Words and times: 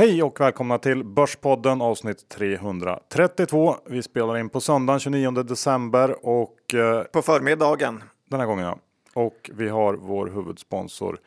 Hej 0.00 0.22
och 0.22 0.40
välkomna 0.40 0.78
till 0.78 1.04
Börspodden 1.04 1.82
avsnitt 1.82 2.28
332. 2.28 3.74
Vi 3.86 4.02
spelar 4.02 4.38
in 4.38 4.48
på 4.48 4.60
söndagen 4.60 5.00
29 5.00 5.30
december 5.30 6.26
och 6.26 6.74
eh, 6.74 7.02
På 7.02 7.22
förmiddagen. 7.22 8.02
den 8.30 8.40
här 8.40 8.46
gången 8.46 8.64
ja. 8.64 8.78
Och 9.14 9.50
vi 9.54 9.68
har 9.68 9.94
vår 9.94 10.26
huvudsponsor 10.26 11.18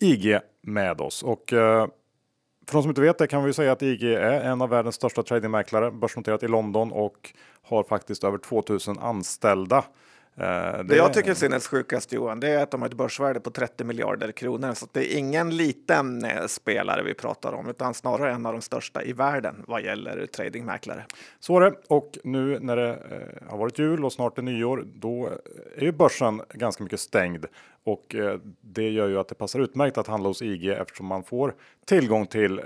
IG 0.00 0.38
med 0.62 1.00
oss. 1.00 1.22
Och 1.22 1.52
eh, 1.52 1.86
för 2.66 2.72
de 2.72 2.82
som 2.82 2.88
inte 2.88 3.00
vet 3.00 3.18
det 3.18 3.26
kan 3.26 3.44
vi 3.44 3.52
säga 3.52 3.72
att 3.72 3.82
IG 3.82 4.02
är 4.02 4.40
en 4.40 4.62
av 4.62 4.68
världens 4.68 4.94
största 4.94 5.22
tradingmäklare, 5.22 5.90
börsnoterat 5.90 6.42
i 6.42 6.48
London 6.48 6.92
och 6.92 7.34
har 7.62 7.82
faktiskt 7.82 8.24
över 8.24 8.38
2000 8.38 8.98
anställda. 8.98 9.84
Eh, 10.40 10.84
Det 10.84 10.96
jag 10.96 11.12
tycker 11.12 11.30
är 11.30 11.34
sinnessjukast 11.34 12.12
Johan, 12.12 12.40
det 12.40 12.48
är 12.48 12.62
att 12.62 12.70
de 12.70 12.82
har 12.82 12.88
ett 12.88 12.94
börsvärde 12.94 13.40
på 13.40 13.50
30 13.50 13.84
miljarder 13.84 14.32
kronor. 14.32 14.74
Så 14.74 14.86
det 14.92 15.14
är 15.14 15.18
ingen 15.18 15.56
liten 15.56 16.24
eh, 16.24 16.46
spelare 16.46 17.02
vi 17.02 17.14
pratar 17.14 17.52
om, 17.52 17.68
utan 17.68 17.94
snarare 17.94 18.32
en 18.32 18.46
av 18.46 18.52
de 18.52 18.62
största 18.62 19.02
i 19.02 19.12
världen 19.12 19.64
vad 19.66 19.82
gäller 19.82 20.26
tradingmäklare. 20.26 21.04
Så 21.40 21.56
är 21.56 21.60
det. 21.60 21.74
Och 21.88 22.18
nu 22.24 22.58
när 22.60 22.76
det 22.76 22.88
eh, 22.90 23.50
har 23.50 23.58
varit 23.58 23.78
jul 23.78 24.04
och 24.04 24.12
snart 24.12 24.38
är 24.38 24.42
nyår, 24.42 24.84
då 24.94 25.30
är 25.76 25.82
ju 25.84 25.92
börsen 25.92 26.42
ganska 26.54 26.82
mycket 26.82 27.00
stängd. 27.00 27.46
Och 27.84 28.14
det 28.60 28.90
gör 28.90 29.08
ju 29.08 29.18
att 29.18 29.28
det 29.28 29.34
passar 29.34 29.60
utmärkt 29.60 29.98
att 29.98 30.06
handla 30.06 30.28
hos 30.28 30.42
IG 30.42 30.68
eftersom 30.68 31.06
man 31.06 31.22
får 31.22 31.54
tillgång 31.84 32.26
till 32.26 32.60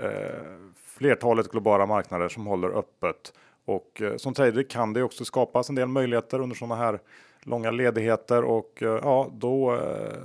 flertalet 0.85 1.51
globala 1.51 1.85
marknader 1.85 2.29
som 2.29 2.45
håller 2.45 2.77
öppet. 2.79 3.33
Och 3.65 4.01
som 4.17 4.33
trader 4.33 4.63
kan 4.63 4.93
det 4.93 5.03
också 5.03 5.25
skapas 5.25 5.69
en 5.69 5.75
del 5.75 5.87
möjligheter 5.87 6.41
under 6.41 6.55
sådana 6.55 6.75
här 6.75 6.99
långa 7.45 7.71
ledigheter 7.71 8.43
och 8.43 8.83
eh, 8.83 8.99
ja, 9.03 9.29
då 9.33 9.75
eh, 9.75 10.17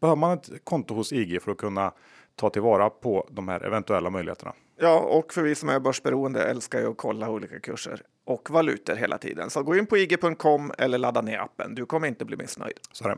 behöver 0.00 0.16
man 0.16 0.38
ett 0.38 0.64
konto 0.64 0.94
hos 0.94 1.12
IG 1.12 1.42
för 1.42 1.52
att 1.52 1.58
kunna 1.58 1.92
ta 2.36 2.50
tillvara 2.50 2.90
på 2.90 3.28
de 3.30 3.48
här 3.48 3.64
eventuella 3.66 4.10
möjligheterna. 4.10 4.52
Ja, 4.82 4.98
och 4.98 5.32
för 5.32 5.42
vi 5.42 5.54
som 5.54 5.68
är 5.68 5.80
börsberoende 5.80 6.42
älskar 6.42 6.80
ju 6.80 6.90
att 6.90 6.96
kolla 6.96 7.30
olika 7.30 7.60
kurser 7.60 8.02
och 8.24 8.50
valutor 8.50 8.94
hela 8.94 9.18
tiden. 9.18 9.50
Så 9.50 9.62
gå 9.62 9.76
in 9.76 9.86
på 9.86 9.98
ig.com 9.98 10.72
eller 10.78 10.98
ladda 10.98 11.20
ner 11.20 11.38
appen. 11.38 11.74
Du 11.74 11.86
kommer 11.86 12.08
inte 12.08 12.24
bli 12.24 12.36
missnöjd. 12.36 12.78
Så 12.92 13.08
det. 13.08 13.16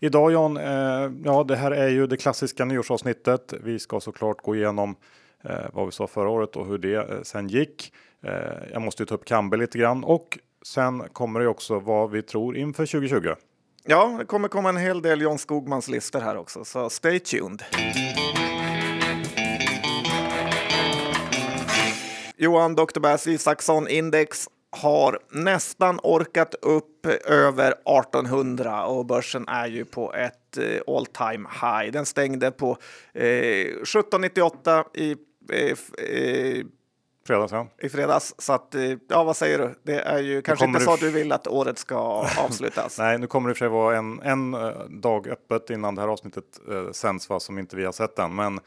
Idag 0.00 0.32
John, 0.32 0.56
eh, 0.56 1.10
ja 1.24 1.44
det 1.48 1.56
här 1.56 1.70
är 1.70 1.88
ju 1.88 2.06
det 2.06 2.16
klassiska 2.16 2.64
nyårsavsnittet. 2.64 3.54
Vi 3.64 3.78
ska 3.78 4.00
såklart 4.00 4.42
gå 4.42 4.56
igenom 4.56 4.96
eh, 5.44 5.66
vad 5.72 5.86
vi 5.86 5.92
sa 5.92 6.06
förra 6.06 6.28
året 6.28 6.56
och 6.56 6.66
hur 6.66 6.78
det 6.78 6.94
eh, 6.94 7.22
sen 7.22 7.48
gick. 7.48 7.92
Eh, 8.22 8.32
jag 8.72 8.82
måste 8.82 9.02
ju 9.02 9.06
ta 9.06 9.14
upp 9.14 9.24
Kambi 9.24 9.56
lite 9.56 9.78
grann 9.78 10.04
och 10.04 10.38
sen 10.66 11.02
kommer 11.12 11.40
det 11.40 11.48
också 11.48 11.78
vad 11.78 12.10
vi 12.10 12.22
tror 12.22 12.56
inför 12.56 12.86
2020. 12.86 13.34
Ja, 13.84 14.16
det 14.18 14.24
kommer 14.24 14.48
komma 14.48 14.68
en 14.68 14.76
hel 14.76 15.02
del 15.02 15.22
John 15.22 15.38
Skogmans 15.38 15.88
listor 15.88 16.20
här 16.20 16.36
också, 16.36 16.64
så 16.64 16.90
stay 16.90 17.18
tuned. 17.20 17.64
Johan 22.36 22.74
Dr. 22.74 23.00
Bass 23.00 23.26
Isaksson 23.26 23.88
Index 23.88 24.48
har 24.70 25.18
nästan 25.30 26.00
orkat 26.02 26.54
upp 26.62 27.06
över 27.24 27.72
1800 27.72 28.86
och 28.86 29.06
börsen 29.06 29.48
är 29.48 29.66
ju 29.66 29.84
på 29.84 30.14
ett 30.14 30.58
eh, 30.58 30.94
all 30.94 31.06
time 31.06 31.48
high. 31.62 31.92
Den 31.92 32.06
stängde 32.06 32.50
på 32.50 32.78
eh, 33.14 33.24
1798 33.24 34.84
i, 34.94 35.16
eh, 35.52 35.76
eh 36.08 36.64
f- 37.26 37.30
eh, 37.30 37.34
Fredag 37.36 37.48
sen. 37.48 37.66
i 37.78 37.88
fredags. 37.88 38.34
Så 38.38 38.52
att, 38.52 38.74
eh, 38.74 38.82
ja, 39.08 39.24
vad 39.24 39.36
säger 39.36 39.58
du? 39.58 39.74
Det 39.82 40.00
är 40.00 40.18
ju 40.18 40.42
kanske 40.42 40.64
inte 40.64 40.80
så 40.80 40.96
du 40.96 41.10
vill 41.10 41.32
att 41.32 41.46
året 41.46 41.78
ska 41.78 41.96
avslutas. 42.38 42.98
Nej, 42.98 43.18
nu 43.18 43.26
kommer 43.26 43.48
det 43.48 43.54
för 43.54 43.58
sig 43.58 43.68
vara 43.68 43.96
en, 43.96 44.20
en 44.22 44.54
eh, 44.54 44.70
dag 44.88 45.28
öppet 45.28 45.70
innan 45.70 45.94
det 45.94 46.00
här 46.00 46.08
avsnittet 46.08 46.44
eh, 46.70 46.90
sänds, 46.92 47.28
va, 47.28 47.40
som 47.40 47.58
inte 47.58 47.76
vi 47.76 47.84
har 47.84 47.92
sett 47.92 48.18
än. 48.18 48.34
Men 48.34 48.60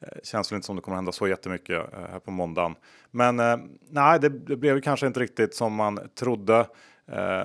eh, 0.00 0.08
känns 0.22 0.52
väl 0.52 0.56
inte 0.56 0.66
som 0.66 0.76
det 0.76 0.82
kommer 0.82 0.96
hända 0.96 1.12
så 1.12 1.28
jättemycket 1.28 1.82
här 2.10 2.18
på 2.18 2.30
måndagen. 2.30 2.74
Men 3.10 3.36
nej, 3.90 4.20
det, 4.20 4.30
blev 4.30 4.80
kanske 4.80 5.06
inte 5.06 5.20
riktigt 5.20 5.54
som 5.54 5.74
man 5.74 6.00
trodde. 6.18 6.66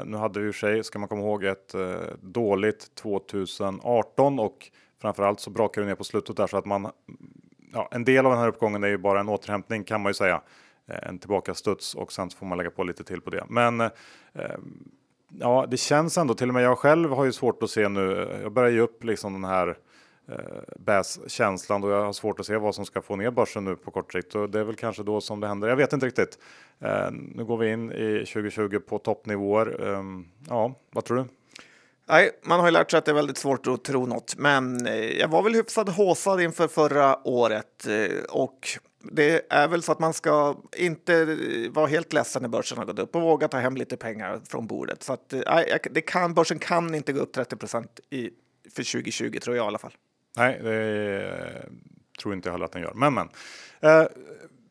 Nu 0.06 0.18
hade 0.18 0.40
vi 0.40 0.48
i 0.48 0.52
och 0.52 0.56
för 0.56 0.60
sig, 0.68 0.84
ska 0.84 1.00
man 1.00 1.10
komma 1.10 1.22
ihåg, 1.22 1.44
ett 1.44 1.76
dåligt 2.22 2.96
2018 2.96 4.40
och 4.40 4.70
framförallt 5.02 5.40
så 5.40 5.50
brakar 5.50 5.82
det 5.82 5.88
ner 5.88 5.96
på 5.96 6.04
slutet 6.04 6.38
där 6.38 6.48
så 6.48 6.58
att 6.58 6.66
man 6.66 6.92
ja, 7.74 7.90
en 7.92 8.06
del 8.06 8.26
av 8.26 8.32
den 8.32 8.42
här 8.42 8.48
uppgången 8.48 8.84
är 8.84 8.88
ju 8.88 8.98
bara 8.98 9.20
en 9.20 9.30
återhämtning 9.30 9.84
kan 9.84 10.02
man 10.02 10.10
ju 10.10 10.14
säga. 10.14 10.42
Eh, 10.88 11.10
en 11.10 11.20
tillbakastuds 11.20 11.96
och 11.96 12.12
sen 12.12 12.30
får 12.30 12.46
man 12.46 12.58
lägga 12.58 12.72
på 12.72 12.84
lite 12.84 13.04
till 13.04 13.22
på 13.22 13.30
det. 13.30 13.46
Men 13.50 13.82
eh, 13.82 13.92
ja, 15.40 15.66
det 15.70 15.78
känns 15.78 16.18
ändå, 16.18 16.34
till 16.34 16.48
och 16.48 16.54
med 16.54 16.64
jag 16.64 16.78
själv 16.78 17.12
har 17.12 17.26
ju 17.26 17.32
svårt 17.32 17.64
att 17.64 17.70
se 17.70 17.90
nu. 17.90 18.40
Jag 18.44 18.52
börjar 18.52 18.70
ge 18.70 18.80
upp 18.80 19.04
liksom 19.04 19.34
den 19.34 19.46
här 19.46 19.78
eh, 20.88 21.02
känslan 21.28 21.84
och 21.84 21.92
jag 21.92 22.06
har 22.06 22.14
svårt 22.14 22.40
att 22.40 22.46
se 22.46 22.58
vad 22.58 22.76
som 22.76 22.86
ska 22.86 23.02
få 23.02 23.16
ner 23.16 23.32
börsen 23.32 23.66
nu 23.66 23.76
på 23.76 23.92
kort 23.92 24.14
sikt. 24.14 24.36
Och 24.36 24.50
det 24.50 24.60
är 24.60 24.64
väl 24.64 24.76
kanske 24.76 25.04
då 25.04 25.22
som 25.22 25.40
det 25.40 25.48
händer. 25.48 25.68
Jag 25.68 25.76
vet 25.76 25.94
inte 25.94 26.06
riktigt. 26.06 26.40
Eh, 26.80 27.12
nu 27.12 27.46
går 27.46 27.58
vi 27.58 27.72
in 27.72 27.92
i 27.92 28.26
2020 28.26 28.80
på 28.80 29.00
toppnivåer. 29.00 29.92
Eh, 29.92 30.04
ja, 30.50 30.74
vad 30.92 31.06
tror 31.06 31.18
du? 31.18 31.26
Nej, 32.06 32.32
man 32.44 32.60
har 32.60 32.68
ju 32.68 32.72
lärt 32.72 32.92
sig 32.92 32.98
att 32.98 33.06
det 33.06 33.12
är 33.12 33.16
väldigt 33.16 33.38
svårt 33.38 33.68
att 33.68 33.84
tro 33.84 34.06
något, 34.06 34.36
men 34.38 34.88
eh, 34.88 35.20
jag 35.20 35.28
var 35.28 35.44
väl 35.44 35.54
hyfsat 35.54 35.90
håsad 35.90 36.42
inför 36.42 36.68
förra 36.68 37.28
året 37.28 37.88
eh, 37.88 38.24
och 38.30 38.68
det 39.12 39.46
är 39.50 39.68
väl 39.68 39.84
så 39.84 39.92
att 39.92 40.00
man 40.00 40.14
ska 40.14 40.56
inte 40.78 41.16
eh, 41.16 41.72
vara 41.72 41.88
helt 41.88 42.14
ledsen 42.14 42.42
när 42.42 42.50
börsen 42.50 42.78
har 42.78 42.86
gått 42.86 43.00
upp 43.00 43.16
och 43.16 43.22
våga 43.22 43.48
ta 43.48 43.58
hem 43.58 43.78
lite 43.78 43.98
pengar 43.98 44.42
från 44.50 44.68
bordet. 44.68 45.04
Så 45.04 45.14
att, 45.14 45.34
nej, 45.46 45.80
det 45.92 46.02
kan, 46.02 46.34
börsen 46.34 46.60
kan 46.60 46.96
inte 46.96 47.14
gå 47.14 47.20
upp 47.20 47.34
30 47.34 47.56
procent 47.56 48.00
för 48.76 48.92
2020 48.92 49.40
tror 49.40 49.56
jag 49.56 49.66
i 49.66 49.68
alla 49.68 49.78
fall. 49.78 49.94
Nej, 50.38 50.60
det 50.64 51.66
tror 52.22 52.34
inte 52.34 52.50
jag 52.50 52.54
heller 52.54 52.66
att 52.66 52.72
den 52.72 52.82
gör. 52.82 52.94
Men, 52.94 53.14
men. 53.14 53.30
Eh, 53.80 54.08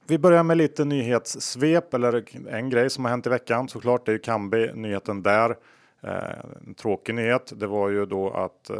vi 0.06 0.18
börjar 0.18 0.42
med 0.42 0.56
lite 0.56 0.84
nyhetssvep 0.84 1.94
eller 1.94 2.24
en 2.48 2.70
grej 2.70 2.90
som 2.90 3.04
har 3.04 3.10
hänt 3.10 3.26
i 3.26 3.30
veckan. 3.30 3.68
Såklart, 3.68 4.06
det 4.06 4.10
är 4.10 4.14
ju 4.14 4.18
Kambi, 4.18 4.72
nyheten 4.74 5.22
där. 5.22 5.56
Eh, 6.02 6.44
en 6.66 6.74
tråkig 6.74 7.14
nyhet. 7.14 7.52
Det 7.56 7.66
var 7.66 7.88
ju 7.88 8.06
då 8.06 8.30
att 8.30 8.70
eh, 8.70 8.76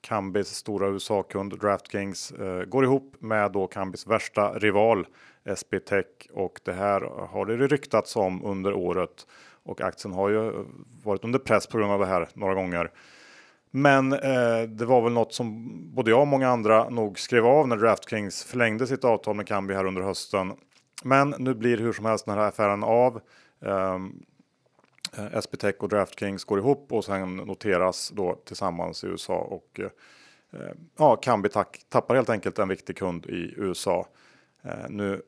Kambis 0.00 0.48
stora 0.48 0.88
USA-kund 0.88 1.60
DraftKings 1.60 2.30
eh, 2.32 2.64
går 2.64 2.84
ihop 2.84 3.14
med 3.18 3.52
då 3.52 3.66
Kambis 3.66 4.06
värsta 4.06 4.52
rival 4.52 5.06
SB 5.44 5.80
Tech 5.80 6.06
och 6.32 6.60
det 6.64 6.72
här 6.72 7.00
har 7.26 7.46
det 7.46 7.66
ryktats 7.66 8.16
om 8.16 8.44
under 8.44 8.72
året 8.72 9.26
och 9.62 9.80
aktien 9.80 10.14
har 10.14 10.28
ju 10.28 10.64
varit 11.04 11.24
under 11.24 11.38
press 11.38 11.66
på 11.66 11.78
grund 11.78 11.92
av 11.92 12.00
det 12.00 12.06
här 12.06 12.28
några 12.34 12.54
gånger. 12.54 12.90
Men 13.70 14.12
eh, 14.12 14.62
det 14.68 14.84
var 14.86 15.02
väl 15.02 15.12
något 15.12 15.34
som 15.34 15.70
både 15.94 16.10
jag 16.10 16.20
och 16.20 16.26
många 16.26 16.48
andra 16.48 16.88
nog 16.88 17.18
skrev 17.18 17.46
av 17.46 17.68
när 17.68 17.76
DraftKings 17.76 18.44
förlängde 18.44 18.86
sitt 18.86 19.04
avtal 19.04 19.36
med 19.36 19.46
Kambi 19.46 19.74
här 19.74 19.84
under 19.84 20.02
hösten. 20.02 20.52
Men 21.04 21.34
nu 21.38 21.54
blir 21.54 21.78
hur 21.78 21.92
som 21.92 22.04
helst 22.04 22.26
den 22.26 22.34
här 22.34 22.48
affären 22.48 22.84
av. 22.84 23.20
Um, 23.60 24.22
Eh, 25.16 25.36
SBTech 25.36 25.74
och 25.78 25.88
DraftKings 25.88 26.44
går 26.44 26.58
ihop 26.58 26.92
och 26.92 27.04
sen 27.04 27.36
noteras 27.36 28.10
då 28.10 28.34
tillsammans 28.44 29.04
i 29.04 29.06
USA 29.06 29.34
och 29.34 29.80
eh, 29.80 29.90
eh, 30.60 30.74
ja, 30.98 31.16
Kambi 31.16 31.48
tappar 31.88 32.14
helt 32.14 32.30
enkelt 32.30 32.58
en 32.58 32.68
viktig 32.68 32.96
kund 32.96 33.26
i 33.26 33.54
USA. 33.56 34.06
Eh, 34.62 34.88
nu 34.88 35.22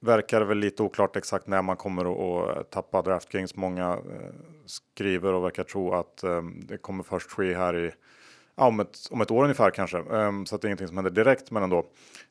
verkar 0.00 0.40
det 0.40 0.46
väl 0.46 0.58
lite 0.58 0.82
oklart 0.82 1.16
exakt 1.16 1.46
när 1.46 1.62
man 1.62 1.76
kommer 1.76 2.04
att, 2.04 2.56
eh, 2.56 2.62
tappa 2.62 3.02
DraftKings. 3.02 3.56
Många 3.56 3.98
skriver 4.66 5.32
och 5.32 5.44
verkar 5.44 5.64
tro 5.64 5.92
att 5.92 6.24
det 6.68 6.76
kommer 6.76 7.04
först 7.04 7.30
ske 7.30 7.54
här 7.54 7.76
i 7.76 7.92
ja, 8.56 8.66
om, 8.66 8.80
ett, 8.80 8.98
om 9.10 9.20
ett 9.20 9.30
år 9.30 9.42
ungefär 9.42 9.70
kanske. 9.70 9.98
Um, 9.98 10.46
så 10.46 10.54
att 10.54 10.62
det 10.62 10.66
är 10.66 10.68
ingenting 10.68 10.88
som 10.88 10.96
händer 10.96 11.10
direkt 11.10 11.50
men 11.50 11.62
ändå. 11.62 11.86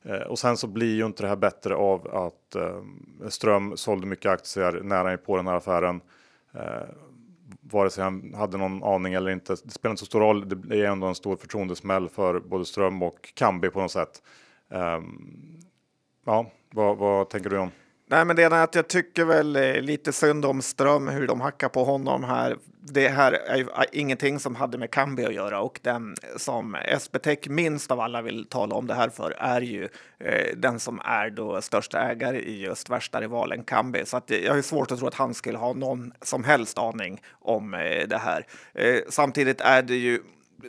Uh, 0.05 0.15
och 0.15 0.39
sen 0.39 0.57
så 0.57 0.67
blir 0.67 0.95
ju 0.95 1.05
inte 1.05 1.23
det 1.23 1.29
här 1.29 1.35
bättre 1.35 1.75
av 1.75 2.15
att 2.15 2.55
uh, 2.55 3.29
Ström 3.29 3.77
sålde 3.77 4.07
mycket 4.07 4.31
aktier 4.31 4.81
nära 4.83 5.17
på 5.17 5.37
den 5.37 5.47
här 5.47 5.55
affären. 5.55 6.01
Eh, 6.53 6.89
vare 7.61 7.89
sig 7.89 8.03
han 8.03 8.33
hade 8.33 8.57
någon 8.57 8.83
aning 8.83 9.13
eller 9.13 9.31
inte. 9.31 9.55
Det 9.63 9.71
spelar 9.71 9.91
inte 9.91 9.99
så 9.99 10.05
stor 10.05 10.19
roll. 10.19 10.49
Det 10.49 10.81
är 10.81 10.85
ändå 10.85 11.07
en 11.07 11.15
stor 11.15 11.35
förtroendesmäll 11.35 12.09
för 12.09 12.39
både 12.39 12.65
Ström 12.65 13.03
och 13.03 13.33
Kambi 13.33 13.69
på 13.69 13.81
något 13.81 13.91
sätt. 13.91 14.21
Eh, 14.69 14.99
ja, 16.25 16.51
vad, 16.71 16.97
vad 16.97 17.29
tänker 17.29 17.49
du 17.49 17.57
om? 17.57 17.71
Nej, 18.13 18.25
men 18.25 18.35
det 18.35 18.43
är 18.43 18.51
att 18.51 18.75
jag 18.75 18.87
tycker 18.87 19.25
väl 19.25 19.55
eh, 19.55 19.81
lite 19.81 20.13
synd 20.13 20.45
om 20.45 20.61
Ström, 20.61 21.07
hur 21.07 21.27
de 21.27 21.41
hackar 21.41 21.69
på 21.69 21.83
honom 21.83 22.23
här. 22.23 22.57
Det 22.81 23.07
här 23.07 23.31
är 23.31 23.57
ju 23.57 23.63
eh, 23.63 23.83
ingenting 23.91 24.39
som 24.39 24.55
hade 24.55 24.77
med 24.77 24.91
Kambi 24.91 25.25
att 25.25 25.33
göra 25.33 25.61
och 25.61 25.79
den 25.83 26.15
som 26.37 26.75
SBTech 26.75 27.47
minst 27.49 27.91
av 27.91 27.99
alla 27.99 28.21
vill 28.21 28.45
tala 28.45 28.75
om 28.75 28.87
det 28.87 28.93
här 28.93 29.09
för 29.09 29.31
är 29.31 29.61
ju 29.61 29.89
eh, 30.19 30.57
den 30.57 30.79
som 30.79 31.01
är 31.05 31.29
då 31.29 31.61
största 31.61 31.99
ägare 31.99 32.39
i 32.39 32.61
just 32.61 32.89
värsta 32.89 33.21
rivalen 33.21 33.63
Kambi. 33.63 34.05
Så 34.05 34.17
att 34.17 34.29
jag 34.29 34.53
har 34.53 34.61
svårt 34.61 34.91
att 34.91 34.99
tro 34.99 35.07
att 35.07 35.13
han 35.13 35.33
skulle 35.33 35.57
ha 35.57 35.73
någon 35.73 36.13
som 36.21 36.43
helst 36.43 36.77
aning 36.77 37.21
om 37.41 37.73
eh, 37.73 38.07
det 38.07 38.17
här. 38.17 38.45
Eh, 38.73 38.99
samtidigt 39.09 39.61
är 39.61 39.81
det 39.81 39.95
ju 39.95 40.19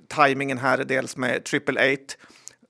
tajmingen 0.08 0.58
här 0.58 0.84
dels 0.84 1.16
med 1.16 1.44
Triple 1.44 1.80
Eight 1.80 2.18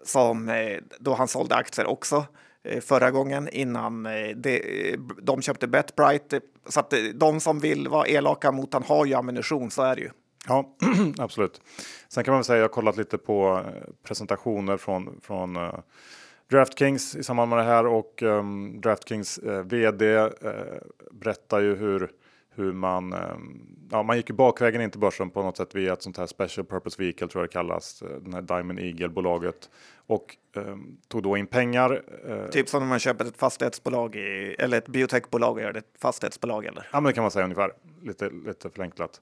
som 0.04 0.48
eh, 0.48 0.78
då 0.98 1.14
han 1.14 1.28
sålde 1.28 1.54
aktier 1.54 1.86
också 1.86 2.16
eh, 2.16 2.24
Eh, 2.64 2.80
förra 2.80 3.10
gången 3.10 3.48
innan 3.48 4.06
eh, 4.06 4.36
de, 4.36 4.56
eh, 4.56 4.98
de 5.22 5.42
köpte 5.42 5.66
Betbright. 5.66 6.34
Så 6.68 6.80
att 6.80 6.94
de 7.14 7.40
som 7.40 7.58
vill 7.58 7.88
vara 7.88 8.06
elaka 8.06 8.52
mot 8.52 8.72
han 8.72 8.82
har 8.82 9.06
ju 9.06 9.14
ammunition, 9.14 9.70
så 9.70 9.82
är 9.82 9.96
det 9.96 10.02
ju. 10.02 10.10
Ja, 10.48 10.76
absolut. 11.18 11.60
Sen 12.08 12.24
kan 12.24 12.32
man 12.32 12.38
väl 12.38 12.44
säga, 12.44 12.56
jag 12.56 12.64
har 12.64 12.68
kollat 12.68 12.96
lite 12.96 13.18
på 13.18 13.64
presentationer 14.02 14.76
från, 14.76 15.20
från 15.22 15.56
uh, 15.56 15.74
Draftkings 16.50 17.16
i 17.16 17.22
samband 17.22 17.48
med 17.50 17.58
det 17.58 17.64
här 17.64 17.86
och 17.86 18.22
um, 18.22 18.80
Draftkings 18.80 19.38
uh, 19.38 19.60
vd 19.60 20.16
uh, 20.16 20.28
berättar 21.12 21.60
ju 21.60 21.76
hur, 21.76 22.10
hur 22.54 22.72
man, 22.72 23.12
um, 23.12 23.76
ja, 23.90 24.02
man 24.02 24.16
gick 24.16 24.30
ju 24.30 24.34
bakvägen 24.34 24.80
in 24.80 24.90
till 24.90 25.00
börsen 25.00 25.30
på 25.30 25.42
något 25.42 25.56
sätt 25.56 25.74
via 25.74 25.92
ett 25.92 26.02
sånt 26.02 26.18
här 26.18 26.26
special 26.26 26.66
purpose 26.66 27.02
vehicle 27.02 27.28
tror 27.28 27.42
jag 27.42 27.48
det 27.48 27.52
kallas, 27.52 28.02
den 28.20 28.34
här 28.34 28.42
Diamond 28.42 28.78
Eagle-bolaget 28.78 29.70
och 30.06 30.36
um, 30.56 30.96
tog 31.08 31.22
då 31.22 31.36
in 31.36 31.46
pengar. 31.46 32.02
Uh, 32.28 32.48
typ 32.50 32.68
som 32.68 32.80
när 32.82 32.88
man 32.88 32.98
köper 32.98 33.24
ett 33.24 33.36
fastighetsbolag 33.36 34.16
i, 34.16 34.56
eller 34.58 34.78
ett 34.78 34.88
biotechbolag 34.88 35.52
och 35.52 35.60
gör 35.60 35.72
det 35.72 35.78
ett 35.78 35.94
fastighetsbolag 36.00 36.64
eller? 36.64 36.88
Ja, 36.92 37.00
men 37.00 37.04
det 37.04 37.12
kan 37.12 37.24
man 37.24 37.30
säga 37.30 37.44
ungefär 37.44 37.72
lite, 38.02 38.30
lite 38.46 38.70
förenklat. 38.70 39.20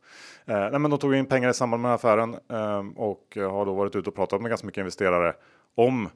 Uh, 0.48 0.54
nej, 0.54 0.78
men 0.78 0.90
de 0.90 0.98
tog 0.98 1.14
in 1.14 1.26
pengar 1.26 1.50
i 1.50 1.54
samband 1.54 1.82
med 1.82 1.92
affären 1.92 2.36
um, 2.48 2.92
och 2.92 3.36
har 3.36 3.66
då 3.66 3.74
varit 3.74 3.96
ute 3.96 4.10
och 4.10 4.16
pratat 4.16 4.40
med 4.40 4.48
ganska 4.48 4.66
mycket 4.66 4.80
investerare 4.80 5.34
om 5.74 6.08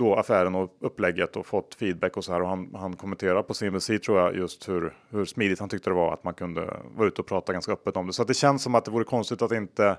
då 0.00 0.14
affären 0.14 0.54
och 0.54 0.76
upplägget 0.80 1.36
och 1.36 1.46
fått 1.46 1.74
feedback 1.74 2.16
och 2.16 2.24
så 2.24 2.32
här. 2.32 2.42
Och 2.42 2.48
han, 2.48 2.74
han 2.74 2.96
kommenterar 2.96 3.42
på 3.42 3.54
CNBC 3.54 3.86
tror 3.86 4.18
jag 4.18 4.36
just 4.36 4.68
hur, 4.68 4.96
hur 5.10 5.24
smidigt 5.24 5.60
han 5.60 5.68
tyckte 5.68 5.90
det 5.90 5.94
var 5.94 6.12
att 6.12 6.24
man 6.24 6.34
kunde 6.34 6.76
vara 6.96 7.08
ute 7.08 7.20
och 7.20 7.26
prata 7.26 7.52
ganska 7.52 7.72
öppet 7.72 7.96
om 7.96 8.06
det. 8.06 8.12
Så 8.12 8.22
att 8.22 8.28
det 8.28 8.34
känns 8.34 8.62
som 8.62 8.74
att 8.74 8.84
det 8.84 8.90
vore 8.90 9.04
konstigt 9.04 9.42
att 9.42 9.52
inte 9.52 9.96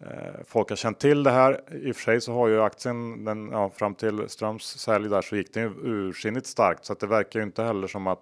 eh, 0.00 0.40
folk 0.44 0.68
har 0.68 0.76
känt 0.76 0.98
till 0.98 1.22
det 1.22 1.30
här. 1.30 1.60
I 1.82 1.92
och 1.92 1.96
för 1.96 2.02
sig 2.02 2.20
så 2.20 2.32
har 2.32 2.48
ju 2.48 2.62
aktien 2.62 3.24
den, 3.24 3.48
ja, 3.52 3.70
fram 3.70 3.94
till 3.94 4.28
Ströms 4.28 4.64
sälj 4.64 5.08
där 5.08 5.22
så 5.22 5.36
gick 5.36 5.54
den 5.54 5.62
ju 5.62 5.70
ursinnigt 5.82 6.46
starkt 6.46 6.84
så 6.84 6.92
att 6.92 7.00
det 7.00 7.06
verkar 7.06 7.40
ju 7.40 7.46
inte 7.46 7.62
heller 7.62 7.86
som 7.86 8.06
att 8.06 8.20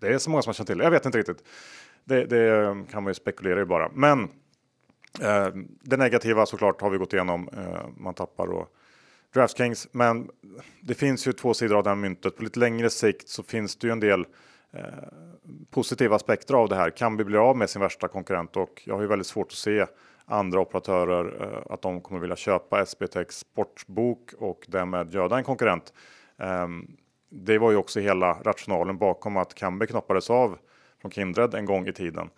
det 0.00 0.08
är 0.08 0.18
så 0.18 0.30
många 0.30 0.42
som 0.42 0.48
har 0.48 0.54
känt 0.54 0.68
till 0.68 0.78
det. 0.78 0.84
Jag 0.84 0.90
vet 0.90 1.06
inte 1.06 1.18
riktigt. 1.18 1.44
Det, 2.04 2.24
det 2.24 2.76
kan 2.90 3.02
man 3.02 3.10
ju 3.10 3.14
spekulera 3.14 3.60
i 3.60 3.64
bara. 3.64 3.90
Men 3.94 4.22
eh, 5.22 5.48
det 5.82 5.96
negativa 5.96 6.46
såklart 6.46 6.80
har 6.80 6.90
vi 6.90 6.98
gått 6.98 7.12
igenom. 7.12 7.48
Eh, 7.56 7.88
man 7.96 8.14
tappar 8.14 8.46
och 8.46 8.76
Draftkings. 9.34 9.88
Men 9.92 10.30
det 10.80 10.94
finns 10.94 11.26
ju 11.26 11.32
två 11.32 11.54
sidor 11.54 11.76
av 11.76 11.82
det 11.82 11.90
här 11.90 11.96
myntet. 11.96 12.36
På 12.36 12.42
lite 12.42 12.58
längre 12.58 12.90
sikt 12.90 13.28
så 13.28 13.42
finns 13.42 13.76
det 13.76 13.86
ju 13.86 13.92
en 13.92 14.00
del 14.00 14.26
eh, 14.72 14.82
positiva 15.70 16.16
aspekter 16.16 16.54
av 16.54 16.68
det 16.68 16.76
här. 16.76 16.90
Kan 16.90 17.16
vi 17.16 17.24
bli 17.24 17.38
av 17.38 17.56
med 17.56 17.70
sin 17.70 17.82
värsta 17.82 18.08
konkurrent 18.08 18.56
och 18.56 18.82
jag 18.84 18.94
har 18.94 19.02
ju 19.02 19.08
väldigt 19.08 19.26
svårt 19.26 19.46
att 19.46 19.52
se 19.52 19.86
andra 20.24 20.60
operatörer 20.60 21.42
eh, 21.42 21.72
att 21.72 21.82
de 21.82 22.00
kommer 22.00 22.20
vilja 22.20 22.36
köpa 22.36 22.80
SBTX 22.86 23.38
sportbok 23.38 24.32
och 24.38 24.64
därmed 24.68 25.14
göda 25.14 25.38
en 25.38 25.44
konkurrent. 25.44 25.92
Eh, 26.38 26.68
det 27.28 27.58
var 27.58 27.70
ju 27.70 27.76
också 27.76 28.00
hela 28.00 28.32
rationalen 28.32 28.98
bakom 28.98 29.36
att 29.36 29.54
Kambi 29.54 29.86
knoppades 29.86 30.30
av 30.30 30.58
från 31.00 31.10
Kindred 31.10 31.54
en 31.54 31.64
gång 31.64 31.88
i 31.88 31.92
tiden. 31.92 32.30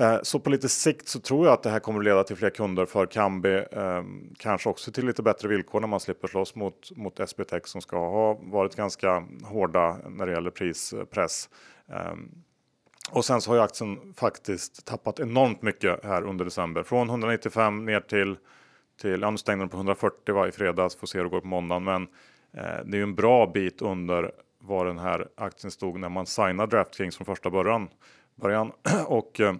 Eh, 0.00 0.18
så 0.22 0.40
på 0.40 0.50
lite 0.50 0.68
sikt 0.68 1.08
så 1.08 1.20
tror 1.20 1.46
jag 1.46 1.52
att 1.52 1.62
det 1.62 1.70
här 1.70 1.80
kommer 1.80 1.98
att 1.98 2.04
leda 2.04 2.24
till 2.24 2.36
fler 2.36 2.50
kunder 2.50 2.86
för 2.86 3.06
Kambi. 3.06 3.64
Ehm, 3.72 4.34
kanske 4.38 4.68
också 4.68 4.92
till 4.92 5.06
lite 5.06 5.22
bättre 5.22 5.48
villkor 5.48 5.80
när 5.80 5.88
man 5.88 6.00
slipper 6.00 6.28
slåss 6.28 6.54
mot, 6.54 6.96
mot 6.96 7.20
SBTech 7.20 7.66
som 7.66 7.80
ska 7.80 7.96
ha 7.96 8.38
varit 8.42 8.76
ganska 8.76 9.26
hårda 9.42 9.96
när 10.08 10.26
det 10.26 10.32
gäller 10.32 10.50
prispress. 10.50 11.48
Eh, 11.88 12.06
ehm, 12.06 12.30
och 13.10 13.24
sen 13.24 13.40
så 13.40 13.50
har 13.50 13.56
ju 13.56 13.62
aktien 13.62 14.14
faktiskt 14.16 14.86
tappat 14.86 15.20
enormt 15.20 15.62
mycket 15.62 16.04
här 16.04 16.22
under 16.22 16.44
december. 16.44 16.82
Från 16.82 17.08
195 17.08 17.84
ner 17.84 18.00
till, 18.00 18.36
till 19.00 19.20
ja, 19.20 19.30
nu 19.30 19.38
stängde 19.38 19.62
den 19.62 19.68
på 19.68 19.76
140 19.76 20.34
var 20.34 20.46
i 20.46 20.52
fredags, 20.52 20.96
får 20.96 21.06
se 21.06 21.18
hur 21.18 21.24
det 21.24 21.30
går 21.30 21.40
på 21.40 21.46
måndagen. 21.46 21.84
Men 21.84 22.02
eh, 22.52 22.84
det 22.84 22.96
är 22.96 22.98
ju 22.98 23.02
en 23.02 23.14
bra 23.14 23.46
bit 23.46 23.82
under 23.82 24.32
var 24.58 24.86
den 24.86 24.98
här 24.98 25.28
aktien 25.36 25.70
stod 25.70 26.00
när 26.00 26.08
man 26.08 26.26
signade 26.26 26.76
DraftKings 26.76 27.16
från 27.16 27.24
första 27.24 27.50
början. 27.50 27.88
början. 28.34 28.72
och 29.06 29.40
eh, 29.40 29.54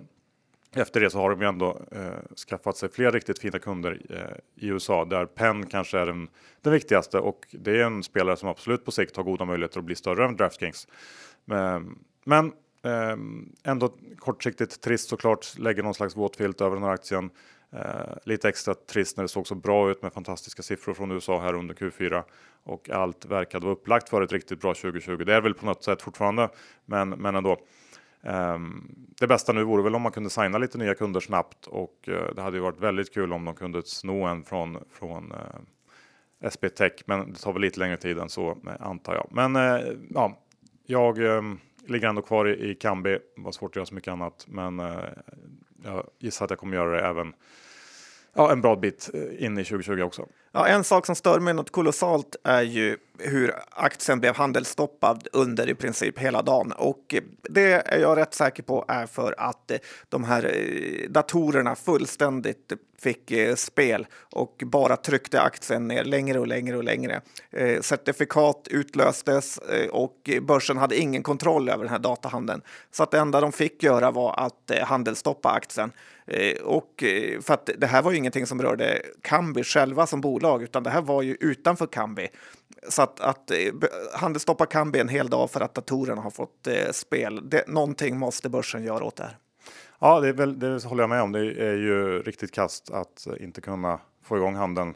efter 0.74 1.00
det 1.00 1.10
så 1.10 1.18
har 1.18 1.30
de 1.30 1.40
ju 1.40 1.48
ändå 1.48 1.80
eh, 1.92 2.36
skaffat 2.48 2.76
sig 2.76 2.90
fler 2.90 3.12
riktigt 3.12 3.38
fina 3.38 3.58
kunder 3.58 4.00
eh, 4.10 4.64
i 4.64 4.68
USA 4.68 5.04
där 5.04 5.26
Penn 5.26 5.66
kanske 5.66 5.98
är 5.98 6.06
den, 6.06 6.28
den 6.62 6.72
viktigaste 6.72 7.18
och 7.18 7.46
det 7.50 7.70
är 7.70 7.84
en 7.84 8.02
spelare 8.02 8.36
som 8.36 8.48
absolut 8.48 8.84
på 8.84 8.90
sikt 8.90 9.16
har 9.16 9.24
goda 9.24 9.44
möjligheter 9.44 9.78
att 9.78 9.84
bli 9.84 9.94
större 9.94 10.24
än 10.24 10.36
DraftKings. 10.36 10.88
Ehm, 11.50 11.98
men, 12.24 12.52
men 12.82 13.10
eh, 13.10 13.70
ändå 13.70 13.94
kortsiktigt 14.18 14.80
trist 14.80 15.08
såklart, 15.08 15.58
lägger 15.58 15.82
någon 15.82 15.94
slags 15.94 16.16
våt 16.16 16.36
filt 16.36 16.60
över 16.60 16.76
den 16.76 16.84
här 16.84 16.92
aktien. 16.92 17.30
Eh, 17.72 18.16
lite 18.24 18.48
extra 18.48 18.74
trist 18.74 19.16
när 19.16 19.24
det 19.24 19.28
såg 19.28 19.46
så 19.46 19.54
bra 19.54 19.90
ut 19.90 20.02
med 20.02 20.12
fantastiska 20.12 20.62
siffror 20.62 20.94
från 20.94 21.10
USA 21.10 21.40
här 21.40 21.54
under 21.54 21.74
Q4 21.74 22.22
och 22.62 22.90
allt 22.90 23.26
verkade 23.26 23.66
vara 23.66 23.74
upplagt 23.74 24.08
för 24.08 24.22
ett 24.22 24.32
riktigt 24.32 24.60
bra 24.60 24.74
2020. 24.74 25.16
Det 25.16 25.34
är 25.34 25.40
väl 25.40 25.54
på 25.54 25.66
något 25.66 25.84
sätt 25.84 26.02
fortfarande, 26.02 26.48
men, 26.84 27.08
men 27.08 27.34
ändå. 27.34 27.58
Ehm, 28.22 28.94
det 29.20 29.26
bästa 29.26 29.52
nu 29.52 29.64
vore 29.64 29.82
väl 29.82 29.94
om 29.94 30.02
man 30.02 30.12
kunde 30.12 30.30
signa 30.30 30.58
lite 30.58 30.78
nya 30.78 30.94
kunder 30.94 31.20
snabbt 31.20 31.66
och 31.66 32.08
eh, 32.08 32.34
det 32.34 32.42
hade 32.42 32.56
ju 32.56 32.62
varit 32.62 32.80
väldigt 32.80 33.14
kul 33.14 33.32
om 33.32 33.44
de 33.44 33.54
kunde 33.54 33.82
sno 33.82 34.24
en 34.24 34.44
från, 34.44 34.78
från 34.90 35.32
eh, 35.32 35.60
SP 36.54 36.64
SB 36.64 36.68
Tech. 36.68 36.92
Men 37.06 37.32
det 37.32 37.38
tar 37.38 37.52
väl 37.52 37.62
lite 37.62 37.80
längre 37.80 37.96
tid 37.96 38.18
än 38.18 38.28
så 38.28 38.50
eh, 38.50 38.86
antar 38.86 39.14
jag. 39.14 39.28
Men 39.30 39.54
ja, 40.10 40.38
jag 40.86 41.18
ehm, 41.18 41.58
ligger 41.86 42.08
ändå 42.08 42.22
kvar 42.22 42.48
i, 42.48 42.70
i 42.70 42.74
Kambi. 42.74 43.10
Det 43.10 43.42
var 43.42 43.52
svårt 43.52 43.70
att 43.70 43.76
göra 43.76 43.86
så 43.86 43.94
mycket 43.94 44.12
annat, 44.12 44.46
men 44.48 44.78
jag 45.84 46.06
gissar 46.18 46.44
att 46.44 46.50
jag 46.50 46.58
kommer 46.58 46.76
göra 46.76 46.90
det 47.00 47.06
även 47.06 47.34
ja, 48.34 48.52
en 48.52 48.60
bra 48.60 48.76
bit 48.76 49.10
eh, 49.14 49.44
in 49.44 49.58
i 49.58 49.64
2020 49.64 50.02
också. 50.02 50.26
Ja, 50.52 50.66
en 50.66 50.84
sak 50.84 51.06
som 51.06 51.14
stör 51.14 51.40
mig 51.40 51.54
något 51.54 51.70
kolossalt 51.70 52.36
är 52.44 52.62
ju 52.62 52.96
hur 53.18 53.54
aktien 53.70 54.20
blev 54.20 54.36
handelsstoppad 54.36 55.28
under 55.32 55.68
i 55.68 55.74
princip 55.74 56.18
hela 56.18 56.42
dagen. 56.42 56.72
Och 56.72 57.14
eh, 57.14 57.22
det 57.42 57.72
är 57.72 57.98
jag 57.98 58.18
rätt 58.18 58.34
säker 58.34 58.62
på 58.62 58.84
är 58.88 59.06
för 59.06 59.34
att 59.38 59.70
eh, 59.70 59.78
de 60.08 60.24
här 60.24 60.54
datorerna 61.08 61.74
fullständigt 61.74 62.72
fick 62.98 63.32
spel 63.56 64.06
och 64.32 64.62
bara 64.66 64.96
tryckte 64.96 65.40
aktien 65.40 65.88
ner 65.88 66.04
längre 66.04 66.38
och 66.38 66.46
längre 66.46 66.76
och 66.76 66.84
längre. 66.84 67.20
Certifikat 67.80 68.68
utlöstes 68.70 69.60
och 69.90 70.30
börsen 70.42 70.76
hade 70.76 70.96
ingen 70.96 71.22
kontroll 71.22 71.68
över 71.68 71.84
den 71.84 71.92
här 71.92 71.98
datahandeln. 71.98 72.62
Så 72.90 73.02
att 73.02 73.10
det 73.10 73.18
enda 73.18 73.40
de 73.40 73.52
fick 73.52 73.82
göra 73.82 74.10
var 74.10 74.34
att 74.40 74.70
handelsstoppa 74.82 75.50
aktien. 75.50 75.92
Eh, 76.30 76.62
och 76.62 77.02
eh, 77.02 77.40
för 77.40 77.54
att 77.54 77.70
det 77.78 77.86
här 77.86 78.02
var 78.02 78.10
ju 78.10 78.16
ingenting 78.16 78.46
som 78.46 78.62
rörde 78.62 79.02
Kambi 79.22 79.64
själva 79.64 80.06
som 80.06 80.20
bolag, 80.20 80.62
utan 80.62 80.82
det 80.82 80.90
här 80.90 81.02
var 81.02 81.22
ju 81.22 81.36
utanför 81.40 81.86
Kambi. 81.86 82.28
Så 82.88 83.02
att, 83.02 83.20
att 83.20 83.50
eh, 83.50 83.56
handelsstoppa 84.14 84.66
Kambi 84.66 84.98
en 84.98 85.08
hel 85.08 85.30
dag 85.30 85.50
för 85.50 85.60
att 85.60 85.74
datorerna 85.74 86.22
har 86.22 86.30
fått 86.30 86.68
spel. 86.92 87.50
Det, 87.50 87.68
någonting 87.68 88.18
måste 88.18 88.48
börsen 88.48 88.84
göra 88.84 89.04
åt 89.04 89.16
det 89.16 89.22
här. 89.22 89.36
Ja, 89.98 90.20
det, 90.20 90.28
är 90.28 90.32
väl, 90.32 90.58
det 90.58 90.84
håller 90.84 91.02
jag 91.02 91.10
med 91.10 91.22
om. 91.22 91.32
Det 91.32 91.40
är 91.40 91.76
ju 91.76 92.22
riktigt 92.22 92.52
kast 92.52 92.90
att 92.90 93.26
inte 93.40 93.60
kunna 93.60 94.00
få 94.24 94.36
igång 94.36 94.56
handeln. 94.56 94.94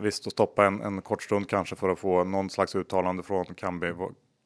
Visst, 0.00 0.26
att 0.26 0.32
stoppa 0.32 0.66
en, 0.66 0.80
en 0.80 1.02
kort 1.02 1.22
stund 1.22 1.48
kanske 1.48 1.76
för 1.76 1.88
att 1.88 1.98
få 1.98 2.24
någon 2.24 2.50
slags 2.50 2.76
uttalande 2.76 3.22
från 3.22 3.44
Kambi 3.44 3.92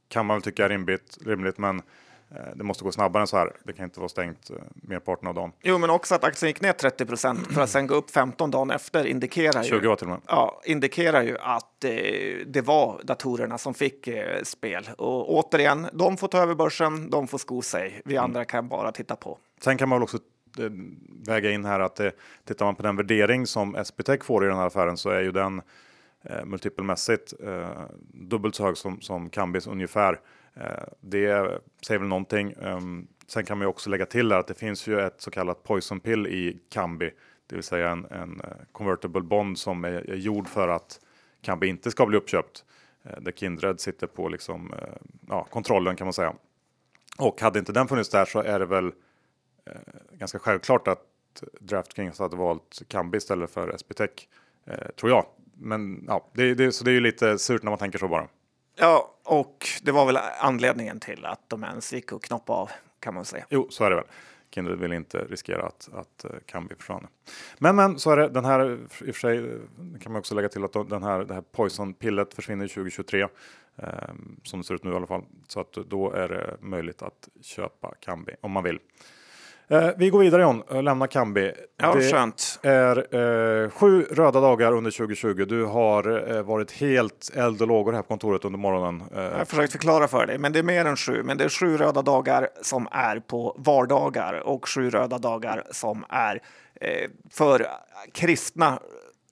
kan 0.09 0.26
man 0.26 0.37
väl 0.37 0.43
tycka 0.43 0.64
är 0.64 0.69
rimligt, 0.69 1.19
rimligt 1.26 1.59
men 1.59 1.83
det 2.55 2.65
måste 2.65 2.85
gå 2.85 2.93
snabbare 2.93 3.21
än 3.21 3.27
så 3.27 3.37
här. 3.37 3.53
Det 3.65 3.73
kan 3.73 3.85
inte 3.85 4.01
vara 4.01 4.09
stängt 4.09 4.51
eh, 4.51 4.57
merparten 4.75 5.29
av 5.29 5.35
dagen. 5.35 5.53
Jo, 5.63 5.79
men 5.79 5.91
också 5.91 6.15
att 6.15 6.25
aktien 6.25 6.49
gick 6.49 6.61
ner 6.61 6.73
30 6.73 7.07
procent 7.07 7.47
för 7.55 7.61
att 7.61 7.71
sen 7.71 7.87
gå 7.87 7.95
upp 7.95 8.11
15 8.11 8.51
dagen 8.51 8.71
efter 8.71 9.07
indikerar 9.07 9.63
20 9.63 9.75
ju, 9.75 9.97
till 9.97 10.07
och 10.07 10.11
med. 10.11 10.21
Ja, 10.27 10.61
indikerar 10.65 11.23
ju 11.23 11.39
att 11.39 11.85
eh, 11.85 11.91
det 12.47 12.63
var 12.65 13.01
datorerna 13.05 13.59
som 13.59 13.75
fick 13.75 14.09
eh, 14.09 14.43
spel. 14.43 14.91
Och 14.99 15.35
återigen, 15.35 15.87
de 15.93 16.17
får 16.17 16.29
ta 16.29 16.39
över 16.39 16.55
börsen, 16.55 17.11
de 17.11 17.29
får 17.29 17.39
sko 17.39 17.63
sig. 17.63 18.03
Vi 18.05 18.15
mm. 18.15 18.25
andra 18.25 18.45
kan 18.45 18.69
bara 18.69 18.93
titta 18.93 19.17
på. 19.17 19.39
Sen 19.61 19.79
kan 19.79 19.89
man 19.89 19.99
väl 19.99 20.03
också 20.03 20.19
eh, 20.59 20.71
väga 21.27 21.51
in 21.51 21.65
här 21.65 21.81
att 21.81 22.01
eh, 22.01 22.11
tittar 22.45 22.65
man 22.65 22.75
på 22.75 22.83
den 22.83 22.97
värdering 22.97 23.47
som 23.47 23.77
SBTech 23.77 24.25
får 24.25 24.45
i 24.45 24.49
den 24.49 24.57
här 24.57 24.67
affären 24.67 24.97
så 24.97 25.11
är 25.11 25.21
ju 25.21 25.33
den 25.33 25.63
eh, 26.23 26.45
multipelmässigt 26.45 27.33
eh, 27.45 27.69
dubbelt 28.13 28.55
så 28.55 28.65
hög 28.65 28.77
som, 28.77 29.01
som 29.01 29.31
Kambis 29.31 29.67
ungefär. 29.67 30.21
Eh, 30.54 30.85
det 31.00 31.61
säger 31.87 31.99
väl 31.99 32.09
någonting. 32.09 32.54
Ehm, 32.62 33.07
sen 33.26 33.45
kan 33.45 33.59
man 33.59 33.64
ju 33.64 33.69
också 33.69 33.90
lägga 33.90 34.07
till 34.07 34.33
att 34.33 34.47
det 34.47 34.54
finns 34.54 34.87
ju 34.87 35.00
ett 35.00 35.21
så 35.21 35.30
kallat 35.30 35.62
poison 35.62 36.00
pill 36.00 36.26
i 36.26 36.61
Kambi, 36.71 37.11
det 37.47 37.54
vill 37.54 37.64
säga 37.64 37.90
en, 37.90 38.04
en 38.04 38.40
eh, 38.40 38.50
convertible 38.73 39.21
bond 39.21 39.59
som 39.59 39.85
är, 39.85 40.11
är 40.11 40.16
gjord 40.16 40.49
för 40.49 40.69
att 40.69 41.00
Kambi 41.42 41.66
inte 41.66 41.90
ska 41.90 42.07
bli 42.07 42.16
uppköpt. 42.16 42.64
Eh, 43.02 43.21
där 43.21 43.33
Kindred 43.33 43.80
sitter 43.80 44.07
på 44.07 44.28
liksom, 44.28 44.75
ja, 45.28 45.47
kontrollen 45.50 45.97
kan 45.97 46.07
man 46.07 46.12
säga. 46.12 46.35
Och 47.19 47.40
hade 47.40 47.59
inte 47.59 47.73
den 47.73 47.88
funnits 47.88 48.09
där 48.09 48.25
så 48.25 48.40
är 48.40 48.59
det 48.59 48.66
väl 48.66 48.87
eh, 49.66 49.73
ganska 50.12 50.38
självklart 50.38 50.88
att 50.88 51.07
DraftKings 51.61 52.19
hade 52.19 52.37
valt 52.37 52.83
Kambi 52.88 53.19
istället 53.19 53.50
för 53.50 53.69
SBTech, 53.69 54.11
eh, 54.66 54.88
tror 54.97 55.11
jag. 55.11 55.26
Men 55.54 56.04
ja, 56.09 56.30
det, 56.33 56.54
det, 56.54 56.73
så 56.73 56.85
det 56.85 56.90
är 56.90 56.92
ju 56.92 57.00
lite 57.00 57.38
surt 57.38 57.62
när 57.62 57.71
man 57.71 57.78
tänker 57.78 57.99
så 57.99 58.09
bara. 58.09 58.28
Ja, 58.81 59.15
och 59.23 59.69
det 59.83 59.93
var 59.93 60.07
väl 60.07 60.19
anledningen 60.41 61.01
till 61.01 61.25
att 61.25 61.49
de 61.49 61.65
ens 61.65 61.93
gick 61.93 62.13
och 62.13 62.23
knoppa 62.23 62.53
av 62.53 62.71
kan 63.01 63.15
man 63.15 63.25
säga. 63.25 63.45
Jo, 63.49 63.67
så 63.71 63.85
är 63.85 63.91
det 63.91 63.97
väl. 63.97 64.05
Kindred 64.51 64.79
vill 64.79 64.93
inte 64.93 65.19
riskera 65.25 65.67
att, 65.67 65.89
att 65.93 66.25
eh, 66.25 66.31
uh, 66.31 66.37
Kambi 66.47 66.75
försvann. 66.75 67.07
Men, 67.59 67.77
men 67.77 67.99
så 67.99 68.11
är 68.11 68.17
det. 68.17 68.29
Den 68.29 68.45
här 68.45 68.73
i 68.75 69.11
och 69.11 69.15
för 69.15 69.21
sig 69.21 69.39
eh, 69.39 70.01
kan 70.01 70.13
man 70.13 70.19
också 70.19 70.35
lägga 70.35 70.49
till 70.49 70.65
att 70.65 70.73
den 70.73 71.03
här, 71.03 71.25
det 71.25 71.35
här 71.35 71.41
poison-pillet 71.53 72.35
försvinner 72.35 72.69
2023 72.69 73.21
eh, 73.23 73.29
som 74.43 74.61
det 74.61 74.67
ser 74.67 74.75
ut 74.75 74.85
nu 74.85 74.93
i 74.93 74.95
alla 74.95 75.07
fall. 75.07 75.25
Så 75.49 75.61
att 75.61 75.73
då 75.73 76.13
är 76.13 76.29
det 76.29 76.57
möjligt 76.61 77.03
att 77.03 77.29
köpa 77.43 77.95
Kambi 78.01 78.33
om 78.41 78.51
man 78.51 78.65
vill. 78.65 78.79
Eh, 79.71 79.89
vi 79.97 80.11
går 80.11 80.19
vidare 80.19 80.43
John, 80.43 80.61
och 80.61 80.83
lämnar 80.83 81.07
Kambi. 81.07 81.53
Ja, 81.83 81.95
det 81.95 82.11
skönt. 82.12 82.59
är 82.62 82.97
eh, 83.65 83.71
sju 83.71 84.03
röda 84.11 84.41
dagar 84.41 84.73
under 84.73 84.91
2020. 84.91 85.45
Du 85.49 85.65
har 85.65 86.31
eh, 86.37 86.43
varit 86.43 86.73
helt 86.73 87.31
eld 87.35 87.62
och 87.62 87.69
lågor 87.69 87.93
här 87.93 88.03
på 88.03 88.09
kontoret 88.09 88.45
under 88.45 88.59
morgonen. 88.59 89.03
Eh, 89.15 89.23
Jag 89.23 89.39
har 89.39 89.45
försökt 89.45 89.73
förklara 89.73 90.09
för 90.09 90.27
dig, 90.27 90.39
men 90.39 90.53
det 90.53 90.59
är 90.59 90.62
mer 90.62 90.85
än 90.85 90.97
sju. 90.97 91.23
Men 91.23 91.37
det 91.39 91.45
är 91.45 91.49
sju 91.49 91.77
röda 91.77 92.03
dagar 92.03 92.49
som 92.62 92.89
är 92.91 93.21
på 93.21 93.57
vardagar 93.59 94.35
och 94.47 94.69
sju 94.69 94.91
röda 94.91 95.19
dagar 95.19 95.65
som 95.71 96.05
är 96.09 96.41
eh, 96.81 97.11
för 97.31 97.67
kristna 98.12 98.79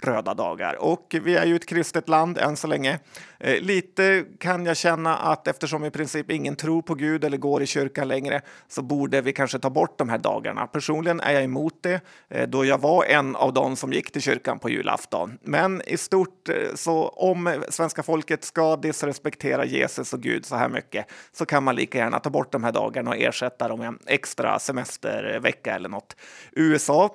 röda 0.03 0.35
dagar. 0.35 0.83
Och 0.83 1.17
vi 1.23 1.37
är 1.37 1.47
ju 1.47 1.57
ett 1.57 1.67
kristet 1.67 2.09
land 2.09 2.39
än 2.39 2.57
så 2.57 2.67
länge. 2.67 2.99
Eh, 3.41 3.61
lite 3.61 4.25
kan 4.39 4.67
jag 4.67 4.77
känna 4.77 5.17
att 5.17 5.49
eftersom 5.49 5.85
i 5.85 5.91
princip 5.91 6.31
ingen 6.31 6.57
tror 6.57 6.83
på 6.83 6.95
Gud 6.95 7.25
eller 7.25 7.37
går 7.37 7.63
i 7.63 7.67
kyrkan 7.67 8.09
längre 8.09 8.41
så 8.69 8.83
borde 8.83 9.21
vi 9.21 9.33
kanske 9.33 9.59
ta 9.59 9.71
bort 9.71 9.99
de 9.99 10.09
här 10.09 10.19
dagarna. 10.19 10.67
Personligen 10.67 11.21
är 11.21 11.33
jag 11.33 11.45
emot 11.45 11.75
det 11.81 12.01
eh, 12.29 12.49
då 12.49 12.65
jag 12.65 12.81
var 12.81 13.05
en 13.05 13.37
av 13.37 13.53
dem 13.53 13.77
som 13.77 13.93
gick 13.93 14.13
till 14.13 14.23
kyrkan 14.23 14.59
på 14.59 14.71
julafton. 14.71 15.39
Men 15.43 15.83
i 15.87 15.97
stort 15.97 16.49
eh, 16.49 16.55
så 16.75 17.09
om 17.09 17.65
svenska 17.69 18.03
folket 18.03 18.45
ska 18.45 18.77
disrespektera 18.77 19.65
Jesus 19.65 20.13
och 20.13 20.21
Gud 20.21 20.47
så 20.47 20.57
här 20.57 20.69
mycket 20.69 21.07
så 21.33 21.47
kan 21.47 21.65
man 21.65 21.77
lika 21.77 21.99
gärna 21.99 22.21
ta 22.21 22.31
bort 22.31 22.53
de 22.53 22.65
här 22.65 22.73
dagarna 22.73 23.11
och 23.11 23.17
ersätta 23.17 23.69
dem 23.69 23.79
med 23.79 23.89
en 23.89 23.99
extra 24.07 24.59
semestervecka 24.59 25.75
eller 25.75 25.89
något. 25.89 26.17
USA 26.53 27.11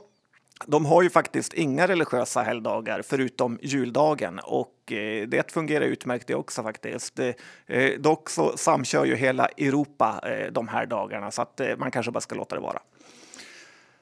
de 0.67 0.86
har 0.86 1.01
ju 1.01 1.10
faktiskt 1.10 1.53
inga 1.53 1.88
religiösa 1.88 2.41
helgdagar 2.41 3.01
förutom 3.01 3.60
juldagen 3.62 4.39
och 4.43 4.91
eh, 4.91 5.27
det 5.27 5.51
fungerar 5.51 5.86
utmärkt 5.86 6.27
det 6.27 6.36
också 6.36 6.63
faktiskt. 6.63 7.20
Eh, 7.65 8.00
dock 8.00 8.29
så 8.29 8.58
samkör 8.58 9.05
ju 9.05 9.15
hela 9.15 9.46
Europa 9.46 10.22
eh, 10.24 10.51
de 10.51 10.67
här 10.67 10.86
dagarna 10.86 11.32
så 11.32 11.41
att 11.41 11.62
man 11.77 11.91
kanske 11.91 12.12
bara 12.12 12.22
ska 12.22 12.36
låta 12.36 12.55
det 12.55 12.62
vara. 12.62 12.79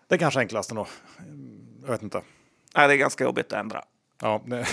Det 0.08 0.16
är 0.16 0.20
kanske 0.20 0.40
enklast 0.40 0.72
ändå. 0.72 0.88
Jag 1.82 1.92
vet 1.92 2.04
inte. 2.04 2.22
Nej, 2.76 2.88
det 2.88 2.94
är 2.94 2.98
ganska 2.98 3.24
jobbigt 3.24 3.54
att 3.54 3.60
ändra. 3.60 3.84
Ja, 4.22 4.42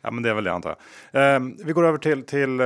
ja 0.00 0.10
men 0.10 0.22
det 0.22 0.30
är 0.30 0.34
väl 0.34 0.44
det 0.44 0.52
antar 0.52 0.76
jag. 1.10 1.36
Um, 1.36 1.56
vi 1.64 1.72
går 1.72 1.86
över 1.86 1.98
till, 1.98 2.22
till 2.22 2.60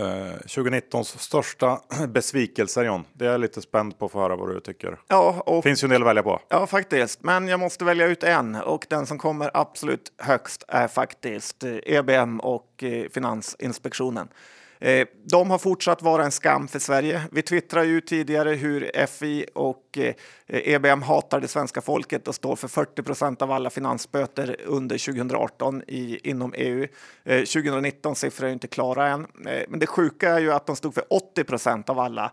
um, 0.00 0.06
uh, 0.06 0.32
2019s 0.46 1.18
största 1.18 1.80
besvikelser 2.08 2.84
John. 2.84 3.04
Det 3.12 3.26
är 3.26 3.30
jag 3.30 3.40
lite 3.40 3.62
spänd 3.62 3.98
på 3.98 4.06
att 4.06 4.12
få 4.12 4.20
höra 4.20 4.36
vad 4.36 4.54
du 4.54 4.60
tycker. 4.60 4.98
Ja, 5.08 5.42
och, 5.46 5.64
finns 5.64 5.82
ju 5.82 5.86
en 5.86 5.90
del 5.90 6.02
att 6.02 6.08
välja 6.08 6.22
på. 6.22 6.40
Ja, 6.48 6.66
faktiskt. 6.66 7.22
Men 7.22 7.48
jag 7.48 7.60
måste 7.60 7.84
välja 7.84 8.06
ut 8.06 8.22
en 8.22 8.54
och 8.54 8.86
den 8.90 9.06
som 9.06 9.18
kommer 9.18 9.50
absolut 9.54 10.12
högst 10.18 10.64
är 10.68 10.88
faktiskt 10.88 11.64
EBM 11.64 12.40
och 12.40 12.82
eh, 12.82 13.08
Finansinspektionen. 13.08 14.28
Eh, 14.80 15.06
de 15.24 15.50
har 15.50 15.58
fortsatt 15.58 16.02
vara 16.02 16.24
en 16.24 16.30
skam 16.30 16.68
för 16.68 16.78
Sverige. 16.78 17.22
Vi 17.32 17.42
twittrade 17.42 17.86
ju 17.86 18.00
tidigare 18.00 18.50
hur 18.50 19.06
FI 19.06 19.46
och 19.54 19.98
eh, 19.98 20.14
EBM 20.46 21.02
hatar 21.02 21.40
det 21.40 21.48
svenska 21.48 21.80
folket 21.80 22.28
och 22.28 22.34
står 22.34 22.56
för 22.56 22.68
40 22.68 23.02
procent 23.02 23.42
av 23.42 23.52
alla 23.52 23.70
finansböter 23.70 24.56
under 24.64 24.98
2018 24.98 25.82
i, 25.86 26.30
inom 26.30 26.54
EU. 26.56 26.86
2019 27.24 28.10
eh, 28.10 28.14
siffror 28.14 28.46
är 28.46 28.52
inte 28.52 28.66
klara 28.66 29.08
än, 29.08 29.26
men 29.68 29.80
det 29.80 29.86
sjuka 29.86 30.30
är 30.30 30.38
ju 30.38 30.52
att 30.52 30.66
de 30.66 30.76
stod 30.76 30.94
för 30.94 31.04
80 31.10 31.44
procent 31.44 31.90
av 31.90 31.98
alla 31.98 32.32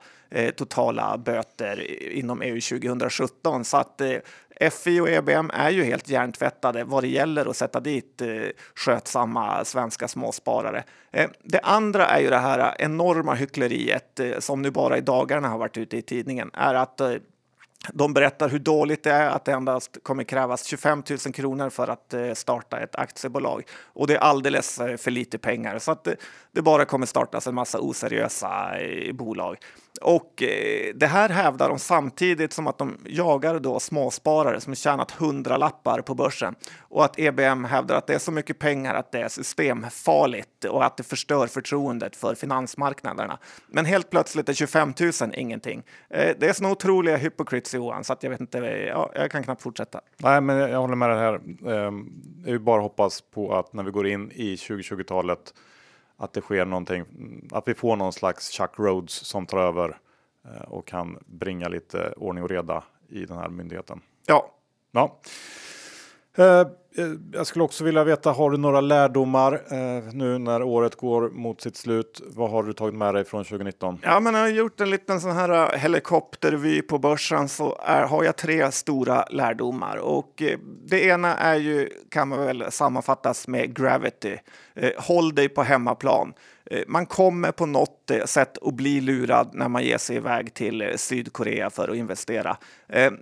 totala 0.55 1.17
böter 1.17 2.01
inom 2.11 2.41
EU 2.41 2.61
2017. 2.61 3.65
Så 3.65 3.77
att 3.77 4.01
FI 4.71 4.99
och 4.99 5.09
EBM 5.09 5.49
är 5.53 5.69
ju 5.69 5.83
helt 5.83 6.09
hjärntvättade 6.09 6.83
vad 6.83 7.03
det 7.03 7.07
gäller 7.07 7.45
att 7.45 7.57
sätta 7.57 7.79
dit 7.79 8.21
eh, 8.21 8.27
skötsamma 8.75 9.65
svenska 9.65 10.07
småsparare. 10.07 10.83
Eh, 11.11 11.29
det 11.43 11.59
andra 11.59 12.05
är 12.05 12.19
ju 12.19 12.29
det 12.29 12.37
här 12.37 12.75
enorma 12.79 13.33
hyckleriet 13.33 14.19
eh, 14.19 14.39
som 14.39 14.61
nu 14.61 14.71
bara 14.71 14.97
i 14.97 15.01
dagarna 15.01 15.47
har 15.47 15.57
varit 15.57 15.77
ute 15.77 15.97
i 15.97 16.01
tidningen 16.01 16.51
är 16.53 16.73
att 16.73 17.01
eh, 17.01 17.15
de 17.93 18.13
berättar 18.13 18.49
hur 18.49 18.59
dåligt 18.59 19.03
det 19.03 19.11
är 19.11 19.29
att 19.29 19.45
det 19.45 19.51
endast 19.51 19.97
kommer 20.03 20.23
krävas 20.23 20.65
25 20.65 21.03
000 21.09 21.33
kronor 21.33 21.69
för 21.69 21.87
att 21.87 22.13
eh, 22.13 22.33
starta 22.33 22.79
ett 22.79 22.95
aktiebolag. 22.95 23.63
Och 23.83 24.07
det 24.07 24.15
är 24.15 24.19
alldeles 24.19 24.79
eh, 24.79 24.97
för 24.97 25.11
lite 25.11 25.37
pengar 25.37 25.79
så 25.79 25.91
att 25.91 26.07
eh, 26.07 26.13
det 26.51 26.61
bara 26.61 26.85
kommer 26.85 27.05
startas 27.05 27.47
en 27.47 27.55
massa 27.55 27.79
oseriösa 27.79 28.79
eh, 28.79 29.13
bolag. 29.13 29.57
Och 30.01 30.43
eh, 30.43 30.93
det 30.95 31.07
här 31.07 31.29
hävdar 31.29 31.69
de 31.69 31.79
samtidigt 31.79 32.53
som 32.53 32.67
att 32.67 32.77
de 32.77 32.97
jagar 33.05 33.59
då 33.59 33.79
småsparare 33.79 34.61
som 34.61 34.75
tjänat 34.75 35.11
hundralappar 35.11 36.01
på 36.01 36.15
börsen 36.15 36.55
och 36.79 37.05
att 37.05 37.19
EBM 37.19 37.65
hävdar 37.65 37.95
att 37.95 38.07
det 38.07 38.13
är 38.13 38.19
så 38.19 38.31
mycket 38.31 38.59
pengar 38.59 38.95
att 38.95 39.11
det 39.11 39.21
är 39.21 39.27
systemfarligt 39.27 40.65
och 40.65 40.85
att 40.85 40.97
det 40.97 41.03
förstör 41.03 41.47
förtroendet 41.47 42.15
för 42.15 42.35
finansmarknaderna. 42.35 43.39
Men 43.67 43.85
helt 43.85 44.09
plötsligt 44.09 44.49
är 44.49 44.53
25 44.53 44.93
000 45.21 45.33
ingenting. 45.33 45.83
Eh, 46.09 46.35
det 46.39 46.49
är 46.49 46.53
såna 46.53 46.71
otroliga 46.71 47.17
hypocrites 47.17 47.73
Johan, 47.73 48.03
så 48.03 48.13
att 48.13 48.23
jag 48.23 48.29
vet 48.29 48.41
inte. 48.41 48.57
Ja, 48.57 49.11
jag 49.15 49.31
kan 49.31 49.43
knappt 49.43 49.61
fortsätta. 49.61 50.01
Nej, 50.17 50.41
men 50.41 50.57
jag 50.57 50.79
håller 50.79 50.95
med 50.95 51.09
dig 51.09 51.17
här. 51.17 51.33
Eh, 51.65 51.93
jag 52.45 52.51
vill 52.51 52.59
bara 52.59 52.81
hoppas 52.81 53.21
på 53.21 53.55
att 53.55 53.73
när 53.73 53.83
vi 53.83 53.91
går 53.91 54.07
in 54.07 54.31
i 54.31 54.55
2020-talet 54.55 55.53
att 56.17 56.33
det 56.33 56.41
sker 56.41 56.65
någonting, 56.65 57.05
att 57.51 57.67
vi 57.67 57.73
får 57.73 57.95
någon 57.95 58.13
slags 58.13 58.49
Chuck 58.51 58.71
Rhodes 58.77 59.13
som 59.13 59.45
tar 59.45 59.57
över 59.57 59.97
eh, 60.45 60.61
och 60.61 60.87
kan 60.87 61.17
bringa 61.25 61.67
lite 61.67 62.13
ordning 62.17 62.43
och 62.43 62.49
reda 62.49 62.83
i 63.07 63.25
den 63.25 63.37
här 63.37 63.49
myndigheten. 63.49 64.01
Ja. 64.25 64.51
ja. 64.91 65.19
Eh, 66.97 67.05
jag 67.31 67.47
skulle 67.47 67.63
också 67.63 67.83
vilja 67.83 68.03
veta, 68.03 68.31
har 68.31 68.51
du 68.51 68.57
några 68.57 68.81
lärdomar 68.81 69.53
eh, 69.53 70.13
nu 70.13 70.37
när 70.37 70.63
året 70.63 70.95
går 70.95 71.29
mot 71.29 71.61
sitt 71.61 71.75
slut? 71.75 72.21
Vad 72.27 72.51
har 72.51 72.63
du 72.63 72.73
tagit 72.73 72.95
med 72.95 73.13
dig 73.13 73.25
från 73.25 73.43
2019? 73.43 73.99
Ja, 74.03 74.19
men 74.19 74.33
jag 74.33 74.41
har 74.41 74.47
gjort 74.47 74.81
en 74.81 74.89
liten 74.89 75.21
sån 75.21 75.31
här 75.31 75.73
eh, 75.73 75.79
helikoptervy 75.79 76.81
på 76.81 76.97
börsen 76.99 77.49
så 77.49 77.77
är, 77.85 78.03
har 78.03 78.23
jag 78.23 78.35
tre 78.35 78.71
stora 78.71 79.25
lärdomar 79.29 79.97
och 79.97 80.43
det 80.85 81.03
ena 81.03 81.35
är 81.35 81.55
ju 81.55 81.89
kan 82.09 82.27
man 82.27 82.39
väl 82.39 82.71
sammanfattas 82.71 83.47
med 83.47 83.75
gravity. 83.75 84.37
Håll 84.97 85.35
dig 85.35 85.49
på 85.49 85.63
hemmaplan. 85.63 86.33
Eh, 86.71 86.83
man 86.87 87.05
kommer 87.05 87.51
på 87.51 87.65
något 87.65 88.11
eh, 88.11 88.25
sätt 88.25 88.57
att 88.61 88.73
bli 88.73 89.01
lurad 89.01 89.49
när 89.53 89.67
man 89.67 89.83
ger 89.83 89.97
sig 89.97 90.15
iväg 90.15 90.53
till 90.53 90.81
eh, 90.81 90.95
Sydkorea 90.95 91.69
för 91.69 91.89
att 91.89 91.95
investera. 91.95 92.57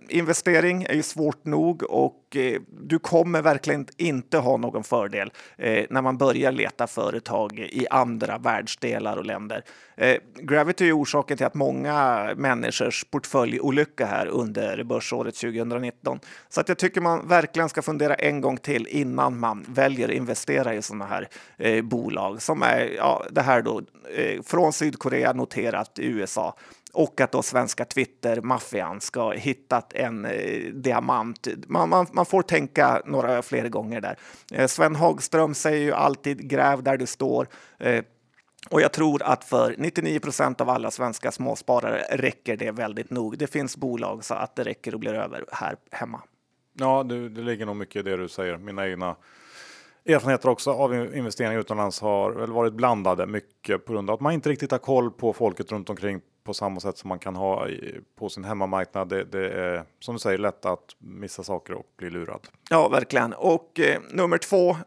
investering 0.10 0.84
är 0.84 0.94
ju 0.94 1.04
svårt 1.04 1.46
nog 1.46 1.84
och 1.84 2.38
du 2.82 3.00
kommer 3.00 3.42
verkligen 3.42 3.65
inte 3.98 4.38
ha 4.38 4.58
någon 4.58 4.84
fördel 4.84 5.32
eh, 5.58 5.86
när 5.90 6.02
man 6.02 6.18
börjar 6.18 6.52
leta 6.52 6.88
företag 6.88 7.60
i 7.60 7.88
andra 7.90 8.38
världsdelar 8.38 9.18
och 9.18 9.26
länder. 9.26 9.64
Eh, 9.98 10.18
Gravity 10.36 10.88
är 10.88 10.98
orsaken 10.98 11.38
till 11.38 11.46
att 11.46 11.54
många 11.54 12.30
människors 12.38 13.04
portföljolycka 13.04 14.06
här 14.06 14.28
under 14.28 14.84
börsåret 14.84 15.36
2019. 15.36 16.20
Så 16.50 16.62
att 16.62 16.70
jag 16.70 16.78
tycker 16.78 17.02
man 17.02 17.28
verkligen 17.28 17.70
ska 17.70 17.82
fundera 17.82 18.16
en 18.16 18.42
gång 18.42 18.58
till 18.58 18.88
innan 18.88 19.40
man 19.40 19.66
väljer 19.68 20.10
att 20.10 20.16
investera 20.16 20.74
i 20.74 20.82
sådana 20.82 21.06
här 21.06 21.28
eh, 21.58 21.84
bolag 21.84 22.42
som 22.42 22.62
är 22.62 22.92
ja, 22.98 23.26
det 23.32 23.42
här 23.42 23.62
då 23.62 23.82
eh, 24.16 24.42
från 24.42 24.74
Sydkorea 24.74 25.34
noterat 25.34 26.00
i 26.00 26.06
USA 26.06 26.56
och 26.96 27.22
att 27.22 27.32
då 27.32 27.42
svenska 27.42 27.86
Twitter-maffian 27.86 29.02
ska 29.02 29.22
ha 29.22 29.34
hittat 29.34 29.94
en 29.94 30.26
eh, 30.26 30.74
diamant. 30.74 31.48
Man, 31.68 31.90
man, 31.90 32.08
man, 32.12 32.26
får 32.26 32.42
tänka 32.42 33.02
några 33.06 33.42
fler 33.42 33.70
gånger 33.70 34.02
där. 34.02 34.18
Eh, 34.52 34.68
Sven 34.68 34.96
Hagström 34.96 35.54
säger 35.54 35.86
ju 35.86 35.94
alltid 35.94 36.50
gräv 36.50 36.84
där 36.84 36.98
du 36.98 37.06
står. 37.06 37.48
Eh, 37.80 38.04
och 38.70 38.82
jag 38.82 38.94
tror 38.94 39.24
att 39.24 39.44
för 39.44 39.76
99 39.78 40.20
procent 40.20 40.62
av 40.62 40.70
alla 40.70 40.92
svenska 40.92 41.32
småsparare 41.32 42.02
räcker 42.12 42.58
det 42.58 42.72
väldigt 42.72 43.10
nog. 43.10 43.38
Det 43.38 43.48
finns 43.48 43.78
bolag 43.78 44.26
så 44.26 44.34
att 44.34 44.56
det 44.56 44.64
räcker 44.64 44.94
och 44.94 45.00
blir 45.00 45.14
över 45.14 45.46
här 45.52 45.76
hemma. 45.92 46.22
Ja, 46.74 47.04
det, 47.04 47.30
det 47.30 47.42
ligger 47.42 47.66
nog 47.66 47.76
mycket 47.76 47.96
i 47.96 48.10
det 48.10 48.18
du 48.18 48.28
säger. 48.28 48.58
Mina 48.58 48.88
egna 48.88 49.16
erfarenheter 50.06 50.50
också 50.50 50.72
av 50.72 51.16
investeringar 51.16 51.60
utomlands 51.60 52.02
har 52.02 52.32
väl 52.32 52.52
varit 52.52 52.74
blandade 52.74 53.28
mycket 53.28 53.86
på 53.86 53.94
grund 53.94 54.10
av 54.10 54.14
att 54.14 54.22
man 54.22 54.34
inte 54.34 54.50
riktigt 54.50 54.72
har 54.72 54.78
koll 54.78 55.12
på 55.12 55.34
folket 55.34 55.72
runt 55.72 55.90
omkring 55.90 56.22
på 56.44 56.54
samma 56.54 56.80
sätt 56.80 56.98
som 56.98 57.08
man 57.08 57.20
kan 57.20 57.36
ha 57.36 57.68
på 58.20 58.30
sin 58.30 58.44
hemmamarknad. 58.44 59.10
Det, 59.10 59.24
det 59.24 59.50
är 59.50 59.84
som 60.00 60.16
du 60.16 60.20
säger 60.20 60.38
lätt 60.38 60.66
att 60.66 60.96
missa 61.00 61.44
saker 61.44 61.74
och 61.74 61.86
bli 61.98 62.10
lurad. 62.10 62.48
Ja, 62.70 62.88
verkligen. 62.88 63.34
Och 63.34 63.80
eh, 63.80 64.02
nummer 64.12 64.38
två, 64.38 64.78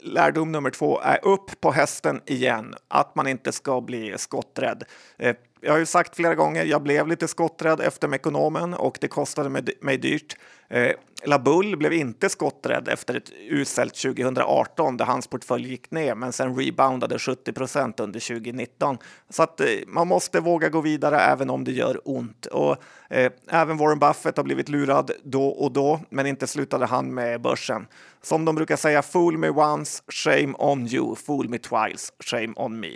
lärdom 0.00 0.52
nummer 0.52 0.70
två 0.70 1.00
är 1.00 1.18
upp 1.24 1.60
på 1.60 1.70
hästen 1.70 2.20
igen. 2.26 2.74
Att 2.88 3.14
man 3.14 3.26
inte 3.26 3.52
ska 3.52 3.80
bli 3.80 4.14
skotträdd. 4.18 4.84
Eh, 5.18 5.36
jag 5.62 5.72
har 5.72 5.78
ju 5.78 5.86
sagt 5.86 6.16
flera 6.16 6.34
gånger, 6.34 6.64
jag 6.64 6.82
blev 6.82 7.08
lite 7.08 7.28
skotträdd 7.28 7.80
efter 7.80 8.08
Mekonomen 8.08 8.74
och 8.74 8.98
det 9.00 9.08
kostade 9.08 9.62
mig, 9.80 9.98
dyrt. 9.98 10.36
Eh, 10.68 10.92
Labull 11.24 11.76
blev 11.76 11.92
inte 11.92 12.28
skotträdd 12.28 12.88
efter 12.88 13.14
ett 13.14 13.30
uselt 13.50 13.94
2018 13.94 14.96
där 14.96 15.04
hans 15.04 15.26
portfölj 15.26 15.68
gick 15.68 15.90
ner 15.90 16.14
men 16.14 16.32
sen 16.32 16.56
reboundade 16.56 17.18
70 17.18 17.52
procent 17.52 18.00
under 18.00 18.20
2019. 18.20 18.98
Så 19.28 19.42
att 19.42 19.60
eh, 19.60 19.66
man 19.86 20.08
måste 20.08 20.40
våga 20.40 20.68
gå 20.68 20.80
vidare 20.80 21.20
även 21.20 21.50
om 21.50 21.64
det 21.64 21.72
gör 21.72 22.00
ont. 22.04 22.46
Och 22.46 22.76
eh, 23.10 23.32
även 23.48 23.76
Warren 23.76 23.98
Buffett 23.98 24.36
har 24.36 24.44
blivit 24.44 24.68
lurad 24.68 25.10
då 25.22 25.48
och 25.48 25.72
då, 25.72 26.00
men 26.10 26.26
inte 26.26 26.46
slutade 26.46 26.86
han 26.86 27.14
med 27.14 27.40
börsen. 27.40 27.86
Som 28.22 28.44
de 28.44 28.54
brukar 28.54 28.76
säga, 28.76 29.02
fool 29.02 29.38
me 29.38 29.48
once, 29.48 30.02
shame 30.08 30.54
on 30.58 30.86
you, 30.86 31.16
fool 31.16 31.48
me 31.48 31.58
twice, 31.58 32.12
shame 32.20 32.52
on 32.56 32.80
me. 32.80 32.92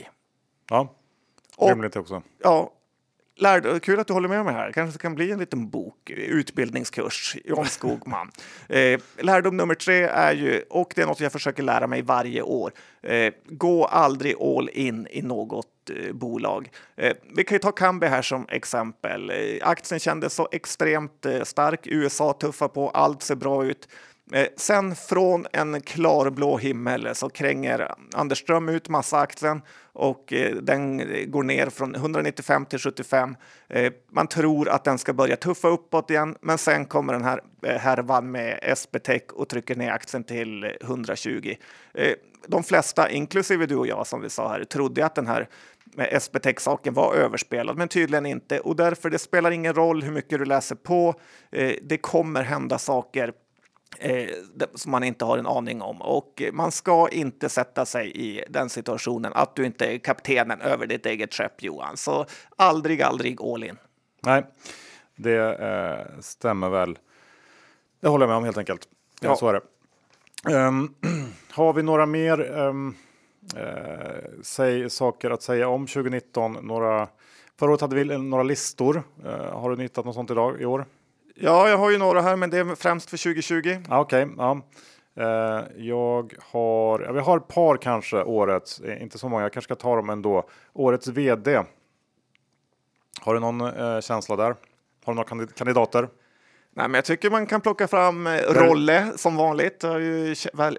Ja, 0.70 0.94
rimligt 1.58 1.96
också. 1.96 2.22
Ja, 2.42 2.72
lärd, 3.36 3.82
kul 3.82 4.00
att 4.00 4.06
du 4.06 4.12
håller 4.12 4.28
med 4.28 4.44
mig 4.44 4.54
här. 4.54 4.72
Kanske 4.72 4.98
kan 4.98 5.14
bli 5.14 5.30
en 5.30 5.38
liten 5.38 5.70
bok, 5.70 6.10
utbildningskurs, 6.10 7.36
John 7.44 7.66
Skogman. 7.66 8.30
eh, 8.68 9.00
lärdom 9.18 9.56
nummer 9.56 9.74
tre 9.74 10.02
är 10.02 10.32
ju, 10.32 10.62
och 10.70 10.92
det 10.96 11.02
är 11.02 11.06
något 11.06 11.20
jag 11.20 11.32
försöker 11.32 11.62
lära 11.62 11.86
mig 11.86 12.02
varje 12.02 12.42
år, 12.42 12.72
eh, 13.02 13.32
gå 13.46 13.84
aldrig 13.84 14.36
all 14.40 14.68
in 14.72 15.06
i 15.10 15.22
något 15.22 15.90
eh, 15.90 16.12
bolag. 16.12 16.70
Eh, 16.96 17.16
vi 17.36 17.44
kan 17.44 17.54
ju 17.54 17.58
ta 17.58 17.72
Kambi 17.72 18.06
här 18.06 18.22
som 18.22 18.46
exempel. 18.48 19.30
Eh, 19.30 19.68
aktien 19.68 20.00
kändes 20.00 20.34
så 20.34 20.48
extremt 20.52 21.26
eh, 21.26 21.42
stark, 21.42 21.86
USA 21.86 22.32
tuffar 22.32 22.68
på, 22.68 22.90
allt 22.90 23.22
ser 23.22 23.36
bra 23.36 23.64
ut. 23.64 23.88
Eh, 24.32 24.46
sen 24.56 24.94
från 24.94 25.46
en 25.52 25.80
klarblå 25.80 26.58
himmel 26.58 27.14
så 27.14 27.28
kränger 27.28 27.94
Andersström 28.12 28.68
ut 28.68 28.88
massaktien 28.88 29.62
och 29.92 30.32
eh, 30.32 30.56
den 30.56 30.98
går 31.30 31.42
ner 31.42 31.70
från 31.70 31.94
195 31.94 32.66
till 32.66 32.78
75. 32.78 33.36
Eh, 33.68 33.92
man 34.12 34.26
tror 34.26 34.68
att 34.68 34.84
den 34.84 34.98
ska 34.98 35.12
börja 35.12 35.36
tuffa 35.36 35.68
uppåt 35.68 36.10
igen, 36.10 36.36
men 36.40 36.58
sen 36.58 36.84
kommer 36.84 37.12
den 37.12 37.24
här 37.24 37.40
härvan 37.62 38.30
med 38.30 38.58
SBTech 38.62 39.22
och 39.32 39.48
trycker 39.48 39.76
ner 39.76 39.90
aktien 39.90 40.24
till 40.24 40.76
120. 40.82 41.54
De 42.46 42.62
flesta, 42.62 43.10
inklusive 43.10 43.66
du 43.66 43.76
och 43.76 43.86
jag 43.86 44.06
som 44.06 44.20
vi 44.20 44.30
sa 44.30 44.48
här, 44.48 44.64
trodde 44.64 45.06
att 45.06 45.14
den 45.14 45.26
här 45.26 45.48
SBTech-saken 45.96 46.94
var 46.94 47.14
överspelad, 47.14 47.76
men 47.76 47.88
tydligen 47.88 48.26
inte. 48.26 48.60
Och 48.60 48.76
därför 48.76 49.10
det 49.10 49.18
spelar 49.18 49.50
ingen 49.50 49.74
roll 49.74 50.02
hur 50.02 50.12
mycket 50.12 50.38
du 50.38 50.44
läser 50.44 50.74
på. 50.74 51.14
Det 51.82 51.98
kommer 51.98 52.42
hända 52.42 52.78
saker 52.78 53.32
eh, 53.98 54.28
som 54.74 54.90
man 54.90 55.04
inte 55.04 55.24
har 55.24 55.38
en 55.38 55.46
aning 55.46 55.82
om. 55.82 56.02
Och 56.02 56.42
man 56.52 56.72
ska 56.72 57.08
inte 57.08 57.48
sätta 57.48 57.86
sig 57.86 58.12
i 58.16 58.44
den 58.48 58.68
situationen 58.68 59.32
att 59.34 59.56
du 59.56 59.66
inte 59.66 59.86
är 59.86 59.98
kaptenen 59.98 60.60
över 60.60 60.86
ditt 60.86 61.06
eget 61.06 61.34
skepp, 61.34 61.62
Johan. 61.62 61.96
Så 61.96 62.26
aldrig, 62.56 63.02
aldrig 63.02 63.42
all 63.42 63.64
in. 63.64 63.76
Nej, 64.20 64.44
det 65.16 65.54
eh, 65.54 66.20
stämmer 66.20 66.68
väl. 66.68 66.98
Det 68.00 68.08
håller 68.08 68.22
jag 68.22 68.28
med 68.28 68.36
om 68.36 68.44
helt 68.44 68.58
enkelt. 68.58 68.88
Ja, 69.20 69.28
ja. 69.28 69.36
så 69.36 69.48
är 69.48 69.52
det. 69.52 69.60
Um, 70.52 70.94
har 71.50 71.72
vi 71.72 71.82
några 71.82 72.06
mer 72.06 72.40
um, 72.40 72.96
uh, 73.56 74.42
säg, 74.42 74.90
saker 74.90 75.30
att 75.30 75.42
säga 75.42 75.68
om 75.68 75.86
2019? 75.86 76.52
Några, 76.62 77.08
förra 77.58 77.70
året 77.70 77.80
hade 77.80 77.96
vi 77.96 78.18
några 78.18 78.42
listor. 78.42 79.02
Uh, 79.24 79.30
har 79.32 79.70
du 79.70 79.82
hittat 79.82 80.04
något 80.04 80.14
sånt 80.14 80.30
idag 80.30 80.60
i 80.60 80.64
år? 80.64 80.86
Ja, 81.34 81.68
jag 81.68 81.78
har 81.78 81.90
ju 81.90 81.98
några 81.98 82.20
här, 82.20 82.36
men 82.36 82.50
det 82.50 82.58
är 82.58 82.74
främst 82.74 83.10
för 83.10 83.16
2020. 83.16 83.58
Okej, 83.88 84.22
okay, 84.22 84.34
ja. 84.38 84.60
Uh, 85.20 85.64
jag 85.76 86.34
har, 86.40 87.00
ja, 87.00 87.12
vi 87.12 87.20
har 87.20 87.36
ett 87.36 87.48
par 87.48 87.76
kanske 87.76 88.22
årets, 88.22 88.80
eh, 88.80 89.02
inte 89.02 89.18
så 89.18 89.28
många, 89.28 89.42
jag 89.42 89.52
kanske 89.52 89.74
ska 89.74 89.74
ta 89.74 89.96
dem 89.96 90.10
ändå. 90.10 90.48
Årets 90.72 91.08
vd. 91.08 91.62
Har 93.20 93.34
du 93.34 93.40
någon 93.40 93.60
uh, 93.60 94.00
känsla 94.00 94.36
där? 94.36 94.54
Har 95.04 95.12
du 95.12 95.14
några 95.14 95.46
kandidater? 95.46 96.08
Nej, 96.76 96.88
men 96.88 96.94
jag 96.94 97.04
tycker 97.04 97.30
man 97.30 97.46
kan 97.46 97.60
plocka 97.60 97.88
fram 97.88 98.28
Rolle 98.28 99.12
som 99.16 99.36
vanligt. 99.36 99.82
Har 99.82 99.98
ju 99.98 100.34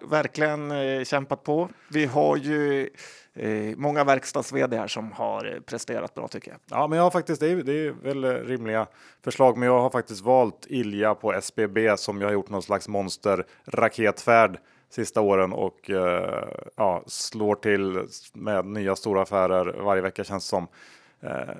verkligen 0.09 0.73
kämpat 1.05 1.43
på. 1.43 1.69
Vi 1.89 2.05
har 2.05 2.37
ju 2.37 2.89
eh, 3.35 3.75
många 3.77 4.03
verkstads 4.03 4.51
här 4.51 4.87
som 4.87 5.11
har 5.11 5.53
eh, 5.53 5.59
presterat 5.59 6.13
bra 6.13 6.27
tycker 6.27 6.51
jag. 6.51 6.59
Ja, 6.69 6.87
men 6.87 6.97
jag 6.97 7.03
har 7.03 7.11
faktiskt, 7.11 7.41
det 7.41 7.47
är, 7.47 7.55
det 7.55 7.87
är 7.87 7.91
väl 7.91 8.23
eh, 8.23 8.29
rimliga 8.29 8.87
förslag, 9.23 9.57
men 9.57 9.67
jag 9.67 9.79
har 9.79 9.89
faktiskt 9.89 10.21
valt 10.21 10.65
Ilja 10.69 11.15
på 11.15 11.33
SBB 11.33 11.97
som 11.97 12.21
jag 12.21 12.27
har 12.27 12.33
gjort 12.33 12.49
någon 12.49 12.63
slags 12.63 12.87
monster 12.87 13.45
raketfärd 13.65 14.59
sista 14.89 15.21
åren 15.21 15.53
och 15.53 15.89
eh, 15.89 16.47
ja, 16.75 17.03
slår 17.07 17.55
till 17.55 18.07
med 18.33 18.65
nya 18.65 18.95
stora 18.95 19.21
affärer 19.21 19.81
varje 19.81 20.01
vecka 20.01 20.23
känns 20.23 20.45
som. 20.45 20.67
Eh, 21.21 21.55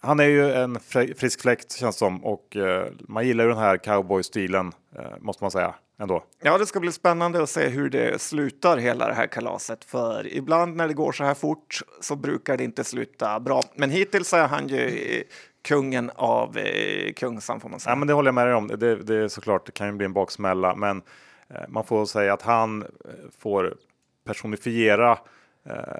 han 0.00 0.20
är 0.20 0.24
ju 0.24 0.52
en 0.52 0.80
frisk 1.16 1.40
fläkt 1.40 1.72
känns 1.72 1.96
som 1.96 2.24
och 2.24 2.56
eh, 2.56 2.86
man 3.00 3.26
gillar 3.26 3.44
ju 3.44 3.50
den 3.50 3.58
här 3.58 3.76
cowboy-stilen 3.76 4.72
eh, 4.96 5.18
måste 5.20 5.44
man 5.44 5.50
säga 5.50 5.74
ändå. 6.00 6.24
Ja, 6.42 6.58
det 6.58 6.66
ska 6.66 6.80
bli 6.80 6.92
spännande 6.92 7.42
att 7.42 7.50
se 7.50 7.68
hur 7.68 7.90
det 7.90 8.20
slutar 8.20 8.76
hela 8.76 9.06
det 9.06 9.14
här 9.14 9.26
kalaset. 9.26 9.84
För 9.84 10.34
ibland 10.34 10.76
när 10.76 10.88
det 10.88 10.94
går 10.94 11.12
så 11.12 11.24
här 11.24 11.34
fort 11.34 11.80
så 12.00 12.16
brukar 12.16 12.56
det 12.56 12.64
inte 12.64 12.84
sluta 12.84 13.40
bra. 13.40 13.62
Men 13.74 13.90
hittills 13.90 14.32
är 14.32 14.48
han 14.48 14.68
ju 14.68 15.24
kungen 15.68 16.10
av 16.14 16.58
eh, 16.58 17.12
Kungsan 17.12 17.60
får 17.60 17.68
man 17.68 17.80
säga. 17.80 17.92
Ja, 17.92 17.96
men 17.96 18.08
det 18.08 18.14
håller 18.14 18.28
jag 18.28 18.34
med 18.34 18.46
dig 18.46 18.54
om. 18.54 18.68
Det, 18.68 18.96
det 18.96 19.14
är 19.16 19.28
såklart, 19.28 19.66
det 19.66 19.72
kan 19.72 19.86
ju 19.86 19.92
bli 19.92 20.04
en 20.04 20.12
baksmälla, 20.12 20.74
men 20.74 21.02
eh, 21.48 21.68
man 21.68 21.84
får 21.84 22.06
säga 22.06 22.32
att 22.32 22.42
han 22.42 22.82
eh, 22.82 22.88
får 23.38 23.74
personifiera 24.26 25.12
eh, 25.12 25.18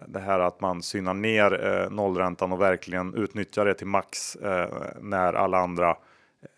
det 0.07 0.21
här 0.21 0.41
att 0.41 0.61
man 0.61 0.83
synar 0.83 1.15
ner 1.15 1.67
eh, 1.67 1.91
nollräntan 1.91 2.53
och 2.53 2.61
verkligen 2.61 3.15
utnyttjar 3.15 3.65
det 3.65 3.75
till 3.75 3.87
max 3.87 4.37
eh, 4.37 4.69
när 5.01 5.33
alla 5.33 5.59
andra 5.59 5.97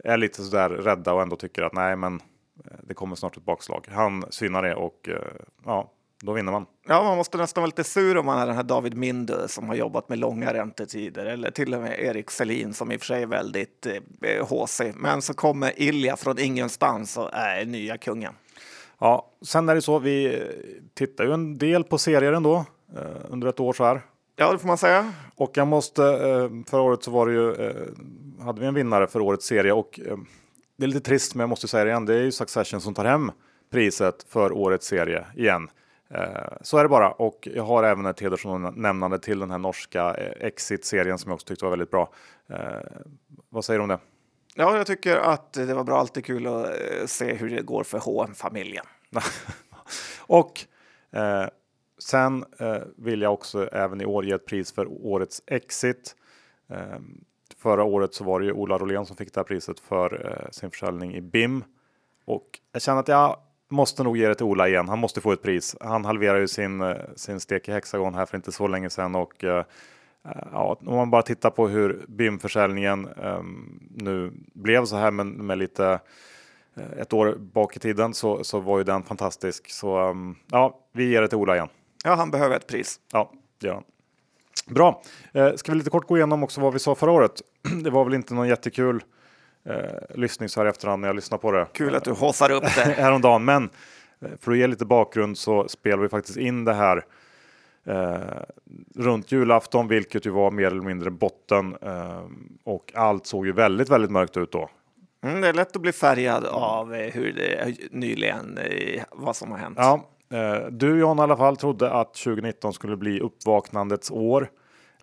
är 0.04 0.16
lite 0.16 0.42
sådär 0.42 0.68
rädda 0.68 1.12
och 1.12 1.22
ändå 1.22 1.36
tycker 1.36 1.62
att 1.62 1.72
nej, 1.72 1.96
men 1.96 2.20
Eh, 2.64 2.76
det 2.82 2.94
kommer 2.94 3.16
snart 3.16 3.36
ett 3.36 3.44
bakslag. 3.44 3.88
Han 3.90 4.24
synar 4.30 4.62
det 4.62 4.74
och 4.74 5.08
eh, 5.08 5.16
ja, 5.64 5.92
då 6.22 6.32
vinner 6.32 6.52
man. 6.52 6.66
Ja, 6.88 7.02
man 7.02 7.16
måste 7.16 7.38
nästan 7.38 7.62
vara 7.62 7.66
lite 7.66 7.84
sur 7.84 8.16
om 8.16 8.26
man 8.26 8.38
är 8.38 8.46
den 8.46 8.56
här 8.56 8.62
David 8.62 8.96
Minde 8.96 9.48
som 9.48 9.68
har 9.68 9.74
jobbat 9.74 10.08
med 10.08 10.18
långa 10.18 10.54
räntetider 10.54 11.26
eller 11.26 11.50
till 11.50 11.74
och 11.74 11.80
med 11.80 12.00
Erik 12.00 12.30
Selin 12.30 12.74
som 12.74 12.92
i 12.92 12.96
och 12.96 13.00
för 13.00 13.06
sig 13.06 13.22
är 13.22 13.26
väldigt 13.26 13.86
eh. 13.86 14.94
Men 14.94 15.22
så 15.22 15.34
kommer 15.34 15.82
Ilja 15.82 16.16
från 16.16 16.38
ingenstans 16.38 17.16
och 17.16 17.30
är 17.32 17.64
nya 17.64 17.98
kungen. 17.98 18.34
Ja, 18.98 19.30
sen 19.42 19.68
är 19.68 19.74
det 19.74 19.82
så. 19.82 19.98
Vi 19.98 20.42
tittar 20.94 21.24
ju 21.24 21.32
en 21.32 21.58
del 21.58 21.84
på 21.84 21.98
serier 21.98 22.32
ändå 22.32 22.56
eh, 22.56 22.64
under 23.28 23.48
ett 23.48 23.60
år 23.60 23.72
så 23.72 23.84
här. 23.84 24.00
Ja, 24.36 24.52
det 24.52 24.58
får 24.58 24.68
man 24.68 24.78
säga. 24.78 25.12
Och 25.36 25.50
jag 25.54 25.68
måste. 25.68 26.04
Eh, 26.04 26.50
förra 26.70 26.82
året 26.82 27.02
så 27.02 27.10
var 27.10 27.26
det 27.26 27.32
ju. 27.32 27.54
Eh, 27.54 28.44
hade 28.44 28.60
vi 28.60 28.66
en 28.66 28.74
vinnare 28.74 29.06
för 29.06 29.20
årets 29.20 29.46
serie 29.46 29.72
och 29.72 30.00
det 30.76 30.84
är 30.84 30.88
lite 30.88 31.00
trist, 31.00 31.34
men 31.34 31.40
jag 31.40 31.48
måste 31.48 31.68
säga 31.68 31.84
det 31.84 31.90
igen. 31.90 32.06
Det 32.06 32.14
är 32.14 32.22
ju 32.22 32.32
Succession 32.32 32.80
som 32.80 32.94
tar 32.94 33.04
hem 33.04 33.32
priset 33.70 34.26
för 34.28 34.52
årets 34.52 34.86
serie 34.86 35.26
igen. 35.36 35.68
Eh, 36.14 36.52
så 36.60 36.78
är 36.78 36.82
det 36.82 36.88
bara. 36.88 37.10
Och 37.10 37.48
jag 37.54 37.62
har 37.62 37.82
även 37.82 38.06
ett 38.06 38.20
hedersnämnande 38.20 39.18
till 39.18 39.38
den 39.38 39.50
här 39.50 39.58
norska 39.58 40.14
eh, 40.14 40.46
Exit-serien 40.46 41.18
som 41.18 41.28
jag 41.28 41.34
också 41.34 41.46
tyckte 41.46 41.64
var 41.64 41.70
väldigt 41.70 41.90
bra. 41.90 42.12
Eh, 42.50 42.58
vad 43.48 43.64
säger 43.64 43.78
du 43.78 43.82
om 43.82 43.88
det? 43.88 43.98
Ja, 44.54 44.76
jag 44.76 44.86
tycker 44.86 45.16
att 45.16 45.52
det 45.52 45.74
var 45.74 45.84
bra. 45.84 45.98
Alltid 45.98 46.24
kul 46.24 46.46
att 46.46 46.70
se 47.10 47.34
hur 47.34 47.50
det 47.50 47.62
går 47.62 47.84
för 47.84 47.98
hm 47.98 48.34
familjen 48.34 48.84
och 50.20 50.60
eh, 51.12 51.46
sen 52.02 52.44
eh, 52.58 52.76
vill 52.96 53.22
jag 53.22 53.32
också 53.32 53.66
även 53.66 54.00
i 54.00 54.04
år 54.04 54.24
ge 54.24 54.32
ett 54.32 54.46
pris 54.46 54.72
för 54.72 54.86
årets 55.06 55.42
Exit. 55.46 56.16
Eh, 56.70 56.98
Förra 57.62 57.84
året 57.84 58.14
så 58.14 58.24
var 58.24 58.40
det 58.40 58.46
ju 58.46 58.52
Ola 58.52 58.78
Rolén 58.78 59.06
som 59.06 59.16
fick 59.16 59.34
det 59.34 59.40
här 59.40 59.44
priset 59.44 59.80
för 59.80 60.26
eh, 60.26 60.50
sin 60.50 60.70
försäljning 60.70 61.14
i 61.14 61.20
BIM. 61.20 61.64
Och 62.24 62.60
jag 62.72 62.82
känner 62.82 63.00
att 63.00 63.08
jag 63.08 63.36
måste 63.68 64.02
nog 64.02 64.16
ge 64.16 64.28
det 64.28 64.34
till 64.34 64.46
Ola 64.46 64.68
igen. 64.68 64.88
Han 64.88 64.98
måste 64.98 65.20
få 65.20 65.32
ett 65.32 65.42
pris. 65.42 65.76
Han 65.80 66.04
halverar 66.04 66.38
ju 66.38 66.48
sin, 66.48 66.80
eh, 66.80 66.96
sin 67.16 67.40
stek 67.40 67.68
i 67.68 67.72
Hexagon 67.72 68.14
här 68.14 68.26
för 68.26 68.36
inte 68.36 68.52
så 68.52 68.66
länge 68.66 68.90
sedan 68.90 69.14
och 69.14 69.44
eh, 69.44 69.64
eh 70.24 70.46
ja, 70.52 70.78
om 70.86 70.96
man 70.96 71.10
bara 71.10 71.22
tittar 71.22 71.50
på 71.50 71.68
hur 71.68 72.04
BIM-försäljningen 72.08 73.08
eh, 73.22 73.42
nu 73.90 74.32
blev 74.54 74.84
så 74.84 74.96
här 74.96 75.10
med, 75.10 75.26
med 75.26 75.58
lite 75.58 76.00
eh, 76.74 76.98
ett 76.98 77.12
år 77.12 77.36
bak 77.38 77.76
i 77.76 77.78
tiden 77.78 78.14
så, 78.14 78.44
så 78.44 78.60
var 78.60 78.78
ju 78.78 78.84
den 78.84 79.02
fantastisk. 79.02 79.70
Så 79.70 80.08
um, 80.08 80.36
ja, 80.50 80.78
vi 80.92 81.10
ger 81.10 81.22
det 81.22 81.28
till 81.28 81.38
Ola 81.38 81.54
igen. 81.54 81.68
Ja, 82.04 82.14
han 82.14 82.30
behöver 82.30 82.56
ett 82.56 82.66
pris. 82.66 83.00
Ja, 83.12 83.32
han. 83.64 83.84
Bra. 84.66 85.02
Eh, 85.32 85.54
ska 85.54 85.72
vi 85.72 85.78
lite 85.78 85.90
kort 85.90 86.08
gå 86.08 86.16
igenom 86.16 86.42
också 86.42 86.60
vad 86.60 86.72
vi 86.72 86.78
sa 86.78 86.94
förra 86.94 87.10
året? 87.10 87.42
Det 87.84 87.90
var 87.90 88.04
väl 88.04 88.14
inte 88.14 88.34
någon 88.34 88.48
jättekul 88.48 89.02
eh, 89.64 90.16
lyssning 90.16 90.48
så 90.48 90.60
här 90.60 90.66
efterhand 90.66 91.00
när 91.00 91.08
jag 91.08 91.16
lyssnade 91.16 91.40
på 91.40 91.52
det. 91.52 91.66
Kul 91.72 91.94
att 91.94 92.04
du 92.04 92.10
hossar 92.10 92.50
upp 92.50 92.62
det. 92.62 92.68
häromdagen, 92.96 93.44
men 93.44 93.70
eh, 94.20 94.28
för 94.40 94.52
att 94.52 94.58
ge 94.58 94.66
lite 94.66 94.84
bakgrund 94.84 95.38
så 95.38 95.68
spelar 95.68 96.02
vi 96.02 96.08
faktiskt 96.08 96.36
in 96.36 96.64
det 96.64 96.74
här 96.74 97.04
eh, 97.84 98.42
runt 98.94 99.32
julafton, 99.32 99.88
vilket 99.88 100.26
ju 100.26 100.30
var 100.30 100.50
mer 100.50 100.66
eller 100.66 100.82
mindre 100.82 101.10
botten 101.10 101.76
eh, 101.82 102.22
och 102.64 102.92
allt 102.94 103.26
såg 103.26 103.46
ju 103.46 103.52
väldigt, 103.52 103.88
väldigt 103.88 104.10
mörkt 104.10 104.36
ut 104.36 104.52
då. 104.52 104.70
Mm, 105.24 105.40
det 105.40 105.48
är 105.48 105.52
lätt 105.52 105.76
att 105.76 105.82
bli 105.82 105.92
färgad 105.92 106.44
av 106.44 106.94
eh, 106.94 107.12
hur 107.12 107.32
det 107.32 107.76
nyligen, 107.90 108.58
vad 109.10 109.36
som 109.36 109.50
har 109.50 109.58
hänt. 109.58 109.78
Ja, 109.80 110.08
Eh, 110.32 110.66
du 110.70 110.98
John 110.98 111.18
i 111.18 111.22
alla 111.22 111.36
fall 111.36 111.56
trodde 111.56 111.90
att 111.90 112.14
2019 112.14 112.72
skulle 112.72 112.96
bli 112.96 113.20
uppvaknandets 113.20 114.10
år. 114.10 114.50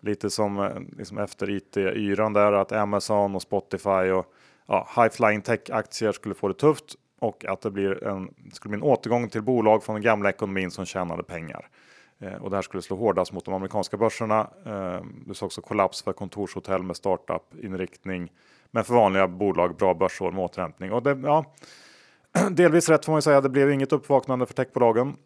Lite 0.00 0.30
som 0.30 0.58
eh, 0.58 0.70
liksom 0.98 1.18
efter 1.18 1.50
IT-yran 1.50 2.32
där 2.32 2.52
att 2.52 2.72
Amazon 2.72 3.34
och 3.34 3.42
Spotify 3.42 4.10
och 4.10 4.26
ja, 4.66 4.88
high 4.96 5.10
flying 5.10 5.42
tech-aktier 5.42 6.12
skulle 6.12 6.34
få 6.34 6.48
det 6.48 6.54
tufft 6.54 6.94
och 7.20 7.44
att 7.44 7.60
det 7.60 7.70
blir 7.70 8.04
en, 8.04 8.34
skulle 8.52 8.70
bli 8.70 8.76
en 8.76 8.92
återgång 8.92 9.28
till 9.28 9.42
bolag 9.42 9.82
från 9.82 9.94
den 9.94 10.02
gamla 10.02 10.28
ekonomin 10.28 10.70
som 10.70 10.84
tjänade 10.86 11.22
pengar. 11.22 11.68
Eh, 12.20 12.34
och 12.34 12.50
det 12.50 12.56
här 12.56 12.62
skulle 12.62 12.82
slå 12.82 12.96
hårdast 12.96 13.32
mot 13.32 13.44
de 13.44 13.54
amerikanska 13.54 13.96
börserna. 13.96 14.50
Eh, 14.66 15.04
du 15.26 15.34
såg 15.34 15.46
också 15.46 15.60
kollaps 15.60 16.02
för 16.02 16.12
kontorshotell 16.12 16.82
med 16.82 16.96
startup-inriktning. 16.96 18.32
Men 18.70 18.84
för 18.84 18.94
vanliga 18.94 19.28
bolag 19.28 19.76
bra 19.76 19.94
börsår 19.94 20.32
med 20.32 20.44
återhämtning. 20.44 20.92
Och 20.92 21.02
det, 21.02 21.20
ja, 21.22 21.44
delvis 22.50 22.88
rätt 22.88 23.04
får 23.04 23.12
man 23.12 23.18
ju 23.18 23.22
säga. 23.22 23.40
Det 23.40 23.48
blev 23.48 23.70
inget 23.70 23.92
uppvaknande 23.92 24.46
för 24.46 24.54
techbolagen. 24.54 25.16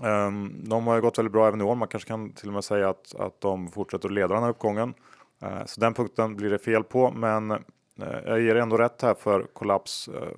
Um, 0.00 0.64
de 0.68 0.86
har 0.86 0.94
ju 0.94 1.00
gått 1.00 1.18
väldigt 1.18 1.32
bra 1.32 1.48
även 1.48 1.60
i 1.60 1.64
år. 1.64 1.74
Man 1.74 1.88
kanske 1.88 2.08
kan 2.08 2.32
till 2.32 2.48
och 2.48 2.54
med 2.54 2.64
säga 2.64 2.88
att, 2.88 3.14
att 3.14 3.40
de 3.40 3.68
fortsätter 3.68 4.08
att 4.08 4.14
leda 4.14 4.34
den 4.34 4.42
här 4.42 4.50
uppgången. 4.50 4.94
Eh, 5.42 5.64
så 5.66 5.80
den 5.80 5.94
punkten 5.94 6.36
blir 6.36 6.50
det 6.50 6.58
fel 6.58 6.84
på, 6.84 7.10
men 7.10 7.50
eh, 7.50 7.58
jag 8.26 8.40
ger 8.40 8.56
ändå 8.56 8.76
rätt 8.76 9.02
här 9.02 9.14
för 9.14 9.42
kollaps 9.42 10.08
eh, 10.08 10.28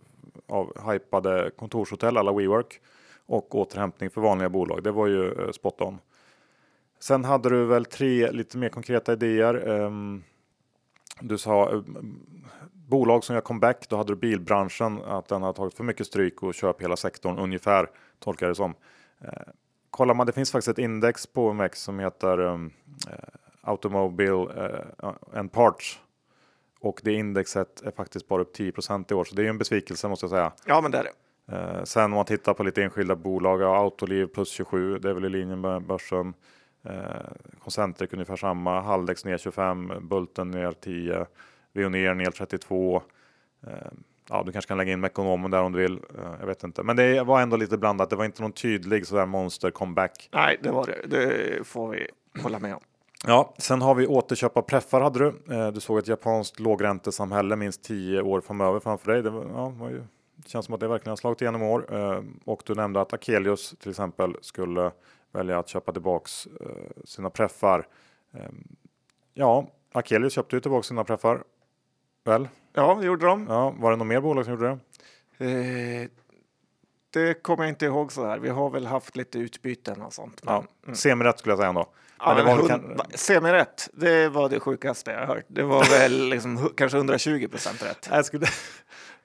av 0.48 0.92
hypade 0.92 1.50
kontorshotell 1.56 2.16
alla 2.16 2.32
WeWork 2.32 2.80
och 3.26 3.54
återhämtning 3.54 4.10
för 4.10 4.20
vanliga 4.20 4.48
bolag. 4.48 4.82
Det 4.82 4.90
var 4.90 5.06
ju 5.06 5.52
spot 5.52 5.80
on. 5.80 5.98
Sen 7.00 7.24
hade 7.24 7.48
du 7.48 7.64
väl 7.64 7.84
tre 7.84 8.30
lite 8.30 8.58
mer 8.58 8.68
konkreta 8.68 9.12
idéer. 9.12 9.68
Ehm, 9.68 10.22
du 11.20 11.38
sa 11.38 11.82
bolag 12.92 13.24
som 13.24 13.34
gör 13.34 13.40
comeback. 13.40 13.88
Då 13.88 13.96
hade 13.96 14.12
du 14.12 14.16
bilbranschen 14.16 15.02
att 15.02 15.28
den 15.28 15.42
har 15.42 15.52
tagit 15.52 15.74
för 15.74 15.84
mycket 15.84 16.06
stryk 16.06 16.42
och 16.42 16.54
köp 16.54 16.82
hela 16.82 16.96
sektorn 16.96 17.38
ungefär 17.38 17.90
tolkar 18.18 18.48
det 18.48 18.54
som. 18.54 18.74
Kollar 19.90 20.14
man, 20.14 20.26
det 20.26 20.32
finns 20.32 20.52
faktiskt 20.52 20.68
ett 20.68 20.84
index 20.84 21.26
på 21.26 21.46
OMX 21.46 21.82
som 21.82 21.98
heter 21.98 22.40
um, 22.40 22.70
Automobile 23.60 24.32
uh, 24.32 25.12
and 25.34 25.52
Parts. 25.52 26.00
Och 26.80 27.00
det 27.04 27.12
indexet 27.12 27.82
är 27.82 27.90
faktiskt 27.90 28.28
bara 28.28 28.42
upp 28.42 28.52
10 28.52 28.72
i 29.08 29.14
år, 29.14 29.24
så 29.24 29.34
det 29.34 29.44
är 29.44 29.48
en 29.48 29.58
besvikelse 29.58 30.08
måste 30.08 30.24
jag 30.24 30.30
säga. 30.30 30.52
Ja, 30.66 30.80
men 30.80 30.90
det 30.90 30.98
är 30.98 31.04
det. 31.04 31.12
Uh, 31.52 31.84
sen 31.84 32.04
om 32.04 32.10
man 32.10 32.24
tittar 32.24 32.54
på 32.54 32.62
lite 32.62 32.82
enskilda 32.82 33.16
bolag, 33.16 33.62
ja, 33.62 33.76
Autoliv 33.76 34.26
plus 34.26 34.50
27, 34.50 34.98
det 34.98 35.10
är 35.10 35.14
väl 35.14 35.24
i 35.24 35.28
linje 35.28 35.56
med 35.56 35.82
börsen. 35.82 36.34
Uh, 36.86 36.92
Concentric 37.62 38.12
ungefär 38.12 38.36
samma, 38.36 38.80
Haldex 38.80 39.24
ner 39.24 39.38
25, 39.38 39.92
Bulten 40.00 40.50
ner 40.50 40.72
10, 40.72 41.26
Veoneer 41.72 42.14
ner 42.14 42.30
32. 42.30 43.02
Uh, 43.66 43.72
ja, 44.28 44.42
du 44.46 44.52
kanske 44.52 44.68
kan 44.68 44.78
lägga 44.78 44.92
in 44.92 45.00
Mekonomen 45.00 45.50
där 45.50 45.62
om 45.62 45.72
du 45.72 45.78
vill. 45.78 46.00
Jag 46.40 46.46
vet 46.46 46.64
inte, 46.64 46.82
men 46.82 46.96
det 46.96 47.22
var 47.22 47.40
ändå 47.40 47.56
lite 47.56 47.78
blandat. 47.78 48.10
Det 48.10 48.16
var 48.16 48.24
inte 48.24 48.42
någon 48.42 48.52
tydlig 48.52 49.06
sådär 49.06 49.26
monster 49.26 49.70
comeback. 49.70 50.28
Nej, 50.32 50.58
det 50.62 50.70
var 50.70 50.86
det. 50.86 51.06
Det 51.06 51.66
får 51.66 51.88
vi 51.88 52.06
hålla 52.42 52.58
med 52.58 52.74
om. 52.74 52.80
Ja, 53.26 53.54
sen 53.58 53.82
har 53.82 53.94
vi 53.94 54.06
återköp 54.06 54.56
av 54.56 54.62
preffar 54.62 55.00
hade 55.00 55.18
du. 55.18 55.54
Eh, 55.54 55.72
du 55.72 55.80
såg 55.80 55.98
ett 55.98 56.08
japanskt 56.08 56.60
lågräntesamhälle 56.60 57.56
minst 57.56 57.84
tio 57.84 58.22
år 58.22 58.40
framöver 58.40 58.80
framför 58.80 59.12
dig. 59.12 59.22
Det, 59.22 59.30
var, 59.30 59.44
ja, 59.54 59.68
var 59.68 59.90
ju, 59.90 60.02
det 60.36 60.48
känns 60.48 60.66
som 60.66 60.74
att 60.74 60.80
det 60.80 60.88
verkligen 60.88 61.10
har 61.10 61.16
slagit 61.16 61.42
igenom 61.42 61.62
år. 61.62 61.94
Eh, 61.94 62.22
och 62.44 62.62
du 62.66 62.74
nämnde 62.74 63.00
att 63.00 63.12
Akelius 63.12 63.74
till 63.80 63.90
exempel 63.90 64.36
skulle 64.40 64.90
välja 65.32 65.58
att 65.58 65.68
köpa 65.68 65.92
tillbaks 65.92 66.46
eh, 66.46 67.04
sina 67.04 67.30
preffar. 67.30 67.86
Ja, 69.34 69.66
Akelius 69.92 70.32
köpte 70.32 70.56
ju 70.56 70.60
tillbaka 70.60 70.82
sina 70.82 71.04
preffar. 71.04 71.42
Väl? 72.24 72.48
Ja, 72.72 72.98
det 73.00 73.06
gjorde 73.06 73.26
de. 73.26 73.46
Ja, 73.48 73.74
var 73.78 73.90
det 73.90 73.96
något 73.96 74.06
mer 74.06 74.20
bolag 74.20 74.44
som 74.44 74.54
gjorde 74.54 74.78
det? 75.38 75.44
Eh, 75.44 76.08
det 77.12 77.42
kommer 77.42 77.64
jag 77.64 77.68
inte 77.68 77.84
ihåg 77.84 78.12
så 78.12 78.26
här. 78.26 78.38
Vi 78.38 78.48
har 78.48 78.70
väl 78.70 78.86
haft 78.86 79.16
lite 79.16 79.38
utbyten 79.38 80.02
och 80.02 80.12
sånt. 80.12 80.40
Men, 80.44 80.54
ja, 80.54 80.64
mm. 80.84 80.96
Semirätt 80.96 81.38
skulle 81.38 81.52
jag 81.52 81.58
säga 81.58 81.68
ändå. 81.68 81.86
Ja, 82.18 82.34
men 82.34 82.36
det 82.36 82.62
var 82.62 82.68
kan... 82.68 83.00
Semirätt, 83.14 83.88
det 83.92 84.28
var 84.28 84.48
det 84.48 84.60
sjukaste 84.60 85.10
jag 85.10 85.26
hört. 85.26 85.44
Det 85.48 85.62
var 85.62 85.84
väl 85.84 86.28
liksom, 86.28 86.70
kanske 86.76 86.98
120 86.98 87.48
procent 87.48 87.82
rätt. 87.82 88.08
Jag, 88.10 88.24
skulle, 88.24 88.46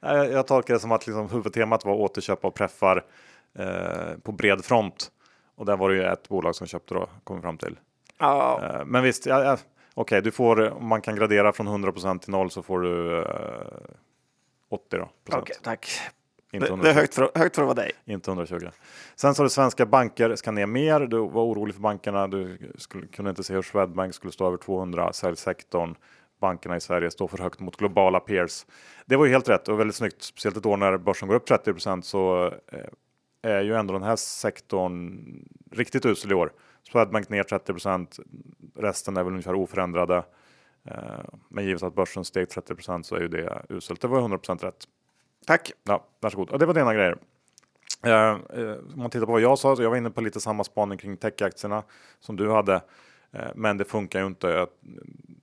jag 0.32 0.46
tolkar 0.46 0.74
det 0.74 0.80
som 0.80 0.92
att 0.92 1.06
liksom 1.06 1.28
huvudtemat 1.28 1.84
var 1.84 1.94
återköp 1.94 2.44
av 2.44 2.50
preffar 2.50 3.04
eh, 3.58 4.18
på 4.22 4.32
bred 4.32 4.64
front. 4.64 5.10
Och 5.56 5.66
där 5.66 5.76
var 5.76 5.90
det 5.90 5.96
ju 5.96 6.04
ett 6.04 6.28
bolag 6.28 6.54
som 6.54 6.66
köpte 6.66 6.94
då, 6.94 7.08
kom 7.24 7.42
fram 7.42 7.58
till. 7.58 7.78
Ja. 8.18 8.60
Eh, 8.62 8.84
men 8.84 9.02
visst, 9.02 9.26
ja, 9.26 9.44
ja, 9.44 9.56
okej, 10.00 10.22
du 10.22 10.30
får, 10.30 10.70
om 10.70 10.86
man 10.86 11.00
kan 11.02 11.16
gradera 11.16 11.52
från 11.52 11.66
100 11.66 11.92
procent 11.92 12.22
till 12.22 12.30
noll 12.30 12.50
så 12.50 12.62
får 12.62 12.80
du 12.80 13.18
eh, 13.18 13.24
80 14.70 14.96
då. 14.96 14.96
Okej, 14.96 15.40
okay, 15.40 15.56
tack. 15.62 16.00
Inte 16.52 16.76
det, 16.76 16.82
det 16.82 16.90
är 16.90 16.94
högt 16.94 17.14
för, 17.14 17.30
högt 17.34 17.54
för 17.54 17.62
att 17.62 17.66
vara 17.66 17.74
dig. 17.74 17.92
Inte 18.04 18.30
120. 18.30 18.68
Sen 19.16 19.34
sa 19.34 19.42
du 19.42 19.48
svenska 19.48 19.86
banker 19.86 20.36
ska 20.36 20.50
ner 20.50 20.66
mer. 20.66 21.00
Du 21.00 21.16
var 21.16 21.42
orolig 21.42 21.74
för 21.74 21.82
bankerna. 21.82 22.28
Du 22.28 22.58
skulle, 22.78 23.06
kunde 23.06 23.30
inte 23.30 23.44
se 23.44 23.54
hur 23.54 23.62
Swedbank 23.62 24.14
skulle 24.14 24.32
stå 24.32 24.46
över 24.46 24.56
200. 24.56 25.12
Säljsektorn, 25.12 25.94
bankerna 26.40 26.76
i 26.76 26.80
Sverige 26.80 27.10
står 27.10 27.28
för 27.28 27.38
högt 27.38 27.60
mot 27.60 27.76
globala 27.76 28.20
peers. 28.20 28.66
Det 29.06 29.16
var 29.16 29.26
ju 29.26 29.32
helt 29.32 29.48
rätt 29.48 29.68
och 29.68 29.80
väldigt 29.80 29.96
snyggt. 29.96 30.22
Speciellt 30.22 30.56
ett 30.56 30.66
år 30.66 30.76
när 30.76 30.98
börsen 30.98 31.28
går 31.28 31.34
upp 31.34 31.48
30% 31.48 32.02
så 32.02 32.52
eh, 32.72 32.80
är 33.42 33.62
ju 33.62 33.74
ändå 33.74 33.92
den 33.92 34.02
här 34.02 34.16
sektorn 34.16 35.18
riktigt 35.70 36.06
usel 36.06 36.30
i 36.30 36.34
år. 36.34 36.52
Swedbank 36.92 37.28
ner 37.28 37.42
30% 37.42 38.20
Resten 38.76 39.16
är 39.16 39.24
väl 39.24 39.32
ungefär 39.32 39.54
oförändrade. 39.54 40.24
Eh, 40.84 41.24
men 41.48 41.64
givet 41.64 41.82
att 41.82 41.94
börsen 41.94 42.24
steg 42.24 42.48
30% 42.48 43.02
så 43.02 43.16
är 43.16 43.20
ju 43.20 43.28
det 43.28 43.62
uselt. 43.68 44.00
Det 44.00 44.08
var 44.08 44.20
100% 44.20 44.64
rätt. 44.64 44.84
Tack. 45.46 45.72
Ja, 45.84 46.04
varsågod. 46.20 46.50
Och 46.50 46.58
det 46.58 46.66
var 46.66 46.74
dina 46.74 46.94
grejer. 46.94 47.18
Eh, 48.04 48.12
eh, 48.12 48.76
om 48.94 48.94
man 48.94 49.10
tittar 49.10 49.26
på 49.26 49.32
vad 49.32 49.40
jag 49.40 49.58
sa, 49.58 49.76
så 49.76 49.82
jag 49.82 49.90
var 49.90 49.96
inne 49.96 50.10
på 50.10 50.20
lite 50.20 50.40
samma 50.40 50.64
spaning 50.64 50.98
kring 50.98 51.16
techaktierna 51.16 51.82
som 52.20 52.36
du 52.36 52.50
hade. 52.50 52.74
Eh, 53.32 53.50
men 53.54 53.76
det 53.76 53.84
funkar 53.84 54.20
ju 54.20 54.26
inte. 54.26 54.66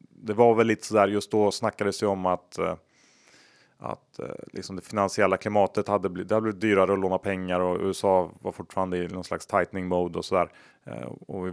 Det 0.09 0.33
var 0.33 0.55
väl 0.55 0.67
lite 0.67 0.85
sådär, 0.85 1.07
just 1.07 1.31
då 1.31 1.51
snackades 1.51 1.99
det 1.99 2.07
om 2.07 2.25
att 2.25 2.59
att 3.85 4.19
eh, 4.19 4.27
liksom 4.53 4.75
det 4.75 4.81
finansiella 4.81 5.37
klimatet 5.37 5.87
hade 5.87 6.09
blivit, 6.09 6.29
det 6.29 6.35
hade 6.35 6.43
blivit 6.43 6.61
dyrare 6.61 6.93
att 6.93 6.99
låna 6.99 7.17
pengar 7.17 7.59
och 7.59 7.79
USA 7.81 8.31
var 8.41 8.51
fortfarande 8.51 8.97
i 8.97 9.07
någon 9.07 9.23
slags 9.23 9.47
tightening 9.47 9.87
mode 9.87 10.17
och 10.17 10.25
sådär. 10.25 10.49
Eh, 10.83 11.07
och 11.27 11.47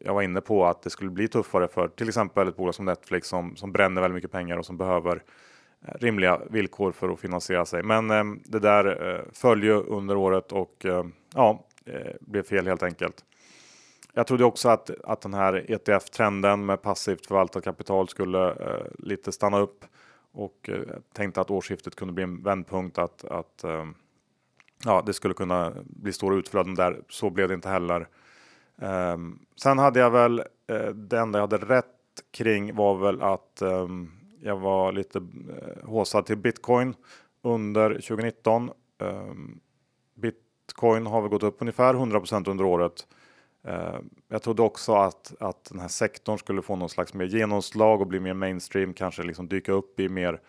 jag 0.00 0.14
var 0.14 0.22
inne 0.22 0.40
på 0.40 0.66
att 0.66 0.82
det 0.82 0.90
skulle 0.90 1.10
bli 1.10 1.28
tuffare 1.28 1.68
för 1.68 1.88
till 1.88 2.08
exempel 2.08 2.48
ett 2.48 2.56
bolag 2.56 2.74
som 2.74 2.84
Netflix 2.84 3.28
som, 3.28 3.56
som 3.56 3.72
bränner 3.72 4.00
väldigt 4.00 4.14
mycket 4.14 4.32
pengar 4.32 4.56
och 4.56 4.66
som 4.66 4.76
behöver 4.76 5.22
eh, 5.86 5.94
rimliga 6.00 6.40
villkor 6.50 6.92
för 6.92 7.08
att 7.08 7.20
finansiera 7.20 7.64
sig. 7.66 7.82
Men 7.82 8.10
eh, 8.10 8.24
det 8.44 8.58
där 8.58 9.14
eh, 9.14 9.20
föll 9.32 9.62
ju 9.64 9.72
under 9.72 10.16
året 10.16 10.52
och 10.52 10.86
eh, 10.86 11.04
ja, 11.34 11.64
blev 12.20 12.42
fel 12.42 12.66
helt 12.66 12.82
enkelt. 12.82 13.24
Jag 14.12 14.26
trodde 14.26 14.44
också 14.44 14.68
att, 14.68 14.90
att 15.04 15.20
den 15.20 15.34
här 15.34 15.64
ETF-trenden 15.68 16.66
med 16.66 16.82
passivt 16.82 17.26
förvaltat 17.26 17.64
kapital 17.64 18.08
skulle 18.08 18.54
lite 18.98 19.32
stanna 19.32 19.58
upp 19.58 19.84
och 20.34 20.68
eh, 20.68 20.96
tänkte 21.12 21.40
att 21.40 21.50
årsskiftet 21.50 21.96
kunde 21.96 22.14
bli 22.14 22.24
en 22.24 22.42
vändpunkt 22.42 22.98
att, 22.98 23.24
att 23.24 23.64
eh, 23.64 23.84
ja, 24.84 25.02
det 25.06 25.12
skulle 25.12 25.34
kunna 25.34 25.72
bli 25.84 26.12
stora 26.12 26.36
utflöden 26.36 26.74
där. 26.74 27.00
Så 27.08 27.30
blev 27.30 27.48
det 27.48 27.54
inte 27.54 27.68
heller. 27.68 28.08
Ehm, 28.78 29.38
sen 29.56 29.78
hade 29.78 30.00
jag 30.00 30.10
väl 30.10 30.38
eh, 30.66 30.86
det 30.86 31.18
enda 31.18 31.38
jag 31.38 31.48
hade 31.48 31.66
rätt 31.66 31.86
kring 32.30 32.74
var 32.74 32.94
väl 32.94 33.22
att 33.22 33.62
ehm, 33.62 34.10
jag 34.40 34.56
var 34.56 34.92
lite 34.92 35.18
eh, 35.18 35.88
håsad 35.88 36.26
till 36.26 36.36
bitcoin 36.36 36.94
under 37.42 37.90
2019. 37.90 38.70
Ehm, 38.98 39.60
bitcoin 40.14 41.06
har 41.06 41.20
väl 41.20 41.30
gått 41.30 41.42
upp 41.42 41.56
ungefär 41.60 41.94
100% 41.94 42.50
under 42.50 42.64
året. 42.64 43.06
Eh, 43.64 43.98
jag 44.28 44.42
trodde 44.42 44.62
också 44.62 44.94
att, 44.94 45.34
att 45.40 45.64
den 45.64 45.80
här 45.80 45.88
sektorn 45.88 46.38
skulle 46.38 46.62
få 46.62 46.76
någon 46.76 46.88
slags 46.88 47.14
mer 47.14 47.24
genomslag 47.24 48.00
och 48.00 48.06
bli 48.06 48.20
mer 48.20 48.34
mainstream, 48.34 48.94
kanske 48.94 49.22
liksom 49.22 49.48
dyka 49.48 49.72
upp 49.72 50.00
i 50.00 50.08
mer 50.08 50.40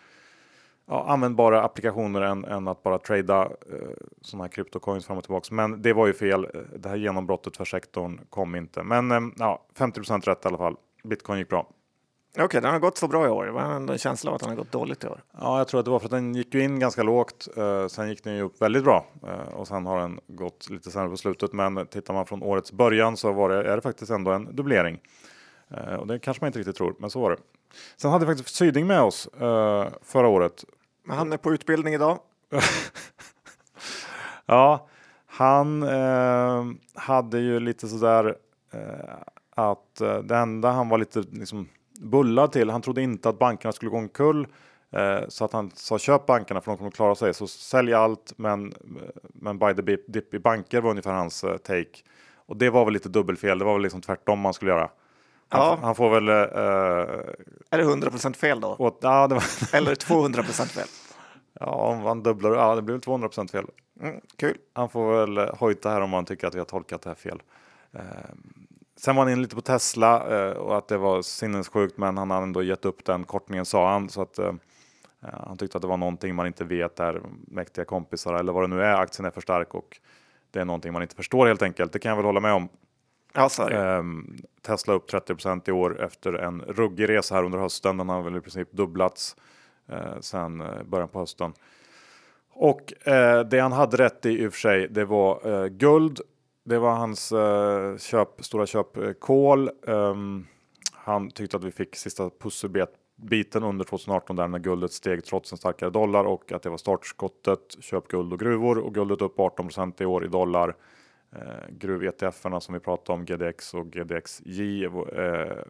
ja, 0.86 1.06
användbara 1.08 1.62
applikationer 1.62 2.20
än, 2.20 2.44
än 2.44 2.68
att 2.68 2.82
bara 2.82 2.98
trada 2.98 3.42
eh, 3.42 3.88
sådana 4.20 4.44
här 4.44 4.48
kryptocoins 4.50 5.06
fram 5.06 5.18
och 5.18 5.24
tillbaka. 5.24 5.54
Men 5.54 5.82
det 5.82 5.92
var 5.92 6.06
ju 6.06 6.12
fel. 6.12 6.44
Eh, 6.44 6.60
det 6.78 6.88
här 6.88 6.96
genombrottet 6.96 7.56
för 7.56 7.64
sektorn 7.64 8.20
kom 8.30 8.54
inte. 8.54 8.82
Men 8.82 9.10
eh, 9.10 9.20
ja, 9.36 9.66
50% 9.78 10.20
rätt 10.20 10.44
i 10.44 10.48
alla 10.48 10.58
fall. 10.58 10.76
Bitcoin 11.04 11.38
gick 11.38 11.48
bra. 11.48 11.68
Okej, 12.36 12.44
okay, 12.44 12.60
den 12.60 12.72
har 12.72 12.78
gått 12.78 12.98
så 12.98 13.08
bra 13.08 13.26
i 13.26 13.28
år. 13.28 13.46
Var 13.46 13.62
en 13.62 13.98
känsla 13.98 14.30
av 14.30 14.34
att 14.34 14.40
den 14.40 14.50
har 14.50 14.56
gått 14.56 14.72
dåligt 14.72 15.04
i 15.04 15.06
år. 15.06 15.22
Ja, 15.40 15.58
jag 15.58 15.68
tror 15.68 15.80
att 15.80 15.84
det 15.84 15.90
var 15.90 15.98
för 15.98 16.06
att 16.06 16.10
den 16.10 16.34
gick 16.34 16.54
in 16.54 16.78
ganska 16.78 17.02
lågt. 17.02 17.48
Eh, 17.56 17.86
sen 17.86 18.08
gick 18.08 18.24
den 18.24 18.34
ju 18.34 18.42
upp 18.42 18.62
väldigt 18.62 18.84
bra 18.84 19.06
eh, 19.22 19.54
och 19.54 19.68
sen 19.68 19.86
har 19.86 20.00
den 20.00 20.20
gått 20.26 20.70
lite 20.70 20.90
sämre 20.90 21.10
på 21.10 21.16
slutet. 21.16 21.52
Men 21.52 21.86
tittar 21.86 22.14
man 22.14 22.26
från 22.26 22.42
årets 22.42 22.72
början 22.72 23.16
så 23.16 23.32
var 23.32 23.48
det, 23.48 23.72
är 23.72 23.76
det 23.76 23.82
faktiskt 23.82 24.10
ändå 24.10 24.30
en 24.30 24.56
dubblering. 24.56 24.98
Eh, 25.70 25.94
och 25.94 26.06
det 26.06 26.18
kanske 26.18 26.42
man 26.42 26.46
inte 26.46 26.58
riktigt 26.58 26.76
tror, 26.76 26.94
men 26.98 27.10
så 27.10 27.20
var 27.20 27.30
det. 27.30 27.36
Sen 27.96 28.10
hade 28.10 28.26
vi 28.26 28.34
faktiskt 28.34 28.56
Syding 28.56 28.86
med 28.86 29.00
oss 29.00 29.28
förra 30.02 30.28
året. 30.28 30.64
Men 31.04 31.16
han 31.16 31.32
är 31.32 31.36
på 31.36 31.52
utbildning 31.52 31.94
idag. 31.94 32.18
ja, 34.46 34.88
han 35.26 35.82
hade 36.94 37.38
ju 37.38 37.60
lite 37.60 37.88
sådär 37.88 38.36
eh, 38.72 38.80
att 39.54 39.94
det 40.24 40.36
enda 40.36 40.70
han 40.70 40.88
var 40.88 40.98
lite 40.98 41.24
liksom 41.30 41.68
bullad 41.98 42.52
till. 42.52 42.70
Han 42.70 42.82
trodde 42.82 43.02
inte 43.02 43.28
att 43.28 43.38
bankerna 43.38 43.72
skulle 43.72 43.90
gå 43.90 43.96
omkull 43.96 44.46
eh, 44.90 45.20
så 45.28 45.44
att 45.44 45.52
han 45.52 45.70
sa 45.74 45.98
köp 45.98 46.26
bankerna 46.26 46.60
för 46.60 46.70
de 46.70 46.78
kommer 46.78 46.90
klara 46.90 47.14
sig. 47.14 47.34
Så 47.34 47.46
sälj 47.46 47.94
allt 47.94 48.32
men, 48.36 48.74
men 49.34 49.58
buy 49.58 49.74
the 49.74 49.82
dip 50.06 50.34
i 50.34 50.38
banker 50.38 50.80
var 50.80 50.90
ungefär 50.90 51.12
hans 51.12 51.44
eh, 51.44 51.56
take. 51.56 52.02
Och 52.46 52.56
det 52.56 52.70
var 52.70 52.84
väl 52.84 52.94
lite 52.94 53.08
dubbelfel. 53.08 53.58
Det 53.58 53.64
var 53.64 53.72
väl 53.72 53.82
liksom 53.82 54.00
tvärtom 54.00 54.40
man 54.40 54.54
skulle 54.54 54.70
göra. 54.70 54.90
Han, 55.48 55.60
ja. 55.60 55.78
han 55.82 55.94
får 55.94 56.10
väl... 56.10 56.28
Eh, 56.28 56.34
är 57.70 57.78
det 57.78 57.84
100% 57.84 58.34
fel 58.34 58.60
då? 58.60 58.76
Åt, 58.78 58.98
ja, 59.02 59.26
var 59.26 59.42
Eller 59.76 59.94
200% 59.94 60.66
fel? 60.66 60.88
Ja, 61.60 61.66
om 61.66 62.02
han 62.02 62.22
dubblar, 62.22 62.54
ja 62.54 62.74
det 62.74 62.82
blir 62.82 62.98
200% 62.98 63.50
fel. 63.50 63.66
Mm, 64.00 64.20
kul. 64.36 64.56
Han 64.72 64.88
får 64.88 65.20
väl 65.20 65.38
eh, 65.38 65.54
hojta 65.58 65.90
här 65.90 66.00
om 66.00 66.12
han 66.12 66.24
tycker 66.24 66.46
att 66.46 66.54
vi 66.54 66.58
har 66.58 66.66
tolkat 66.66 67.02
det 67.02 67.10
här 67.10 67.14
fel. 67.14 67.42
Eh, 68.96 69.00
Sen 69.00 69.16
var 69.16 69.22
han 69.22 69.32
in 69.32 69.42
lite 69.42 69.54
på 69.54 69.60
Tesla 69.60 70.38
eh, 70.38 70.52
och 70.56 70.78
att 70.78 70.88
det 70.88 70.96
var 70.98 71.22
sinnessjukt 71.22 71.98
men 71.98 72.18
han 72.18 72.30
hade 72.30 72.42
ändå 72.42 72.62
gett 72.62 72.84
upp 72.84 73.04
den 73.04 73.24
kortningen 73.24 73.64
sa 73.64 73.92
han. 73.92 74.08
Så 74.08 74.22
att, 74.22 74.38
eh, 74.38 74.52
han 75.20 75.56
tyckte 75.56 75.78
att 75.78 75.82
det 75.82 75.88
var 75.88 75.96
någonting 75.96 76.34
man 76.34 76.46
inte 76.46 76.64
vet 76.64 76.96
där, 76.96 77.22
mäktiga 77.46 77.84
kompisar 77.84 78.34
eller 78.34 78.52
vad 78.52 78.62
det 78.62 78.68
nu 78.76 78.82
är. 78.82 78.94
Aktien 78.94 79.26
är 79.26 79.30
för 79.30 79.40
stark 79.40 79.74
och 79.74 80.00
det 80.50 80.60
är 80.60 80.64
någonting 80.64 80.92
man 80.92 81.02
inte 81.02 81.16
förstår 81.16 81.46
helt 81.46 81.62
enkelt. 81.62 81.92
Det 81.92 81.98
kan 81.98 82.08
jag 82.08 82.16
väl 82.16 82.24
hålla 82.26 82.40
med 82.40 82.52
om. 82.52 82.68
Ja, 83.34 83.48
så 83.48 83.62
är 83.62 83.70
det. 83.70 83.86
Ehm, 83.86 84.36
Tesla 84.62 84.94
upp 84.94 85.10
30% 85.10 85.68
i 85.68 85.72
år 85.72 86.02
efter 86.02 86.32
en 86.32 86.60
ruggig 86.60 87.08
resa 87.08 87.34
här 87.34 87.44
under 87.44 87.58
hösten. 87.58 87.96
Den 87.96 88.08
har 88.08 88.22
väl 88.22 88.36
i 88.36 88.40
princip 88.40 88.72
dubblats 88.72 89.36
eh, 89.88 90.20
sedan 90.20 90.60
eh, 90.60 90.82
början 90.84 91.08
på 91.08 91.18
hösten. 91.18 91.52
Och 92.52 93.08
eh, 93.08 93.40
det 93.40 93.58
han 93.58 93.72
hade 93.72 93.96
rätt 93.96 94.26
i 94.26 94.30
i 94.30 94.46
och 94.48 94.52
för 94.52 94.60
sig, 94.60 94.88
det 94.88 95.04
var 95.04 95.62
eh, 95.62 95.66
guld. 95.66 96.20
Det 96.68 96.78
var 96.78 96.94
hans 96.94 97.32
eh, 97.32 97.96
köp, 97.96 98.44
stora 98.44 98.66
köp 98.66 99.20
kol. 99.20 99.70
Ehm, 99.86 100.46
han 100.92 101.30
tyckte 101.30 101.56
att 101.56 101.64
vi 101.64 101.70
fick 101.70 101.96
sista 101.96 102.30
pusselbiten 102.30 103.62
under 103.62 103.84
2018 103.84 104.36
där 104.36 104.48
när 104.48 104.58
guldet 104.58 104.92
steg 104.92 105.24
trots 105.24 105.52
en 105.52 105.58
starkare 105.58 105.90
dollar 105.90 106.24
och 106.24 106.52
att 106.52 106.62
det 106.62 106.70
var 106.70 106.76
startskottet. 106.76 107.76
Köp 107.80 108.08
guld 108.08 108.32
och 108.32 108.40
gruvor 108.40 108.78
och 108.78 108.94
guldet 108.94 109.22
upp 109.22 109.36
18% 109.36 110.02
i 110.02 110.06
år 110.06 110.24
i 110.24 110.28
dollar. 110.28 110.76
Eh, 111.32 111.68
Gruv-ETFerna 111.68 112.60
som 112.60 112.74
vi 112.74 112.80
pratade 112.80 113.18
om, 113.18 113.24
GDX 113.24 113.74
och 113.74 113.86
GDXJ, 113.86 114.84
eh, 114.84 114.90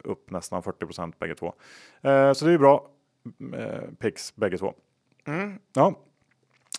upp 0.05 0.31
nästan 0.31 0.63
40% 0.63 1.19
bägge 1.19 1.35
två. 1.35 1.55
Eh, 2.03 2.33
så 2.33 2.45
det 2.45 2.53
är 2.53 2.59
bra 2.59 2.89
eh, 3.55 3.91
pix 3.99 4.37
bägge 4.37 4.59
två. 4.59 4.75
Mm. 5.27 5.59
Ja. 5.75 5.95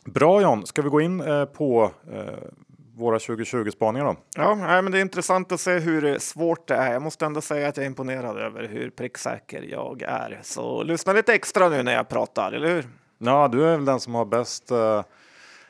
Bra 0.06 0.42
John, 0.42 0.66
ska 0.66 0.82
vi 0.82 0.90
gå 0.90 1.02
in 1.02 1.22
eh, 1.22 1.46
på 1.46 1.92
eh, 2.12 2.50
våra 2.98 3.18
2020-spaningar 3.18 4.06
då? 4.06 4.16
Ja, 4.36 4.56
nej, 4.56 4.82
men 4.82 4.92
det 4.92 4.98
är 4.98 5.02
intressant 5.02 5.52
att 5.52 5.60
se 5.60 5.80
hur 5.80 6.20
svårt 6.20 6.68
det 6.68 6.76
är. 6.76 6.94
Jag 6.94 7.02
måste 7.02 7.26
ändå 7.26 7.42
säga 7.42 7.68
att 7.68 7.78
jag 7.78 7.84
är 7.84 7.88
imponerad 7.88 8.38
över 8.38 8.68
hur 8.68 8.90
pricksäker 8.90 9.62
jag 9.72 10.02
är. 10.02 10.40
Så 10.44 10.84
lyssna 10.84 11.14
lite 11.14 11.34
extra 11.34 11.70
nu 11.70 11.84
när 11.84 11.94
jag 11.94 12.10
pratar, 12.10 12.52
eller 12.52 12.68
hur? 12.76 12.86
Ja, 13.18 13.48
du 13.48 13.64
är 13.66 13.72
väl 13.76 13.86
den 13.86 14.00
som 14.00 14.16
har 14.16 14.26
bäst 14.26 14.72
eh, 14.72 15.04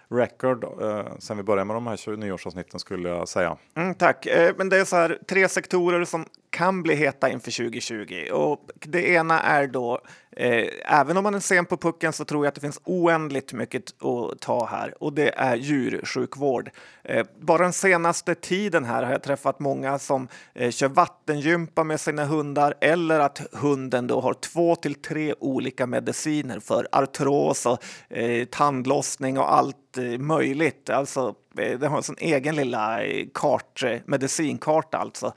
record 0.09 0.63
eh, 0.63 1.05
sen 1.19 1.37
vi 1.37 1.43
började 1.43 1.65
med 1.65 1.75
de 1.75 1.87
här 1.87 1.95
20 1.97 2.17
nyårsavsnitten 2.17 2.79
skulle 2.79 3.09
jag 3.09 3.27
säga. 3.27 3.57
Mm, 3.77 3.93
tack. 3.95 4.25
Eh, 4.25 4.53
Men 4.57 4.69
det 4.69 4.77
är 4.77 4.85
så 4.85 4.95
här 4.95 5.19
tre 5.29 5.49
sektorer 5.49 6.05
som 6.05 6.25
kan 6.49 6.83
bli 6.83 6.95
heta 6.95 7.29
inför 7.29 7.51
2020 7.51 8.31
och 8.31 8.69
det 8.79 9.07
ena 9.07 9.41
är 9.41 9.67
då 9.67 10.01
eh, 10.31 10.67
även 10.85 11.17
om 11.17 11.23
man 11.23 11.35
är 11.35 11.39
sen 11.39 11.65
på 11.65 11.77
pucken 11.77 12.13
så 12.13 12.25
tror 12.25 12.45
jag 12.45 12.49
att 12.49 12.55
det 12.55 12.61
finns 12.61 12.81
oändligt 12.83 13.53
mycket 13.53 14.03
att 14.03 14.39
ta 14.39 14.65
här 14.65 15.03
och 15.03 15.13
det 15.13 15.29
är 15.29 15.55
djursjukvård. 15.55 16.69
Eh, 17.03 17.25
bara 17.39 17.63
den 17.63 17.73
senaste 17.73 18.35
tiden 18.35 18.85
här 18.85 19.03
har 19.03 19.11
jag 19.11 19.23
träffat 19.23 19.59
många 19.59 19.99
som 19.99 20.27
eh, 20.53 20.71
kör 20.71 20.87
vattengympa 20.87 21.83
med 21.83 21.99
sina 21.99 22.25
hundar 22.25 22.73
eller 22.81 23.19
att 23.19 23.41
hunden 23.51 24.07
då 24.07 24.21
har 24.21 24.33
två 24.33 24.75
till 24.75 24.95
tre 24.95 25.33
olika 25.39 25.87
mediciner 25.87 26.59
för 26.59 26.87
artros 26.91 27.65
och 27.65 27.83
eh, 28.17 28.45
tandlossning 28.45 29.37
och 29.37 29.53
allt 29.53 29.97
eh, 29.97 30.19
möjligt. 30.19 30.89
Alltså 30.89 31.35
Eh, 31.59 31.79
Den 31.79 31.89
har 31.89 31.97
en 31.97 32.03
sån 32.03 32.15
egen 32.19 32.55
lilla 32.55 33.03
eh, 33.03 33.27
kart, 33.33 33.83
eh, 33.83 33.99
medicinkarta 34.05 34.97
alltså. 34.97 35.33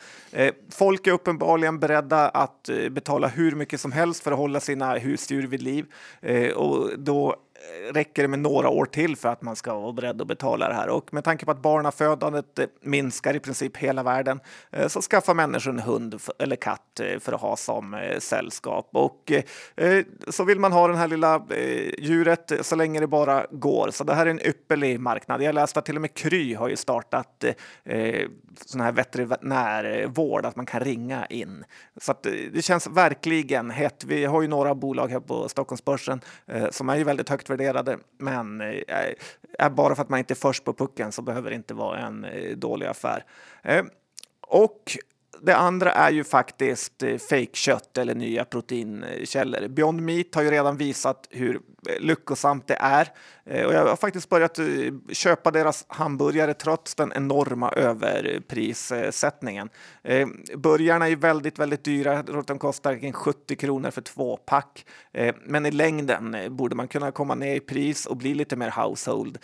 Folk 0.71 1.07
är 1.07 1.13
uppenbarligen 1.13 1.79
beredda 1.79 2.29
att 2.29 2.69
betala 2.91 3.29
hur 3.29 3.53
mycket 3.53 3.81
som 3.81 3.93
helst 3.93 4.23
för 4.23 4.33
att 4.33 4.39
hålla 4.39 4.61
sina 4.61 4.95
husdjur 4.95 5.47
vid 5.47 5.63
liv. 5.63 5.87
Och 6.55 6.99
då 6.99 7.37
räcker 7.93 8.23
det 8.23 8.29
med 8.29 8.39
några 8.39 8.69
år 8.69 8.85
till 8.85 9.17
för 9.17 9.29
att 9.29 9.43
man 9.43 9.57
ska 9.57 9.79
vara 9.79 9.93
beredd 9.93 10.21
att 10.21 10.27
betala 10.27 10.69
det 10.69 10.75
här. 10.75 10.89
Och 10.89 11.15
med 11.15 11.25
tanke 11.25 11.45
på 11.45 11.51
att 11.51 11.63
barnafödandet 11.63 12.59
eh, 12.59 12.67
minskar 12.83 13.37
i 13.37 13.41
princip 13.41 13.77
hela 13.77 14.03
världen 14.03 14.41
eh, 14.71 14.89
så 14.89 15.03
skaffar 15.03 15.35
människor 15.35 15.71
en 15.71 15.79
hund 15.79 16.21
eller 16.39 16.57
katt 16.57 17.01
eh, 17.01 17.19
för 17.19 17.33
att 17.33 17.41
ha 17.41 17.57
som 17.57 18.11
sällskap. 18.19 18.89
Och 18.93 19.33
så 20.29 20.45
vill 20.45 20.59
man 20.59 20.73
ha 20.73 20.89
den 20.89 20.97
här 20.97 21.09
lilla 21.09 21.47
djuret 21.99 22.53
så 22.61 22.77
länge 22.77 23.01
det 23.01 23.07
bara 23.07 23.47
går. 23.51 23.91
Så 23.93 24.05
det 24.05 24.15
här 24.15 24.27
är 24.27 24.31
en 24.31 24.47
ypperlig 24.47 25.01
marknad. 25.01 25.43
Jag 25.43 25.55
läste 25.55 25.79
att 25.79 25.85
till 25.85 25.97
och 25.97 26.01
med 26.01 26.15
Kry 26.15 26.55
har 26.55 26.69
ju 26.69 26.77
startat 26.77 27.45
sån 28.67 28.81
här 28.81 28.93
veterinärvård, 28.93 30.47
att 30.47 30.57
man 30.57 30.67
kan 30.67 30.81
ringa 30.81 31.27
in. 31.27 31.65
Så 31.97 32.13
att, 32.13 32.23
det 32.53 32.65
känns 32.65 32.87
verkligen 32.87 33.71
hett. 33.71 34.05
Vi 34.05 34.25
har 34.25 34.43
ju 34.43 34.49
några 34.49 34.75
bolag 34.75 35.09
här 35.09 35.21
på 35.21 35.49
Stockholmsbörsen 35.49 36.21
som 36.71 36.89
är 36.89 36.97
ju 36.97 37.05
väldigt 37.05 37.29
högt 37.29 37.50
värderade, 37.51 37.99
men 38.19 38.61
eh, 38.61 38.83
eh, 39.59 39.69
bara 39.71 39.95
för 39.95 40.03
att 40.03 40.09
man 40.09 40.19
inte 40.19 40.33
är 40.33 40.37
först 40.37 40.65
på 40.65 40.73
pucken 40.73 41.13
så 41.13 41.23
behöver 41.23 41.51
det 41.51 41.57
inte 41.57 41.75
vara 41.75 41.99
en 41.99 42.25
eh, 42.25 42.57
dålig 42.57 42.87
affär. 42.87 43.25
Eh, 43.63 43.85
och 44.41 44.97
det 45.43 45.57
andra 45.57 45.93
är 45.93 46.11
ju 46.11 46.25
faktiskt 46.25 47.03
eh, 47.03 47.19
fejkkött 47.19 47.99
eller 47.99 48.15
nya 48.15 48.45
proteinkällor. 48.45 49.69
Beyond 49.69 50.03
Meat 50.03 50.35
har 50.35 50.43
ju 50.43 50.51
redan 50.51 50.77
visat 50.77 51.29
hur 51.31 51.61
lyckosamt 51.99 52.67
det 52.67 52.77
är. 52.81 53.09
Eh, 53.45 53.67
och 53.67 53.75
jag 53.75 53.87
har 53.87 53.97
faktiskt 53.97 54.29
börjat 54.29 54.59
eh, 54.59 54.67
köpa 55.13 55.51
deras 55.51 55.85
hamburgare 55.89 56.55
trots 56.55 56.95
den 56.95 57.13
enorma 57.17 57.71
överprissättningen. 57.71 59.69
Eh, 60.03 60.29
burgarna 60.57 61.05
är 61.05 61.09
ju 61.09 61.17
väldigt, 61.17 61.59
väldigt 61.59 61.85
dyra. 61.85 62.15
Jag 62.15 62.27
tror 62.27 62.41
att 62.41 62.47
de 62.47 62.59
kostar 62.59 62.99
kring 62.99 63.13
70 63.13 63.57
kronor 63.57 63.91
för 63.91 64.01
två 64.01 64.37
pack. 64.37 64.87
Men 65.45 65.67
i 65.67 65.71
längden 65.71 66.37
borde 66.57 66.75
man 66.75 66.89
kunna 66.89 67.13
komma 67.13 67.35
ner 67.35 67.57
i 67.57 67.61
pris 67.61 68.07
och 68.07 68.17
bli 68.17 68.35
lite 68.35 68.57
mer 68.57 68.71
household. 68.71 69.39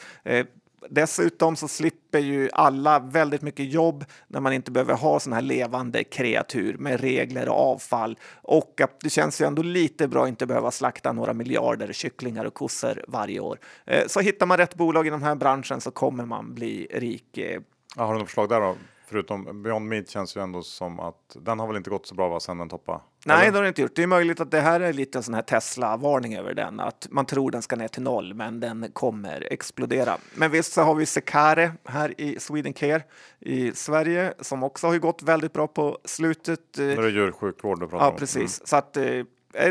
Dessutom 0.91 1.57
så 1.57 1.69
slipper 1.69 2.19
ju 2.19 2.49
alla 2.53 2.99
väldigt 2.99 3.43
mycket 3.43 3.73
jobb 3.73 4.05
när 4.29 4.41
man 4.41 4.53
inte 4.53 4.71
behöver 4.71 4.95
ha 4.95 5.21
sådana 5.21 5.37
här 5.37 5.43
levande 5.43 6.05
kreatur 6.05 6.77
med 6.79 7.01
regler 7.01 7.49
och 7.49 7.73
avfall. 7.73 8.19
Och 8.43 8.81
att 8.81 9.01
det 9.01 9.11
känns 9.11 9.41
ju 9.41 9.47
ändå 9.47 9.63
lite 9.63 10.09
bra 10.09 10.23
att 10.23 10.29
inte 10.29 10.47
behöva 10.47 10.71
slakta 10.71 11.13
några 11.13 11.33
miljarder 11.33 11.93
kycklingar 11.93 12.45
och 12.45 12.55
kossor 12.55 13.05
varje 13.09 13.41
år. 13.41 13.59
Eh, 13.85 14.07
så 14.07 14.21
hittar 14.21 14.47
man 14.47 14.57
rätt 14.59 14.75
bolag 14.75 15.07
i 15.07 15.11
den 15.11 15.23
här 15.23 15.35
branschen 15.35 15.81
så 15.81 15.91
kommer 15.91 16.25
man 16.25 16.55
bli 16.55 16.87
rik. 16.91 17.39
Eh. 17.39 17.61
Ja, 17.97 18.05
har 18.05 18.13
du 18.13 18.19
något 18.19 18.29
förslag 18.29 18.49
där 18.49 18.61
då? 18.61 18.77
Förutom 19.09 19.63
Beyond 19.63 19.89
Meat 19.89 20.09
känns 20.09 20.37
ju 20.37 20.41
ändå 20.43 20.63
som 20.63 21.01
att 21.01 21.37
den 21.41 21.59
har 21.59 21.67
väl 21.67 21.77
inte 21.77 21.91
gått 21.91 22.07
så 22.07 22.15
bra 22.15 22.29
va, 22.29 22.41
sen 22.41 22.59
den 22.59 22.69
toppade? 22.69 23.01
Nej, 23.25 23.37
Eller? 23.43 23.53
det 23.53 23.59
har 23.59 23.63
det 23.63 23.69
inte 23.69 23.83
gjort. 23.83 23.93
Det 23.97 24.03
är 24.03 24.07
möjligt 24.07 24.41
att 24.41 24.51
det 24.51 24.61
här 24.61 24.81
är 24.81 24.93
lite 24.93 25.19
en 25.19 25.23
sån 25.23 25.35
här 25.35 25.43
Tesla-varning 25.43 26.37
över 26.37 26.55
den, 26.55 26.81
att 26.81 27.07
man 27.11 27.27
tror 27.27 27.51
den 27.51 27.63
ska 27.63 27.77
ner 27.77 27.89
till 27.89 28.03
noll, 28.03 28.35
men 28.35 28.61
den 28.61 28.91
kommer 28.93 29.53
explodera. 29.53 30.17
Men 30.35 30.51
visst 30.51 30.73
så 30.73 30.83
har 30.83 30.95
vi 30.95 31.07
Secare 31.07 31.73
här 31.85 32.21
i 32.21 32.41
Swedencare 32.41 33.03
i 33.41 33.73
Sverige 33.73 34.35
som 34.41 34.63
också 34.63 34.87
har 34.87 34.99
gått 34.99 35.23
väldigt 35.23 35.53
bra 35.53 35.67
på 35.67 35.99
slutet. 36.05 36.79
eh, 36.79 36.85
Nu 36.85 36.93
är 36.93 37.03
det 37.03 37.11
djursjukvård 37.11 37.81
du 37.81 37.89
pratar 37.89 38.07
Ja, 38.07 38.11
om. 38.13 38.17
precis. 38.19 38.67
Så 38.67 38.77
att 38.77 38.97
eh, 38.97 39.23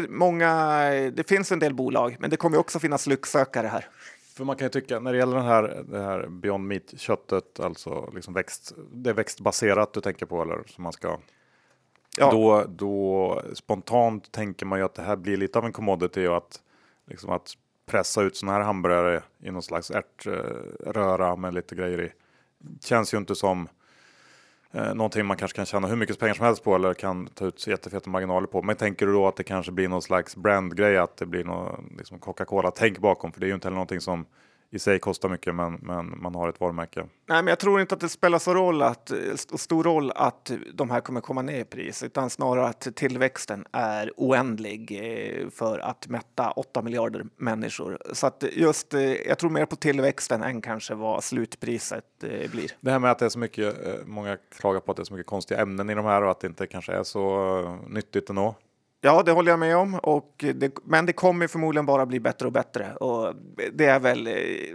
många, 0.10 0.50
det 1.14 1.30
finns 1.30 1.52
en 1.52 1.60
del 1.60 1.74
bolag, 1.74 2.16
men 2.20 2.30
det 2.30 2.38
kommer 2.38 2.58
också 2.58 2.80
finnas 2.80 3.08
lycksökare 3.08 3.68
här. 3.68 3.88
För 4.36 4.44
man 4.44 4.56
kan 4.56 4.66
ju 4.66 4.70
tycka 4.70 5.00
när 5.00 5.12
det 5.12 5.18
gäller 5.18 5.36
den 5.36 5.46
här, 5.46 5.84
det 5.88 6.00
här 6.00 6.28
Beyond 6.28 6.68
Meat 6.68 7.00
köttet, 7.00 7.60
alltså 7.60 8.12
liksom 8.16 8.34
växt, 8.34 8.74
det 8.94 9.10
är 9.10 9.14
växtbaserat 9.14 9.94
du 9.94 10.02
tänker 10.02 10.26
på 10.26 10.42
eller 10.42 10.64
som 10.68 10.84
man 10.84 10.94
ska. 10.94 11.20
Ja. 12.18 12.32
Då, 12.32 12.64
då 12.68 13.42
spontant 13.54 14.32
tänker 14.32 14.66
man 14.66 14.80
ju 14.80 14.86
att 14.86 14.94
det 14.94 15.02
här 15.02 15.16
blir 15.16 15.38
lite 15.38 15.60
av 15.60 15.66
en 15.66 15.72
commodity 15.72 16.28
och 16.28 16.38
att 16.38 16.62
liksom 17.06 17.30
att 17.30 17.54
pressa 17.86 18.22
ut 18.22 18.38
sådana 18.38 18.58
här 18.58 18.66
hamburgare 18.66 19.24
i 19.40 19.52
någon 19.52 19.64
slags 19.64 19.92
ärtröra 19.92 21.36
med 21.36 21.54
lite 21.54 21.76
grejer 21.76 22.02
i. 22.02 22.12
Känns 22.82 23.14
ju 23.14 23.18
inte 23.18 23.36
som 23.36 23.68
eh, 24.76 24.94
någonting 24.94 25.26
man 25.26 25.38
kanske 25.38 25.56
kan 25.56 25.66
tjäna 25.66 25.88
hur 25.88 25.96
mycket 25.96 26.20
pengar 26.20 26.34
som 26.34 26.46
helst 26.46 26.64
på 26.64 26.76
eller 26.76 26.94
kan 26.94 27.28
ta 27.28 27.46
ut 27.46 27.68
jättefeta 27.68 28.10
marginaler 28.10 28.48
på. 28.48 28.62
Men 28.62 28.76
tänker 28.76 29.06
du 29.06 29.14
då 29.14 29.28
att 29.28 29.36
det 29.36 29.44
kanske 29.44 29.72
blir 29.72 29.88
någon 29.88 30.02
slags 30.02 30.36
brandgrej, 30.36 30.98
att 30.98 31.18
det 31.18 31.26
blir 31.26 31.44
någon 31.44 31.96
liksom 31.98 32.20
Coca-Cola-tänk 32.20 33.00
bakom? 33.00 33.32
För 33.32 33.40
det 33.40 33.46
är 33.46 33.48
ju 33.48 33.54
inte 33.56 33.68
heller 33.68 33.76
någonting 33.76 34.02
som 34.02 34.26
i 34.72 34.80
sig 34.80 35.00
kostar 35.00 35.30
mycket, 35.30 35.56
men, 35.56 35.74
men 35.74 36.22
man 36.22 36.36
har 36.36 36.50
ett 36.50 36.60
varumärke. 36.60 37.00
Nej, 37.00 37.44
men 37.44 37.48
jag 37.48 37.60
tror 37.60 37.82
inte 37.82 37.96
att 37.96 38.02
det 38.02 38.10
spelar 38.10 38.40
så 38.40 38.54
roll 38.54 38.82
att, 38.82 39.12
st- 39.12 39.58
stor 39.58 39.84
roll 39.84 40.12
att 40.16 40.52
de 40.74 40.90
här 40.90 41.02
kommer 41.02 41.22
komma 41.22 41.42
ner 41.42 41.60
i 41.60 41.64
pris, 41.66 42.04
utan 42.04 42.30
snarare 42.30 42.68
att 42.68 42.88
tillväxten 42.96 43.66
är 43.72 44.12
oändlig 44.18 44.92
eh, 45.44 45.50
för 45.50 45.80
att 45.80 46.08
mätta 46.08 46.52
8 46.52 46.82
miljarder 46.82 47.26
människor. 47.38 47.98
Så 48.14 48.28
att 48.28 48.44
just, 48.52 48.94
eh, 48.94 49.02
jag 49.02 49.38
tror 49.40 49.50
mer 49.50 49.66
på 49.66 49.76
tillväxten 49.76 50.42
än 50.44 50.62
kanske 50.62 50.96
vad 50.96 51.24
slutpriset 51.24 52.24
eh, 52.24 52.52
blir. 52.52 52.72
Det 52.82 52.92
här 52.92 53.00
med 53.00 53.12
att 53.12 53.20
det 53.20 53.26
är 53.26 53.30
så 53.30 53.40
mycket, 53.40 53.76
många 54.06 54.38
klagar 54.58 54.80
på 54.80 54.92
att 54.92 54.98
det 54.98 55.04
är 55.04 55.06
så 55.06 55.14
mycket 55.14 55.28
konstiga 55.28 55.60
ämnen 55.62 55.90
i 55.90 55.94
de 55.96 56.06
här 56.06 56.22
och 56.24 56.32
att 56.32 56.40
det 56.40 56.48
inte 56.48 56.68
kanske 56.68 56.94
är 56.94 57.04
så 57.04 57.80
nyttigt 57.88 58.30
ändå. 58.30 58.56
Ja, 59.06 59.24
det 59.24 59.32
håller 59.32 59.52
jag 59.52 59.60
med 59.60 59.78
om, 59.78 59.96
och 59.96 60.46
det, 60.56 60.72
men 60.84 61.06
det 61.06 61.14
kommer 61.14 61.48
förmodligen 61.48 61.86
bara 61.86 62.06
bli 62.06 62.20
bättre 62.20 62.46
och 62.46 62.52
bättre. 62.52 62.96
Och 62.96 63.36
det 63.74 63.86
är 63.86 64.00
väl 64.00 64.28
eh, 64.28 64.34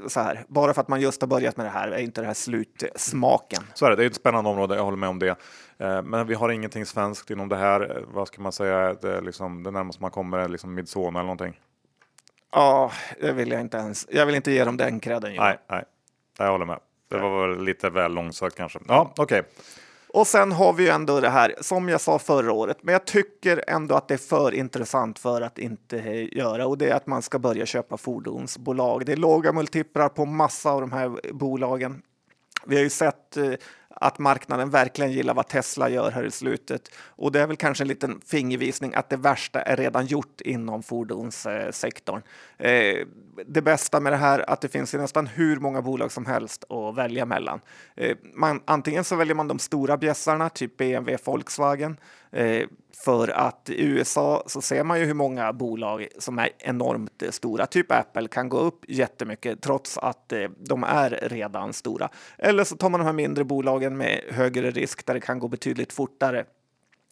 så 0.08 0.20
här, 0.20 0.44
bara 0.48 0.74
för 0.74 0.80
att 0.80 0.88
man 0.88 1.00
just 1.00 1.20
har 1.20 1.28
börjat 1.28 1.56
med 1.56 1.66
det 1.66 1.70
här 1.70 1.88
är 1.88 1.98
inte 1.98 2.20
det 2.20 2.26
här 2.26 2.34
slutsmaken. 2.34 3.62
Så 3.74 3.86
är 3.86 3.90
det, 3.90 3.96
det 3.96 4.02
är 4.02 4.06
ett 4.06 4.14
spännande 4.14 4.50
område, 4.50 4.76
jag 4.76 4.84
håller 4.84 4.96
med 4.96 5.08
om 5.08 5.18
det. 5.18 5.36
Eh, 5.78 6.02
Men 6.02 6.26
vi 6.26 6.34
har 6.34 6.48
ingenting 6.48 6.86
svenskt 6.86 7.30
inom 7.30 7.48
det 7.48 7.56
här. 7.56 7.96
Eh, 7.96 8.02
Vad 8.12 8.28
ska 8.28 8.42
man 8.42 8.52
säga, 8.52 8.94
det, 8.94 9.20
liksom, 9.20 9.62
det 9.62 9.70
närmaste 9.70 10.02
man 10.02 10.10
kommer 10.10 10.38
är 10.38 10.48
liksom 10.48 10.74
Midsona 10.74 11.18
eller 11.18 11.26
någonting. 11.26 11.60
Ja, 12.52 12.92
det 13.20 13.32
vill 13.32 13.50
jag 13.50 13.60
inte 13.60 13.76
ens. 13.76 14.06
Jag 14.10 14.26
vill 14.26 14.34
inte 14.34 14.52
ge 14.52 14.64
dem 14.64 14.76
den 14.76 15.00
credden. 15.00 15.34
Nej, 15.36 15.58
nej, 15.70 15.84
jag 16.38 16.50
håller 16.52 16.66
med. 16.66 16.78
Det 17.10 17.18
var 17.18 17.48
väl 17.48 17.64
lite 17.64 17.90
väl 17.90 18.14
långsökt 18.14 18.56
kanske. 18.56 18.78
Ja, 18.88 19.12
okej. 19.16 19.42
Och 20.12 20.26
sen 20.26 20.52
har 20.52 20.72
vi 20.72 20.82
ju 20.82 20.88
ändå 20.88 21.20
det 21.20 21.28
här, 21.28 21.54
som 21.60 21.88
jag 21.88 22.00
sa 22.00 22.18
förra 22.18 22.52
året, 22.52 22.78
men 22.82 22.92
jag 22.92 23.04
tycker 23.04 23.64
ändå 23.66 23.94
att 23.94 24.08
det 24.08 24.14
är 24.14 24.18
för 24.18 24.54
intressant 24.54 25.18
för 25.18 25.40
att 25.40 25.58
inte 25.58 25.98
eh, 25.98 26.36
göra 26.38 26.66
och 26.66 26.78
det 26.78 26.88
är 26.88 26.94
att 26.94 27.06
man 27.06 27.22
ska 27.22 27.38
börja 27.38 27.66
köpa 27.66 27.96
fordonsbolag. 27.96 29.06
Det 29.06 29.12
är 29.12 29.16
låga 29.16 29.52
multiplar 29.52 30.08
på 30.08 30.24
massa 30.24 30.70
av 30.70 30.80
de 30.80 30.92
här 30.92 31.32
bolagen. 31.32 32.02
Vi 32.66 32.76
har 32.76 32.82
ju 32.82 32.90
sett 32.90 33.36
eh, 33.36 33.52
att 33.94 34.18
marknaden 34.18 34.70
verkligen 34.70 35.12
gillar 35.12 35.34
vad 35.34 35.48
Tesla 35.48 35.88
gör 35.88 36.10
här 36.10 36.24
i 36.24 36.30
slutet. 36.30 36.88
Och 36.96 37.32
det 37.32 37.40
är 37.40 37.46
väl 37.46 37.56
kanske 37.56 37.84
en 37.84 37.88
liten 37.88 38.20
fingervisning 38.26 38.94
att 38.94 39.10
det 39.10 39.16
värsta 39.16 39.62
är 39.62 39.76
redan 39.76 40.06
gjort 40.06 40.40
inom 40.40 40.82
fordonssektorn. 40.82 42.22
Eh, 42.58 43.06
det 43.46 43.62
bästa 43.62 44.00
med 44.00 44.12
det 44.12 44.16
här 44.16 44.50
att 44.50 44.60
det 44.60 44.68
finns 44.68 44.94
nästan 44.94 45.26
hur 45.26 45.56
många 45.56 45.82
bolag 45.82 46.12
som 46.12 46.26
helst 46.26 46.64
att 46.70 46.96
välja 46.96 47.26
mellan. 47.26 47.60
Eh, 47.96 48.16
man, 48.34 48.62
antingen 48.64 49.04
så 49.04 49.16
väljer 49.16 49.34
man 49.34 49.48
de 49.48 49.58
stora 49.58 49.96
bjässarna, 49.96 50.48
typ 50.48 50.76
BMW, 50.76 51.22
Volkswagen. 51.24 51.96
Eh, 52.32 52.66
för 53.04 53.28
att 53.28 53.70
i 53.70 53.84
USA 53.84 54.42
så 54.46 54.62
ser 54.62 54.84
man 54.84 55.00
ju 55.00 55.06
hur 55.06 55.14
många 55.14 55.52
bolag 55.52 56.08
som 56.18 56.38
är 56.38 56.48
enormt 56.58 57.22
stora, 57.30 57.66
typ 57.66 57.92
Apple, 57.92 58.28
kan 58.28 58.48
gå 58.48 58.58
upp 58.58 58.84
jättemycket 58.88 59.60
trots 59.62 59.98
att 59.98 60.32
eh, 60.32 60.48
de 60.58 60.84
är 60.84 61.10
redan 61.22 61.72
stora. 61.72 62.08
Eller 62.38 62.64
så 62.64 62.76
tar 62.76 62.90
man 62.90 63.00
de 63.00 63.06
här 63.06 63.12
mindre 63.12 63.44
bolagen 63.44 63.89
med 63.96 64.20
högre 64.28 64.70
risk 64.70 65.06
där 65.06 65.14
det 65.14 65.20
kan 65.20 65.38
gå 65.38 65.48
betydligt 65.48 65.92
fortare. 65.92 66.44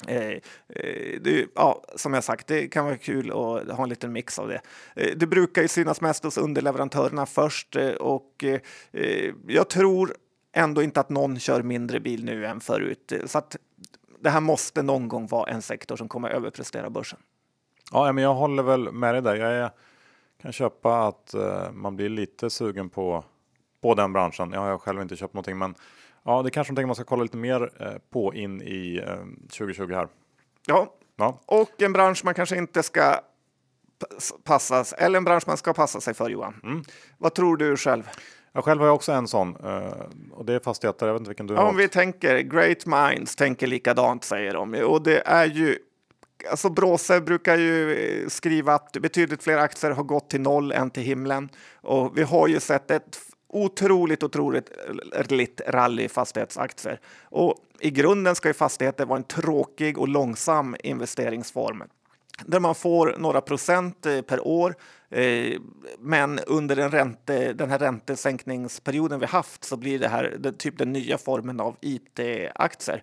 Eh, 0.06 0.28
eh, 0.68 1.20
det, 1.20 1.46
ja, 1.54 1.84
som 1.96 2.14
jag 2.14 2.24
sagt, 2.24 2.46
det 2.46 2.68
kan 2.68 2.84
vara 2.84 2.96
kul 2.96 3.30
att 3.30 3.76
ha 3.76 3.82
en 3.82 3.88
liten 3.88 4.12
mix 4.12 4.38
av 4.38 4.48
det. 4.48 4.60
Eh, 4.96 5.16
det 5.16 5.26
brukar 5.26 5.62
ju 5.62 5.68
synas 5.68 6.00
mest 6.00 6.24
hos 6.24 6.38
underleverantörerna 6.38 7.26
först 7.26 7.76
eh, 7.76 7.90
och 7.90 8.44
eh, 8.44 8.60
eh, 8.92 9.34
jag 9.46 9.68
tror 9.68 10.14
ändå 10.52 10.82
inte 10.82 11.00
att 11.00 11.08
någon 11.08 11.38
kör 11.38 11.62
mindre 11.62 12.00
bil 12.00 12.24
nu 12.24 12.46
än 12.46 12.60
förut. 12.60 13.12
Så 13.26 13.38
att 13.38 13.56
det 14.20 14.30
här 14.30 14.40
måste 14.40 14.82
någon 14.82 15.08
gång 15.08 15.26
vara 15.26 15.50
en 15.50 15.62
sektor 15.62 15.96
som 15.96 16.08
kommer 16.08 16.30
överprestera 16.30 16.90
börsen. 16.90 17.18
Ja, 17.92 18.12
men 18.12 18.24
jag 18.24 18.34
håller 18.34 18.62
väl 18.62 18.92
med 18.92 19.14
dig 19.14 19.22
där. 19.22 19.34
Jag 19.34 19.52
är, 19.52 19.70
kan 20.42 20.52
köpa 20.52 21.08
att 21.08 21.34
man 21.72 21.96
blir 21.96 22.08
lite 22.08 22.50
sugen 22.50 22.88
på, 22.88 23.24
på 23.82 23.94
den 23.94 24.12
branschen. 24.12 24.52
Jag 24.52 24.60
har 24.60 24.78
själv 24.78 25.02
inte 25.02 25.16
köpt 25.16 25.34
någonting, 25.34 25.58
men 25.58 25.74
Ja, 26.28 26.42
det 26.42 26.50
kanske 26.50 26.86
man 26.86 26.94
ska 26.94 27.04
kolla 27.04 27.22
lite 27.22 27.36
mer 27.36 27.70
eh, 27.80 27.92
på 28.10 28.34
in 28.34 28.62
i 28.62 29.02
2020 29.40 29.82
eh, 29.82 29.96
här. 29.96 30.08
Ja. 30.66 30.94
ja, 31.16 31.40
och 31.46 31.82
en 31.82 31.92
bransch 31.92 32.24
man 32.24 32.34
kanske 32.34 32.56
inte 32.56 32.82
ska 32.82 33.20
passas, 34.44 34.92
eller 34.92 35.16
en 35.16 35.24
bransch 35.24 35.44
man 35.46 35.56
ska 35.56 35.72
passa 35.72 36.00
sig 36.00 36.14
för 36.14 36.30
Johan. 36.30 36.60
Mm. 36.62 36.84
Vad 37.18 37.34
tror 37.34 37.56
du 37.56 37.76
själv? 37.76 38.10
Jag 38.52 38.64
själv 38.64 38.80
har 38.80 38.86
jag 38.86 38.94
också 38.94 39.12
en 39.12 39.28
sån 39.28 39.56
eh, 39.64 39.92
och 40.32 40.44
det 40.44 40.54
är 40.54 40.60
fastigheter. 40.60 41.06
Jag 41.06 41.12
vet 41.12 41.20
inte 41.20 41.30
vilken 41.30 41.46
du 41.46 41.54
har. 41.54 41.68
Om 41.68 41.76
vi 41.76 41.88
tänker 41.88 42.38
great 42.38 42.86
minds 42.86 43.36
tänker 43.36 43.66
likadant 43.66 44.24
säger 44.24 44.54
de 44.54 44.74
och 44.74 45.02
det 45.02 45.22
är 45.26 45.46
ju 45.46 45.78
Alltså 46.50 46.70
Bråse 46.70 47.20
brukar 47.20 47.56
ju 47.56 48.26
skriva 48.28 48.74
att 48.74 48.92
betydligt 48.92 49.42
fler 49.42 49.58
aktier 49.58 49.90
har 49.90 50.02
gått 50.02 50.30
till 50.30 50.40
noll 50.40 50.72
än 50.72 50.90
till 50.90 51.02
himlen 51.02 51.48
och 51.80 52.18
vi 52.18 52.22
har 52.22 52.48
ju 52.48 52.60
sett 52.60 52.90
ett 52.90 53.18
otroligt, 53.48 54.22
otroligt 54.22 54.70
eh, 55.60 55.72
rally 55.72 56.02
i 56.04 56.08
fastighetsaktier. 56.08 57.00
Och 57.22 57.54
i 57.80 57.90
grunden 57.90 58.34
ska 58.34 58.48
ju 58.48 58.54
fastigheter 58.54 59.06
vara 59.06 59.16
en 59.16 59.24
tråkig 59.24 59.98
och 59.98 60.08
långsam 60.08 60.76
investeringsform 60.82 61.82
där 62.46 62.60
man 62.60 62.74
får 62.74 63.14
några 63.18 63.40
procent 63.40 64.06
eh, 64.06 64.20
per 64.20 64.46
år. 64.46 64.74
Eh, 65.10 65.60
men 65.98 66.38
under 66.38 66.76
den, 66.76 66.90
ränte, 66.90 67.52
den 67.52 67.70
här 67.70 67.78
räntesänkningsperioden 67.78 69.20
vi 69.20 69.26
haft 69.26 69.64
så 69.64 69.76
blir 69.76 69.98
det 69.98 70.08
här 70.08 70.52
typ 70.58 70.78
den 70.78 70.92
nya 70.92 71.18
formen 71.18 71.60
av 71.60 71.76
IT-aktier. 71.80 73.02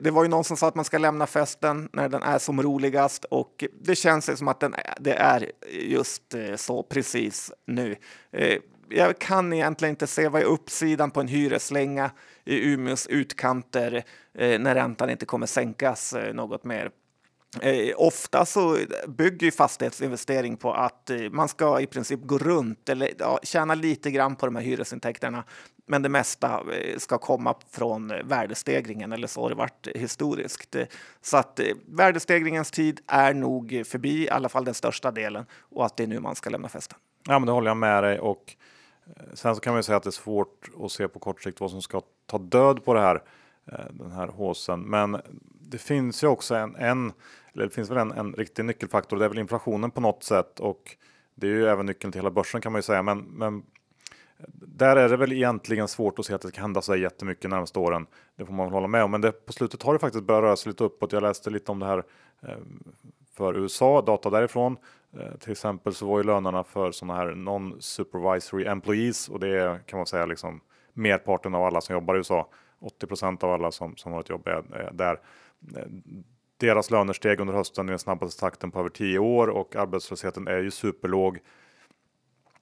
Det 0.00 0.10
var 0.10 0.22
ju 0.22 0.28
någon 0.28 0.44
som 0.44 0.56
sa 0.56 0.68
att 0.68 0.74
man 0.74 0.84
ska 0.84 0.98
lämna 0.98 1.26
festen 1.26 1.88
när 1.92 2.08
den 2.08 2.22
är 2.22 2.38
som 2.38 2.62
roligast 2.62 3.24
och 3.24 3.64
det 3.80 3.94
känns 3.94 4.38
som 4.38 4.48
att 4.48 4.60
den, 4.60 4.74
det 5.00 5.14
är 5.14 5.52
just 5.70 6.34
så 6.56 6.82
precis 6.82 7.52
nu 7.66 7.96
jag 8.96 9.18
kan 9.18 9.52
egentligen 9.52 9.92
inte 9.92 10.06
se 10.06 10.28
vad 10.28 10.42
är 10.42 10.46
uppsidan 10.46 11.10
på 11.10 11.20
en 11.20 11.28
hyreslänga 11.28 12.10
i 12.44 12.72
Umeås 12.72 13.06
utkanter 13.06 14.04
eh, 14.34 14.60
när 14.60 14.74
räntan 14.74 15.10
inte 15.10 15.26
kommer 15.26 15.46
sänkas 15.46 16.12
eh, 16.12 16.34
något 16.34 16.64
mer. 16.64 16.90
Eh, 17.60 17.94
ofta 17.96 18.44
så 18.44 18.78
bygger 19.08 19.44
ju 19.44 19.50
fastighetsinvestering 19.50 20.56
på 20.56 20.72
att 20.72 21.10
eh, 21.10 21.18
man 21.30 21.48
ska 21.48 21.80
i 21.80 21.86
princip 21.86 22.20
gå 22.22 22.38
runt 22.38 22.88
eller 22.88 23.10
ja, 23.18 23.38
tjäna 23.42 23.74
lite 23.74 24.10
grann 24.10 24.36
på 24.36 24.46
de 24.46 24.56
här 24.56 24.62
hyresintäkterna. 24.62 25.44
Men 25.86 26.02
det 26.02 26.08
mesta 26.08 26.62
eh, 26.72 26.98
ska 26.98 27.18
komma 27.18 27.54
från 27.70 28.10
eh, 28.10 28.22
värdestegringen 28.24 29.12
eller 29.12 29.26
så 29.26 29.42
har 29.42 29.48
det 29.48 29.54
varit 29.54 29.88
historiskt. 29.94 30.76
Så 31.20 31.36
att 31.36 31.60
eh, 31.60 31.66
värdestegringens 31.86 32.70
tid 32.70 33.00
är 33.06 33.34
nog 33.34 33.82
förbi, 33.86 34.24
i 34.24 34.30
alla 34.30 34.48
fall 34.48 34.64
den 34.64 34.74
största 34.74 35.10
delen 35.10 35.46
och 35.60 35.86
att 35.86 35.96
det 35.96 36.02
är 36.02 36.06
nu 36.06 36.20
man 36.20 36.34
ska 36.34 36.50
lämna 36.50 36.68
festen. 36.68 36.98
Ja, 37.28 37.38
men 37.38 37.46
det 37.46 37.52
håller 37.52 37.70
jag 37.70 37.76
med 37.76 38.02
dig 38.04 38.20
och 38.20 38.56
Eh, 39.06 39.22
sen 39.34 39.54
så 39.54 39.60
kan 39.60 39.72
man 39.72 39.78
ju 39.78 39.82
säga 39.82 39.96
att 39.96 40.02
det 40.02 40.08
är 40.08 40.10
svårt 40.10 40.70
att 40.84 40.92
se 40.92 41.08
på 41.08 41.18
kort 41.18 41.42
sikt 41.42 41.60
vad 41.60 41.70
som 41.70 41.82
ska 41.82 42.00
ta 42.26 42.38
död 42.38 42.84
på 42.84 42.94
det 42.94 43.00
här, 43.00 43.22
eh, 43.66 43.84
den 43.90 44.10
här 44.10 44.28
håsen. 44.28 44.80
Men 44.80 45.20
det 45.50 45.78
finns 45.78 46.24
ju 46.24 46.28
också 46.28 46.54
en, 46.54 46.76
en 46.76 47.12
eller 47.52 47.64
det 47.64 47.70
finns 47.70 47.90
väl 47.90 47.98
en, 47.98 48.12
en 48.12 48.32
riktig 48.32 48.64
nyckelfaktor, 48.64 49.16
det 49.16 49.24
är 49.24 49.28
väl 49.28 49.38
inflationen 49.38 49.90
på 49.90 50.00
något 50.00 50.24
sätt 50.24 50.60
och 50.60 50.96
det 51.34 51.46
är 51.46 51.50
ju 51.50 51.66
även 51.66 51.86
nyckeln 51.86 52.12
till 52.12 52.18
hela 52.20 52.30
börsen 52.30 52.60
kan 52.60 52.72
man 52.72 52.78
ju 52.78 52.82
säga. 52.82 53.02
Men, 53.02 53.18
men 53.18 53.62
där 54.54 54.96
är 54.96 55.08
det 55.08 55.16
väl 55.16 55.32
egentligen 55.32 55.88
svårt 55.88 56.18
att 56.18 56.26
se 56.26 56.34
att 56.34 56.40
det 56.40 56.48
ska 56.48 56.60
hända 56.60 56.82
så 56.82 56.96
jättemycket 56.96 57.50
närmaste 57.50 57.78
åren. 57.78 58.06
Det 58.36 58.46
får 58.46 58.52
man 58.52 58.66
väl 58.66 58.72
hålla 58.72 58.88
med 58.88 59.04
om. 59.04 59.10
Men 59.10 59.20
det, 59.20 59.46
på 59.46 59.52
slutet 59.52 59.82
har 59.82 59.92
det 59.92 59.98
faktiskt 59.98 60.24
börjat 60.24 60.42
röra 60.42 60.56
sig 60.56 60.70
lite 60.70 60.84
uppåt. 60.84 61.12
Jag 61.12 61.22
läste 61.22 61.50
lite 61.50 61.72
om 61.72 61.78
det 61.78 61.86
här 61.86 62.04
eh, 62.42 62.56
för 63.34 63.56
USA, 63.56 64.02
data 64.02 64.30
därifrån. 64.30 64.76
Eh, 65.16 65.36
till 65.38 65.52
exempel 65.52 65.94
så 65.94 66.06
var 66.06 66.18
ju 66.18 66.24
lönerna 66.24 66.64
för 66.64 66.92
sådana 66.92 67.18
här 67.18 67.26
non-supervisory 67.34 68.68
employees 68.68 69.28
och 69.28 69.40
det 69.40 69.80
kan 69.86 69.96
man 69.96 70.06
säga 70.06 70.26
liksom 70.26 70.60
merparten 70.92 71.54
av 71.54 71.64
alla 71.64 71.80
som 71.80 71.94
jobbar 71.94 72.14
i 72.14 72.18
USA. 72.18 72.48
80% 72.80 73.44
av 73.44 73.52
alla 73.52 73.72
som, 73.72 73.96
som 73.96 74.12
har 74.12 74.20
ett 74.20 74.28
jobb 74.28 74.46
är, 74.46 74.74
är 74.74 74.92
där. 74.92 75.20
Eh, 75.76 75.86
deras 76.56 76.90
löner 76.90 77.12
steg 77.12 77.40
under 77.40 77.54
hösten 77.54 77.88
i 77.88 77.92
den 77.92 77.98
snabbaste 77.98 78.40
takten 78.40 78.70
på 78.70 78.78
över 78.78 78.88
10 78.88 79.18
år 79.18 79.48
och 79.48 79.76
arbetslösheten 79.76 80.48
är 80.48 80.58
ju 80.58 80.70
superlåg. 80.70 81.38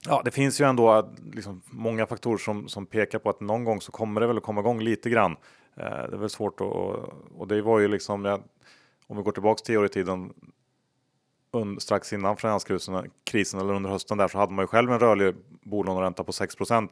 Ja, 0.06 0.22
det 0.24 0.30
finns 0.30 0.60
ju 0.60 0.64
ändå 0.64 0.98
eh, 0.98 1.04
liksom 1.32 1.62
många 1.66 2.06
faktorer 2.06 2.38
som, 2.38 2.68
som 2.68 2.86
pekar 2.86 3.18
på 3.18 3.30
att 3.30 3.40
någon 3.40 3.64
gång 3.64 3.80
så 3.80 3.92
kommer 3.92 4.20
det 4.20 4.26
väl 4.26 4.36
att 4.36 4.42
komma 4.42 4.60
igång 4.60 4.80
lite 4.80 5.10
grann. 5.10 5.36
Eh, 5.76 5.84
det 5.84 6.14
är 6.14 6.20
väl 6.20 6.30
svårt 6.30 6.60
att, 6.60 6.66
och, 6.66 7.14
och 7.36 7.48
det 7.48 7.62
var 7.62 7.78
ju 7.78 7.88
liksom, 7.88 8.40
om 9.06 9.16
vi 9.16 9.22
går 9.22 9.32
tillbaks 9.32 9.62
tio 9.62 9.78
år 9.78 9.86
i 9.86 9.88
tiden, 9.88 10.32
und, 11.50 11.82
strax 11.82 12.12
innan 12.12 12.36
finanskrisen 12.36 13.10
krisen, 13.24 13.60
eller 13.60 13.74
under 13.74 13.90
hösten 13.90 14.18
där 14.18 14.28
så 14.28 14.38
hade 14.38 14.52
man 14.52 14.62
ju 14.62 14.66
själv 14.66 14.92
en 14.92 14.98
rörlig 14.98 15.34
bolåneränta 15.62 16.24
på 16.24 16.32
6 16.32 16.54
eh, 16.60 16.86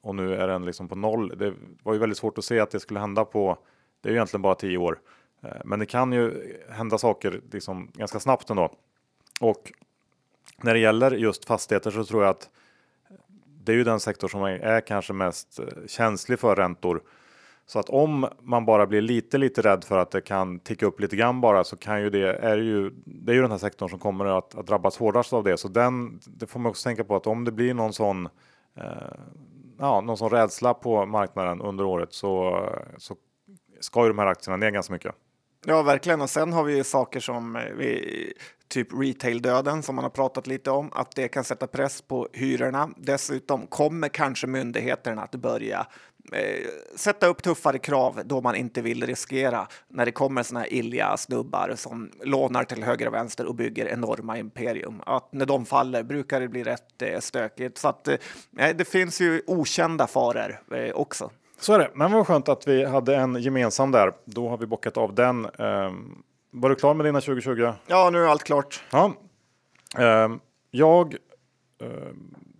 och 0.00 0.14
nu 0.14 0.34
är 0.34 0.48
den 0.48 0.64
liksom 0.64 0.88
på 0.88 0.94
noll. 0.94 1.38
Det 1.38 1.54
var 1.82 1.92
ju 1.92 1.98
väldigt 1.98 2.18
svårt 2.18 2.38
att 2.38 2.44
se 2.44 2.60
att 2.60 2.70
det 2.70 2.80
skulle 2.80 3.00
hända 3.00 3.24
på. 3.24 3.58
Det 4.00 4.08
är 4.08 4.10
ju 4.10 4.16
egentligen 4.16 4.42
bara 4.42 4.54
10 4.54 4.76
år, 4.78 4.98
eh, 5.42 5.50
men 5.64 5.78
det 5.78 5.86
kan 5.86 6.12
ju 6.12 6.56
hända 6.70 6.98
saker 6.98 7.40
liksom 7.52 7.90
ganska 7.94 8.20
snabbt 8.20 8.50
ändå. 8.50 8.72
Och 9.40 9.72
när 10.62 10.74
det 10.74 10.80
gäller 10.80 11.10
just 11.10 11.44
fastigheter 11.44 11.90
så 11.90 12.04
tror 12.04 12.22
jag 12.22 12.30
att 12.30 12.50
det 13.64 13.72
är 13.72 13.76
ju 13.76 13.84
den 13.84 14.00
sektor 14.00 14.28
som 14.28 14.42
är 14.42 14.80
kanske 14.80 15.12
mest 15.12 15.58
eh, 15.58 15.66
känslig 15.86 16.38
för 16.38 16.56
räntor 16.56 17.02
så 17.66 17.78
att 17.78 17.88
om 17.88 18.28
man 18.42 18.66
bara 18.66 18.86
blir 18.86 19.00
lite, 19.00 19.38
lite 19.38 19.62
rädd 19.62 19.84
för 19.84 19.98
att 19.98 20.10
det 20.10 20.20
kan 20.20 20.58
ticka 20.58 20.86
upp 20.86 21.00
lite 21.00 21.16
grann 21.16 21.40
bara 21.40 21.64
så 21.64 21.76
kan 21.76 22.02
ju 22.02 22.10
det 22.10 22.36
är 22.36 22.56
ju. 22.56 22.90
Det 23.04 23.32
är 23.32 23.34
ju 23.34 23.42
den 23.42 23.50
här 23.50 23.58
sektorn 23.58 23.88
som 23.88 23.98
kommer 23.98 24.24
att, 24.24 24.54
att 24.54 24.66
drabbas 24.66 24.98
hårdast 24.98 25.32
av 25.32 25.44
det, 25.44 25.56
så 25.56 25.68
den. 25.68 26.20
Det 26.26 26.46
får 26.46 26.60
man 26.60 26.70
också 26.70 26.88
tänka 26.88 27.04
på 27.04 27.16
att 27.16 27.26
om 27.26 27.44
det 27.44 27.52
blir 27.52 27.74
någon 27.74 27.92
sån. 27.92 28.28
Eh, 28.76 28.82
ja, 29.78 30.00
någon 30.00 30.16
sån 30.16 30.30
rädsla 30.30 30.74
på 30.74 31.06
marknaden 31.06 31.60
under 31.60 31.84
året 31.84 32.12
så, 32.12 32.60
så 32.98 33.16
ska 33.80 34.02
ju 34.02 34.08
de 34.08 34.18
här 34.18 34.26
aktierna 34.26 34.56
ner 34.56 34.70
ganska 34.70 34.92
mycket. 34.92 35.14
Ja, 35.66 35.82
verkligen. 35.82 36.20
Och 36.20 36.30
sen 36.30 36.52
har 36.52 36.64
vi 36.64 36.76
ju 36.76 36.84
saker 36.84 37.20
som 37.20 37.56
eh, 37.56 37.62
vi, 37.62 38.32
typ 38.68 38.88
retail-döden 38.92 39.82
som 39.82 39.94
man 39.94 40.04
har 40.04 40.10
pratat 40.10 40.46
lite 40.46 40.70
om, 40.70 40.90
att 40.92 41.16
det 41.16 41.28
kan 41.28 41.44
sätta 41.44 41.66
press 41.66 42.02
på 42.02 42.28
hyrorna. 42.32 42.90
Dessutom 42.96 43.66
kommer 43.66 44.08
kanske 44.08 44.46
myndigheterna 44.46 45.22
att 45.22 45.34
börja 45.34 45.86
sätta 46.94 47.26
upp 47.26 47.42
tuffare 47.42 47.78
krav 47.78 48.20
då 48.24 48.40
man 48.40 48.54
inte 48.54 48.82
vill 48.82 49.06
riskera 49.06 49.66
när 49.88 50.04
det 50.06 50.12
kommer 50.12 50.42
såna 50.42 50.60
här 50.60 50.72
illiga 50.72 51.16
snubbar 51.16 51.72
som 51.76 52.10
lånar 52.24 52.64
till 52.64 52.82
höger 52.82 53.06
och 53.06 53.14
vänster 53.14 53.46
och 53.46 53.54
bygger 53.54 53.86
enorma 53.86 54.38
imperium. 54.38 55.02
Att 55.06 55.32
när 55.32 55.46
de 55.46 55.66
faller 55.66 56.02
brukar 56.02 56.40
det 56.40 56.48
bli 56.48 56.64
rätt 56.64 57.02
eh, 57.02 57.20
stökigt. 57.20 57.78
Så 57.78 57.88
att 57.88 58.08
eh, 58.08 58.16
det 58.74 58.88
finns 58.88 59.20
ju 59.20 59.42
okända 59.46 60.06
faror 60.06 60.60
eh, 60.72 60.94
också. 60.94 61.30
Så 61.58 61.72
är 61.72 61.78
det, 61.78 61.90
men 61.94 62.12
vad 62.12 62.26
skönt 62.26 62.48
att 62.48 62.68
vi 62.68 62.84
hade 62.84 63.16
en 63.16 63.42
gemensam 63.42 63.90
där. 63.90 64.12
Då 64.24 64.48
har 64.48 64.58
vi 64.58 64.66
bockat 64.66 64.96
av 64.96 65.14
den. 65.14 65.42
Var 66.50 66.68
du 66.68 66.74
klar 66.74 66.94
med 66.94 67.06
dina 67.06 67.20
2020? 67.20 67.72
Ja, 67.86 68.10
nu 68.12 68.24
är 68.24 68.26
allt 68.28 68.44
klart. 68.44 68.84
Ja. 68.90 69.12
Jag 70.70 71.16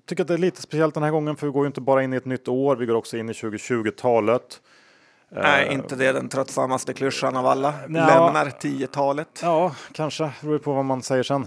tycker 0.06 0.22
att 0.22 0.28
det 0.28 0.34
är 0.34 0.38
lite 0.38 0.62
speciellt 0.62 0.94
den 0.94 1.02
här 1.02 1.10
gången, 1.10 1.36
för 1.36 1.46
vi 1.46 1.52
går 1.52 1.62
ju 1.62 1.66
inte 1.66 1.80
bara 1.80 2.02
in 2.02 2.12
i 2.12 2.16
ett 2.16 2.24
nytt 2.24 2.48
år, 2.48 2.76
vi 2.76 2.86
går 2.86 2.94
också 2.94 3.16
in 3.16 3.28
i 3.28 3.32
2020-talet. 3.32 4.60
Nej, 5.28 5.68
uh, 5.68 5.74
inte 5.74 5.96
det 5.96 6.12
den 6.12 6.28
tröttsammaste 6.28 6.92
klyschan 6.92 7.36
av 7.36 7.46
alla. 7.46 7.74
Ja, 7.80 7.86
Lämnar 7.88 8.46
10-talet. 8.46 9.40
Ja, 9.42 9.74
kanske. 9.92 10.24
Det 10.24 10.46
beror 10.46 10.58
på 10.58 10.72
vad 10.72 10.84
man 10.84 11.02
säger 11.02 11.22
sen. 11.22 11.46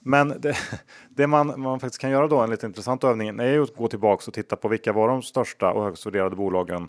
Men 0.00 0.34
det, 0.38 0.56
det 1.08 1.26
man, 1.26 1.60
man, 1.60 1.80
faktiskt 1.80 2.00
kan 2.00 2.10
göra 2.10 2.28
då, 2.28 2.40
en 2.40 2.50
lite 2.50 2.66
intressant 2.66 3.04
övning, 3.04 3.28
är 3.28 3.52
ju 3.52 3.62
att 3.62 3.76
gå 3.76 3.88
tillbaka 3.88 4.24
och 4.26 4.34
titta 4.34 4.56
på 4.56 4.68
vilka 4.68 4.92
var 4.92 5.08
de 5.08 5.22
största 5.22 5.72
och 5.72 5.84
högst 5.84 6.06
värderade 6.06 6.36
bolagen 6.36 6.88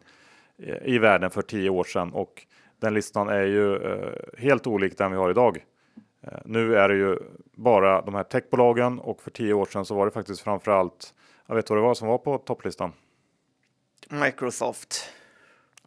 i 0.84 0.98
världen 0.98 1.30
för 1.30 1.42
tio 1.42 1.70
år 1.70 1.84
sedan 1.84 2.14
och 2.14 2.46
den 2.82 2.94
listan 2.94 3.30
är 3.30 3.44
ju 3.44 3.76
eh, 3.76 4.10
helt 4.38 4.68
olik 4.68 4.98
den 4.98 5.12
vi 5.12 5.18
har 5.18 5.30
idag. 5.30 5.64
Eh, 6.22 6.40
nu 6.46 6.76
är 6.76 6.90
det 6.90 6.96
ju 6.96 7.18
bara 7.56 8.02
de 8.02 8.16
här 8.16 8.24
techbolagen 8.24 9.00
och 9.00 9.22
för 9.22 9.32
tio 9.32 9.54
år 9.54 9.66
sedan 9.66 9.86
så 9.86 9.96
var 9.96 10.06
det 10.06 10.12
faktiskt 10.12 10.42
framförallt, 10.42 11.14
jag 11.48 11.56
vet 11.56 11.70
vad 11.70 11.80
det 11.80 11.84
var 11.84 11.94
som 11.94 12.08
var 12.08 12.18
på 12.18 12.38
topplistan? 12.38 12.94
Microsoft. 14.10 15.10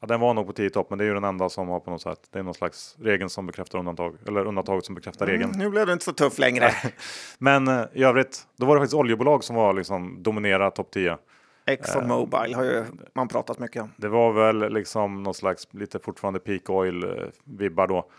Ja, 0.01 0.07
den 0.07 0.20
var 0.20 0.35
nog 0.35 0.47
på 0.47 0.53
10 0.53 0.70
topp, 0.70 0.91
men 0.91 0.99
det 0.99 1.05
är 1.05 1.07
ju 1.07 1.14
den 1.14 1.24
enda 1.24 1.49
som 1.49 1.68
har 1.68 1.80
på 1.80 1.91
något 1.91 2.03
sätt. 2.03 2.28
Det 2.30 2.39
är 2.39 2.43
någon 2.43 2.55
slags 2.55 2.97
regeln 3.01 3.30
som 3.30 3.47
bekräftar 3.47 3.78
undantag 3.78 4.16
eller 4.26 4.47
undantaget 4.47 4.85
som 4.85 4.95
bekräftar 4.95 5.26
regeln. 5.26 5.51
Mm, 5.51 5.59
nu 5.59 5.70
blev 5.70 5.87
det 5.87 5.93
inte 5.93 6.05
så 6.05 6.12
tuff 6.12 6.39
längre. 6.39 6.70
men 7.39 7.68
eh, 7.68 7.85
i 7.93 8.05
övrigt, 8.05 8.47
då 8.57 8.66
var 8.66 8.74
det 8.74 8.80
faktiskt 8.80 8.95
oljebolag 8.95 9.45
som 9.45 9.57
var 9.57 9.72
liksom 9.72 10.22
dominera 10.22 10.70
topp 10.70 10.91
10. 10.91 11.18
Exxon 11.66 12.09
Mobil 12.09 12.55
har 12.55 12.64
ju 12.64 12.85
man 13.14 13.28
pratat 13.28 13.59
mycket 13.59 13.82
om. 13.82 13.93
Det 13.97 14.09
var 14.09 14.32
väl 14.32 14.72
liksom 14.72 15.22
någon 15.22 15.35
slags 15.35 15.68
lite 15.70 15.99
fortfarande 15.99 16.41
peak 16.41 16.70
oil 16.70 17.05
eh, 17.05 17.11
vibbar 17.45 17.87
då. 17.87 18.11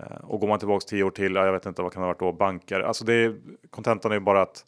Eh, 0.00 0.16
och 0.24 0.40
går 0.40 0.48
man 0.48 0.58
tillbaks 0.58 0.84
tio 0.84 1.02
år 1.02 1.10
till, 1.10 1.34
jag 1.34 1.52
vet 1.52 1.66
inte 1.66 1.82
vad 1.82 1.92
kan 1.92 2.02
det 2.02 2.06
ha 2.06 2.12
varit 2.12 2.20
då, 2.20 2.32
banker. 2.32 2.80
Alltså 2.80 3.04
det 3.04 3.14
är, 3.14 3.36
kontentan 3.70 4.10
är 4.10 4.16
ju 4.16 4.20
bara 4.20 4.42
att 4.42 4.64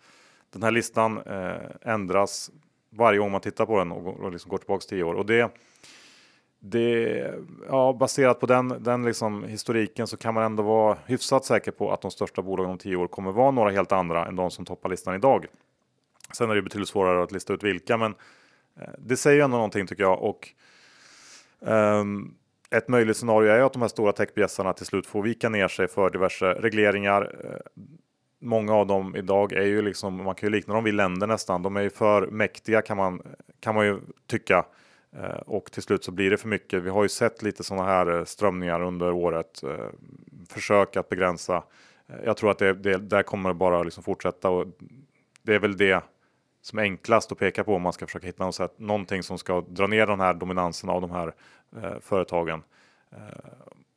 den 0.52 0.62
här 0.62 0.70
listan 0.70 1.18
eh, 1.18 1.92
ändras 1.92 2.50
varje 2.90 3.18
gång 3.18 3.30
man 3.30 3.40
tittar 3.40 3.66
på 3.66 3.78
den 3.78 3.92
och, 3.92 4.20
och 4.20 4.32
liksom 4.32 4.50
går 4.50 4.58
tillbaks 4.58 4.86
tio 4.86 5.02
år. 5.02 5.14
Och 5.14 5.26
det, 5.26 5.50
det, 6.58 7.34
ja, 7.68 7.96
baserat 8.00 8.40
på 8.40 8.46
den, 8.46 8.76
den 8.80 9.04
liksom 9.04 9.44
historiken 9.44 10.06
så 10.06 10.16
kan 10.16 10.34
man 10.34 10.44
ändå 10.44 10.62
vara 10.62 10.98
hyfsat 11.06 11.44
säker 11.44 11.70
på 11.70 11.92
att 11.92 12.00
de 12.00 12.10
största 12.10 12.42
bolagen 12.42 12.70
om 12.70 12.78
tio 12.78 12.96
år 12.96 13.08
kommer 13.08 13.32
vara 13.32 13.50
några 13.50 13.70
helt 13.70 13.92
andra 13.92 14.26
än 14.26 14.36
de 14.36 14.50
som 14.50 14.64
toppar 14.64 14.88
listan 14.88 15.14
idag. 15.14 15.46
Sen 16.32 16.50
är 16.50 16.54
det 16.54 16.62
betydligt 16.62 16.88
svårare 16.88 17.22
att 17.22 17.32
lista 17.32 17.52
ut 17.52 17.62
vilka, 17.62 17.96
men 17.96 18.14
eh, 18.80 18.88
det 18.98 19.16
säger 19.16 19.36
ju 19.36 19.42
ändå 19.42 19.56
någonting 19.56 19.86
tycker 19.86 20.02
jag. 20.02 20.22
Och 20.22 20.48
um, 21.60 22.34
ett 22.72 22.88
möjligt 22.88 23.16
scenario 23.16 23.50
är 23.50 23.60
att 23.60 23.72
de 23.72 23.82
här 23.82 23.88
stora 23.88 24.12
techbjässarna 24.12 24.72
till 24.72 24.86
slut 24.86 25.06
får 25.06 25.22
vika 25.22 25.48
ner 25.48 25.68
sig 25.68 25.88
för 25.88 26.10
diverse 26.10 26.46
regleringar. 26.46 27.34
Eh, 27.44 27.82
många 28.40 28.74
av 28.74 28.86
dem 28.86 29.16
idag 29.16 29.52
är 29.52 29.64
ju 29.64 29.82
liksom, 29.82 30.24
man 30.24 30.34
kan 30.34 30.46
ju 30.46 30.50
likna 30.50 30.74
dem 30.74 30.84
vid 30.84 30.94
länder 30.94 31.26
nästan. 31.26 31.62
De 31.62 31.76
är 31.76 31.82
ju 31.82 31.90
för 31.90 32.26
mäktiga 32.26 32.82
kan 32.82 32.96
man, 32.96 33.22
kan 33.60 33.74
man 33.74 33.86
ju 33.86 34.00
tycka. 34.26 34.64
Eh, 35.16 35.40
och 35.46 35.72
till 35.72 35.82
slut 35.82 36.04
så 36.04 36.12
blir 36.12 36.30
det 36.30 36.36
för 36.36 36.48
mycket. 36.48 36.82
Vi 36.82 36.90
har 36.90 37.02
ju 37.02 37.08
sett 37.08 37.42
lite 37.42 37.64
sådana 37.64 37.86
här 37.86 38.18
eh, 38.18 38.24
strömningar 38.24 38.82
under 38.82 39.12
året. 39.12 39.62
Försök 40.48 40.96
att 40.96 41.08
begränsa. 41.08 41.62
Jag 42.24 42.36
tror 42.36 42.50
att 42.50 42.58
det, 42.58 42.72
det 42.72 42.98
där 42.98 43.22
kommer 43.22 43.52
bara 43.52 43.82
liksom 43.82 44.02
fortsätta 44.02 44.48
och 44.48 44.66
det 45.42 45.54
är 45.54 45.58
väl 45.58 45.76
det 45.76 46.04
som 46.62 46.78
är 46.78 46.82
enklast 46.82 47.32
att 47.32 47.38
peka 47.38 47.64
på 47.64 47.74
om 47.74 47.82
man 47.82 47.92
ska 47.92 48.06
försöka 48.06 48.26
hitta 48.26 48.44
något 48.44 48.54
sätt, 48.54 48.78
någonting 48.78 49.22
som 49.22 49.38
ska 49.38 49.60
dra 49.60 49.86
ner 49.86 50.06
den 50.06 50.20
här 50.20 50.34
dominansen 50.34 50.90
av 50.90 51.00
de 51.00 51.10
här 51.10 51.34
Eh, 51.76 52.00
företagen. 52.00 52.62
Eh, 53.12 53.18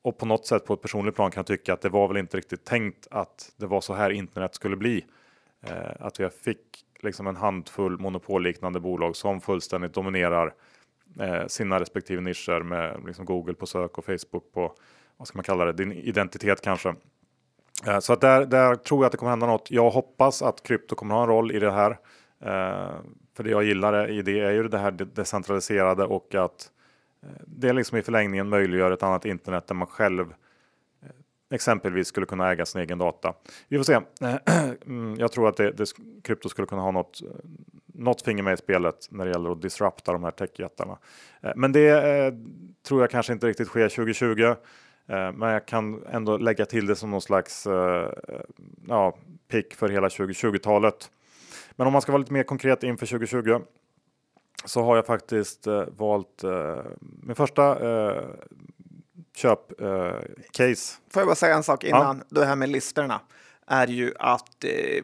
och 0.01 0.17
på 0.17 0.25
något 0.25 0.45
sätt 0.45 0.65
på 0.65 0.73
ett 0.73 0.81
personligt 0.81 1.15
plan 1.15 1.31
kan 1.31 1.39
jag 1.39 1.47
tycka 1.47 1.73
att 1.73 1.81
det 1.81 1.89
var 1.89 2.07
väl 2.07 2.17
inte 2.17 2.37
riktigt 2.37 2.65
tänkt 2.65 3.07
att 3.11 3.51
det 3.57 3.65
var 3.65 3.81
så 3.81 3.93
här 3.93 4.09
internet 4.09 4.55
skulle 4.55 4.75
bli. 4.75 5.05
Eh, 5.61 5.91
att 5.99 6.19
vi 6.19 6.29
fick 6.29 6.85
liksom 6.99 7.27
en 7.27 7.35
handfull 7.35 7.97
monopolliknande 7.97 8.79
bolag 8.79 9.15
som 9.15 9.41
fullständigt 9.41 9.93
dominerar 9.93 10.53
eh, 11.19 11.47
sina 11.47 11.79
respektive 11.79 12.21
nischer 12.21 12.63
med 12.63 13.03
liksom 13.05 13.25
Google 13.25 13.53
på 13.53 13.65
sök 13.65 13.97
och 13.97 14.05
Facebook 14.05 14.51
på 14.53 14.75
vad 15.17 15.27
ska 15.27 15.37
man 15.37 15.43
kalla 15.43 15.65
det, 15.65 15.73
din 15.73 15.91
identitet 15.91 16.61
kanske. 16.61 16.95
Eh, 17.87 17.99
så 17.99 18.13
att 18.13 18.21
där, 18.21 18.45
där 18.45 18.75
tror 18.75 18.99
jag 18.99 19.05
att 19.05 19.11
det 19.11 19.17
kommer 19.17 19.29
hända 19.29 19.47
något. 19.47 19.71
Jag 19.71 19.89
hoppas 19.89 20.41
att 20.41 20.63
krypto 20.63 20.95
kommer 20.95 21.15
ha 21.15 21.21
en 21.21 21.29
roll 21.29 21.51
i 21.51 21.59
det 21.59 21.71
här. 21.71 21.91
Eh, 22.41 22.95
för 23.35 23.43
det 23.43 23.49
jag 23.49 23.63
gillar 23.63 24.09
i 24.09 24.21
det 24.21 24.39
är 24.39 24.51
ju 24.51 24.67
det 24.67 24.77
här 24.77 24.91
decentraliserade 24.91 26.03
och 26.03 26.35
att 26.35 26.71
Eh, 27.25 27.31
det 27.47 27.73
liksom 27.73 27.97
i 27.97 28.01
förlängningen 28.01 28.49
möjliggör 28.49 28.91
ett 28.91 29.03
annat 29.03 29.25
internet 29.25 29.67
där 29.67 29.75
man 29.75 29.87
själv 29.87 30.33
eh, 31.01 31.09
exempelvis 31.51 32.07
skulle 32.07 32.25
kunna 32.25 32.51
äga 32.51 32.65
sin 32.65 32.81
egen 32.81 32.97
data. 32.97 33.33
Vi 33.67 33.77
får 33.77 33.83
se. 33.83 33.93
Eh, 33.93 34.71
mm, 34.85 35.15
jag 35.19 35.31
tror 35.31 35.49
att 35.49 35.57
det, 35.57 35.71
det, 35.71 35.89
krypto 36.23 36.49
skulle 36.49 36.67
kunna 36.67 36.81
ha 36.81 36.91
något, 36.91 37.21
något 37.85 38.21
finger 38.21 38.43
med 38.43 38.53
i 38.53 38.57
spelet 38.57 39.07
när 39.11 39.25
det 39.25 39.31
gäller 39.31 39.51
att 39.51 39.61
disrupta 39.61 40.11
de 40.11 40.23
här 40.23 40.31
techjättarna. 40.31 40.97
Men 41.55 41.71
det 41.71 42.33
tror 42.87 43.01
jag 43.01 43.09
kanske 43.09 43.33
inte 43.33 43.47
riktigt 43.47 43.67
sker 43.67 43.89
2020. 43.89 44.55
Men 45.07 45.41
jag 45.41 45.65
kan 45.65 46.03
ändå 46.05 46.37
lägga 46.37 46.65
till 46.65 46.85
det 46.85 46.95
som 46.95 47.11
någon 47.11 47.21
slags 47.21 47.67
ja, 48.87 49.17
pick 49.47 49.73
för 49.75 49.89
hela 49.89 50.07
2020-talet. 50.07 51.11
Men 51.75 51.87
om 51.87 51.93
man 51.93 52.01
ska 52.01 52.11
vara 52.11 52.19
lite 52.19 52.33
mer 52.33 52.43
konkret 52.43 52.83
inför 52.83 53.05
2020 53.05 53.59
så 54.65 54.83
har 54.83 54.95
jag 54.95 55.05
faktiskt 55.05 55.67
eh, 55.67 55.83
valt 55.97 56.43
eh, 56.43 56.77
min 56.99 57.35
första 57.35 57.89
eh, 57.89 58.23
köpcase. 59.35 59.81
Eh, 60.63 61.11
Får 61.13 61.21
jag 61.21 61.27
bara 61.27 61.35
säga 61.35 61.55
en 61.55 61.63
sak 61.63 61.83
innan 61.83 62.23
ja. 62.29 62.39
det 62.41 62.45
här 62.45 62.55
med 62.55 62.69
listorna 62.69 63.21
är 63.67 63.87
ju 63.87 64.13
att 64.19 64.63
eh, 64.63 65.03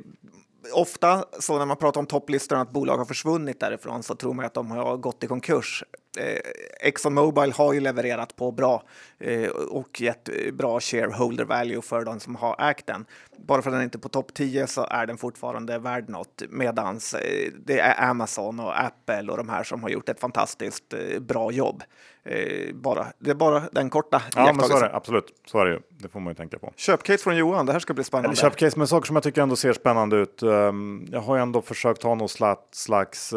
ofta 0.73 1.25
så 1.39 1.57
när 1.57 1.65
man 1.65 1.77
pratar 1.77 1.99
om 1.99 2.05
topplistorna 2.05 2.61
att 2.61 2.71
bolag 2.71 2.97
har 2.97 3.05
försvunnit 3.05 3.59
därifrån 3.59 4.03
så 4.03 4.15
tror 4.15 4.33
man 4.33 4.45
att 4.45 4.53
de 4.53 4.71
har 4.71 4.97
gått 4.97 5.23
i 5.23 5.27
konkurs. 5.27 5.83
Eh, 6.17 6.39
Exxon 6.79 7.13
Mobil 7.13 7.51
har 7.51 7.73
ju 7.73 7.79
levererat 7.79 8.35
på 8.35 8.51
bra 8.51 8.83
eh, 9.19 9.49
och 9.49 10.01
gett 10.01 10.29
bra 10.53 10.79
shareholder 10.79 11.45
value 11.45 11.81
för 11.81 12.05
de 12.05 12.19
som 12.19 12.35
har 12.35 12.69
ägt 12.69 12.87
den. 12.87 13.05
Bara 13.37 13.61
för 13.61 13.69
att 13.69 13.75
den 13.75 13.83
inte 13.83 13.97
är 13.97 13.99
på 13.99 14.09
topp 14.09 14.33
10 14.33 14.67
så 14.67 14.85
är 14.89 15.05
den 15.05 15.17
fortfarande 15.17 15.79
värd 15.79 16.09
något 16.09 16.43
medans 16.49 17.13
eh, 17.13 17.51
det 17.65 17.79
är 17.79 18.09
Amazon 18.09 18.59
och 18.59 18.79
Apple 18.79 19.31
och 19.31 19.37
de 19.37 19.49
här 19.49 19.63
som 19.63 19.83
har 19.83 19.89
gjort 19.89 20.09
ett 20.09 20.19
fantastiskt 20.19 20.93
eh, 20.93 21.19
bra 21.19 21.51
jobb. 21.51 21.83
Eh, 22.23 22.75
bara, 22.75 23.07
det 23.19 23.29
är 23.29 23.35
bara 23.35 23.63
den 23.71 23.89
korta 23.89 24.21
Ja, 24.35 24.53
men 24.53 24.65
så 24.65 24.77
är 24.77 24.81
det 24.81 24.95
absolut. 24.95 25.25
Så 25.45 25.59
är 25.59 25.65
det 25.65 25.71
ju. 25.71 25.79
Det 25.89 26.09
får 26.09 26.19
man 26.19 26.31
ju 26.31 26.35
tänka 26.35 26.59
på. 26.59 26.73
Köpcase 26.75 27.23
från 27.23 27.37
Johan. 27.37 27.65
Det 27.65 27.71
här 27.71 27.79
ska 27.79 27.93
bli 27.93 28.03
spännande. 28.03 28.35
Köpcase 28.35 28.79
med 28.79 28.89
saker 28.89 29.07
som 29.07 29.15
jag 29.15 29.23
tycker 29.23 29.41
ändå 29.41 29.55
ser 29.55 29.73
spännande 29.73 30.17
ut. 30.17 30.43
Um, 30.43 31.07
jag 31.11 31.21
har 31.21 31.35
ju 31.35 31.41
ändå 31.41 31.61
försökt 31.61 32.03
ha 32.03 32.15
någon 32.15 32.29
slags 32.29 33.33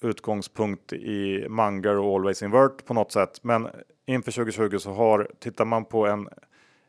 utgångspunkt 0.00 0.92
i 0.92 1.46
Munger 1.48 1.96
och 1.98 2.14
Always 2.14 2.42
Invert 2.42 2.84
på 2.86 2.94
något 2.94 3.12
sätt. 3.12 3.44
Men 3.44 3.68
inför 4.06 4.32
2020 4.32 4.78
så 4.78 4.92
har, 4.92 5.30
tittar 5.38 5.64
man 5.64 5.84
på 5.84 6.06
en, 6.06 6.28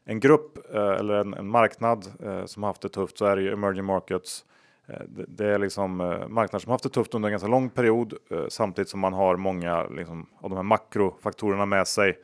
en 0.06 0.20
grupp 0.20 0.58
eh, 0.74 0.82
eller 0.82 1.14
en, 1.14 1.34
en 1.34 1.50
marknad 1.50 2.06
eh, 2.24 2.46
som 2.46 2.64
haft 2.64 2.82
det 2.82 2.90
tufft 2.90 3.18
så 3.18 3.26
är 3.26 3.36
det 3.36 3.42
ju 3.42 3.54
emerging 3.54 3.86
markets. 3.86 4.46
Eh, 4.88 5.02
det, 5.08 5.26
det, 5.28 5.46
är 5.46 5.60
liksom 5.60 6.02
eh, 6.02 6.28
marknader 6.28 6.60
som 6.60 6.72
haft 6.72 6.84
det 6.84 6.90
tufft 6.90 7.14
under 7.14 7.28
en 7.28 7.34
ganska 7.34 7.48
lång 7.48 7.70
period 7.70 8.14
eh, 8.30 8.46
samtidigt 8.50 8.90
som 8.90 9.00
man 9.00 9.14
har 9.14 9.36
många 9.36 9.88
liksom, 9.88 10.26
av 10.38 10.50
de 10.50 10.56
här 10.56 10.64
makrofaktorerna 10.64 11.66
med 11.66 11.88
sig 11.88 12.18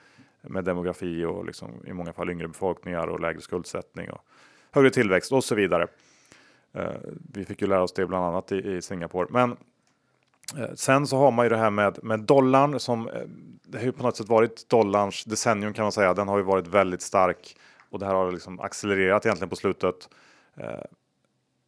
med 0.48 0.64
demografi 0.64 1.26
och 1.26 1.46
liksom, 1.46 1.70
i 1.88 1.94
många 1.94 2.14
fall 2.14 2.30
yngre 2.30 2.48
befolkningar 2.48 3.08
och 3.08 3.20
lägre 3.20 3.42
skuldsättning 3.42 4.12
och 4.12 4.22
högre 4.72 4.90
tillväxt 4.90 5.32
och 5.32 5.44
så 5.44 5.56
vidare. 5.56 5.88
Eh, 6.74 6.92
vi 7.34 7.46
fick 7.46 7.62
ju 7.62 7.68
lära 7.68 7.84
oss 7.84 7.94
det 7.94 8.06
bland 8.06 8.26
annat 8.26 8.52
i, 8.52 8.72
i 8.72 8.82
Singapore. 8.82 9.28
Men 9.30 9.58
Eh, 10.58 10.74
sen 10.76 11.08
så 11.08 11.18
har 11.18 11.32
man 11.32 11.46
ju 11.46 11.50
det 11.50 11.58
här 11.58 11.70
med, 11.70 12.04
med 12.04 12.20
dollarn 12.20 12.80
som 12.80 13.08
eh, 13.10 13.22
det 13.64 13.78
har 13.78 13.86
ju 13.86 13.92
på 13.92 14.04
något 14.04 14.18
sätt 14.18 14.30
varit 14.30 14.70
dollarns 14.70 15.24
decennium 15.24 15.74
kan 15.74 15.86
man 15.86 15.92
säga. 15.92 16.14
Den 16.14 16.28
har 16.28 16.38
ju 16.38 16.44
varit 16.44 16.68
väldigt 16.68 17.02
stark 17.02 17.58
och 17.90 18.00
det 18.00 18.06
här 18.06 18.14
har 18.14 18.32
liksom 18.32 18.60
accelererat 18.60 19.26
egentligen 19.26 19.50
på 19.50 19.56
slutet. 19.56 20.10
Eh, 20.58 20.86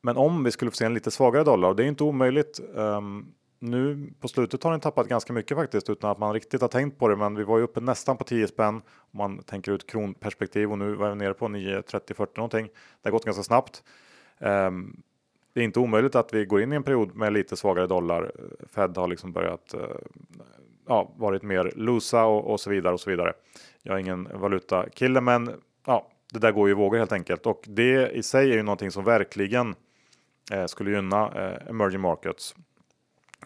men 0.01 0.17
om 0.17 0.43
vi 0.43 0.51
skulle 0.51 0.71
få 0.71 0.77
se 0.77 0.85
en 0.85 0.93
lite 0.93 1.11
svagare 1.11 1.43
dollar, 1.43 1.69
och 1.69 1.75
det 1.75 1.83
är 1.83 1.87
inte 1.87 2.03
omöjligt. 2.03 2.59
Ehm, 2.77 3.25
nu 3.59 4.09
på 4.19 4.27
slutet 4.27 4.63
har 4.63 4.71
den 4.71 4.79
tappat 4.79 5.07
ganska 5.07 5.33
mycket 5.33 5.57
faktiskt 5.57 5.89
utan 5.89 6.11
att 6.11 6.17
man 6.17 6.33
riktigt 6.33 6.61
har 6.61 6.67
tänkt 6.67 6.99
på 6.99 7.07
det. 7.07 7.15
Men 7.15 7.35
vi 7.35 7.43
var 7.43 7.57
ju 7.57 7.63
uppe 7.63 7.79
nästan 7.79 8.17
på 8.17 8.23
10 8.23 8.47
spänn 8.47 8.75
om 9.11 9.17
man 9.17 9.43
tänker 9.43 9.71
ut 9.71 9.89
kronperspektiv 9.89 10.71
och 10.71 10.77
nu 10.77 10.95
var 10.95 11.09
vi 11.09 11.15
nere 11.15 11.33
på 11.33 11.47
9, 11.47 11.81
30, 11.81 12.13
40 12.13 12.31
någonting. 12.35 12.65
Det 12.65 13.09
har 13.09 13.11
gått 13.11 13.25
ganska 13.25 13.43
snabbt. 13.43 13.83
Um, 14.39 15.01
det 15.57 15.61
är 15.61 15.65
inte 15.65 15.79
omöjligt 15.79 16.15
att 16.15 16.33
vi 16.33 16.45
går 16.45 16.61
in 16.61 16.73
i 16.73 16.75
en 16.75 16.83
period 16.83 17.15
med 17.15 17.33
lite 17.33 17.57
svagare 17.57 17.87
dollar. 17.87 18.31
Fed 18.75 18.97
har 18.97 19.07
liksom 19.07 19.31
börjat 19.31 19.73
eh, 19.73 19.81
ja, 20.87 21.11
varit 21.15 21.43
mer 21.43 21.71
losa 21.75 22.25
och, 22.25 22.51
och, 22.51 22.59
så 22.59 22.69
vidare 22.69 22.93
och 22.93 22.99
så 22.99 23.09
vidare. 23.09 23.33
Jag 23.83 23.95
är 23.95 23.99
ingen 23.99 24.27
valutakille, 24.33 25.21
men 25.21 25.51
ja, 25.85 26.07
det 26.33 26.39
där 26.39 26.51
går 26.51 26.67
ju 26.67 26.71
i 26.71 26.75
vågor 26.75 26.97
helt 26.97 27.11
enkelt 27.11 27.45
och 27.45 27.63
det 27.67 28.09
i 28.09 28.23
sig 28.23 28.51
är 28.51 28.55
ju 28.55 28.63
någonting 28.63 28.91
som 28.91 29.03
verkligen 29.03 29.75
eh, 30.51 30.65
skulle 30.65 30.91
gynna 30.91 31.31
eh, 31.35 31.69
emerging 31.69 32.01
markets. 32.01 32.55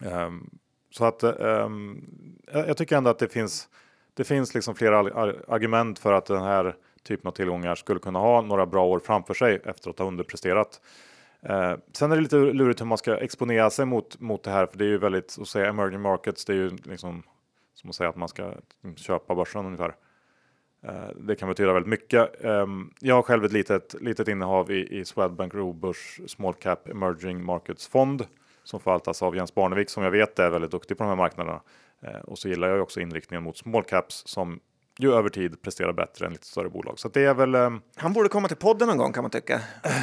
Um, 0.02 0.50
så 0.90 1.04
att 1.04 1.24
um, 1.24 2.04
jag 2.52 2.76
tycker 2.76 2.96
ändå 2.96 3.10
att 3.10 3.18
det 3.18 3.28
finns. 3.28 3.68
Det 4.14 4.24
finns 4.24 4.54
liksom 4.54 4.74
flera 4.74 4.98
argument 5.48 5.98
för 5.98 6.12
att 6.12 6.26
den 6.26 6.42
här 6.42 6.76
typen 7.02 7.28
av 7.28 7.32
tillgångar 7.32 7.74
skulle 7.74 8.00
kunna 8.00 8.18
ha 8.18 8.40
några 8.40 8.66
bra 8.66 8.84
år 8.84 8.98
framför 8.98 9.34
sig 9.34 9.60
efter 9.64 9.90
att 9.90 9.98
ha 9.98 10.06
underpresterat. 10.06 10.80
Eh, 11.46 11.74
sen 11.92 12.12
är 12.12 12.16
det 12.16 12.22
lite 12.22 12.36
lurigt 12.36 12.80
hur 12.80 12.86
man 12.86 12.98
ska 12.98 13.16
exponera 13.16 13.70
sig 13.70 13.86
mot, 13.86 14.20
mot 14.20 14.42
det 14.42 14.50
här, 14.50 14.66
för 14.66 14.78
det 14.78 14.84
är 14.84 14.88
ju 14.88 14.98
väldigt, 14.98 15.36
att 15.40 15.48
säga 15.48 15.68
emerging 15.68 16.00
markets, 16.00 16.44
det 16.44 16.52
är 16.52 16.56
ju 16.56 16.70
liksom 16.84 17.22
som 17.74 17.90
att 17.90 17.96
säga 17.96 18.08
att 18.10 18.16
man 18.16 18.28
ska 18.28 18.42
mm, 18.84 18.96
köpa 18.96 19.34
börsen 19.34 19.66
ungefär. 19.66 19.94
Eh, 20.82 21.08
det 21.16 21.36
kan 21.36 21.48
betyda 21.48 21.72
väldigt 21.72 21.90
mycket. 21.90 22.44
Eh, 22.44 22.66
jag 23.00 23.14
har 23.14 23.22
själv 23.22 23.44
ett 23.44 23.52
litet, 23.52 23.94
litet 24.00 24.28
innehav 24.28 24.70
i, 24.70 24.98
i 24.98 25.04
Swedbank 25.04 25.54
Roburs 25.54 26.20
Small 26.26 26.54
Cap 26.54 26.88
Emerging 26.88 27.44
Markets 27.44 27.88
Fond 27.88 28.26
som 28.64 28.80
förvaltas 28.80 29.22
av 29.22 29.36
Jens 29.36 29.54
Barnevik 29.54 29.90
som 29.90 30.02
jag 30.02 30.10
vet 30.10 30.38
är 30.38 30.50
väldigt 30.50 30.70
duktig 30.70 30.98
på 30.98 31.04
de 31.04 31.08
här 31.08 31.16
marknaderna. 31.16 31.60
Eh, 32.02 32.20
och 32.20 32.38
så 32.38 32.48
gillar 32.48 32.68
jag 32.68 32.76
ju 32.76 32.82
också 32.82 33.00
inriktningen 33.00 33.42
mot 33.42 33.56
small 33.56 33.84
caps 33.84 34.22
som 34.26 34.60
ju 34.98 35.12
över 35.14 35.28
tid 35.28 35.62
presterar 35.62 35.92
bättre 35.92 36.26
än 36.26 36.32
lite 36.32 36.46
större 36.46 36.68
bolag. 36.68 36.98
Så 36.98 37.08
det 37.08 37.24
är 37.24 37.34
väl. 37.34 37.54
Eh, 37.54 37.70
Han 37.96 38.12
borde 38.12 38.28
komma 38.28 38.48
till 38.48 38.56
podden 38.56 38.88
någon 38.88 38.96
gång 38.98 39.12
kan 39.12 39.24
man 39.24 39.30
tycka. 39.30 39.60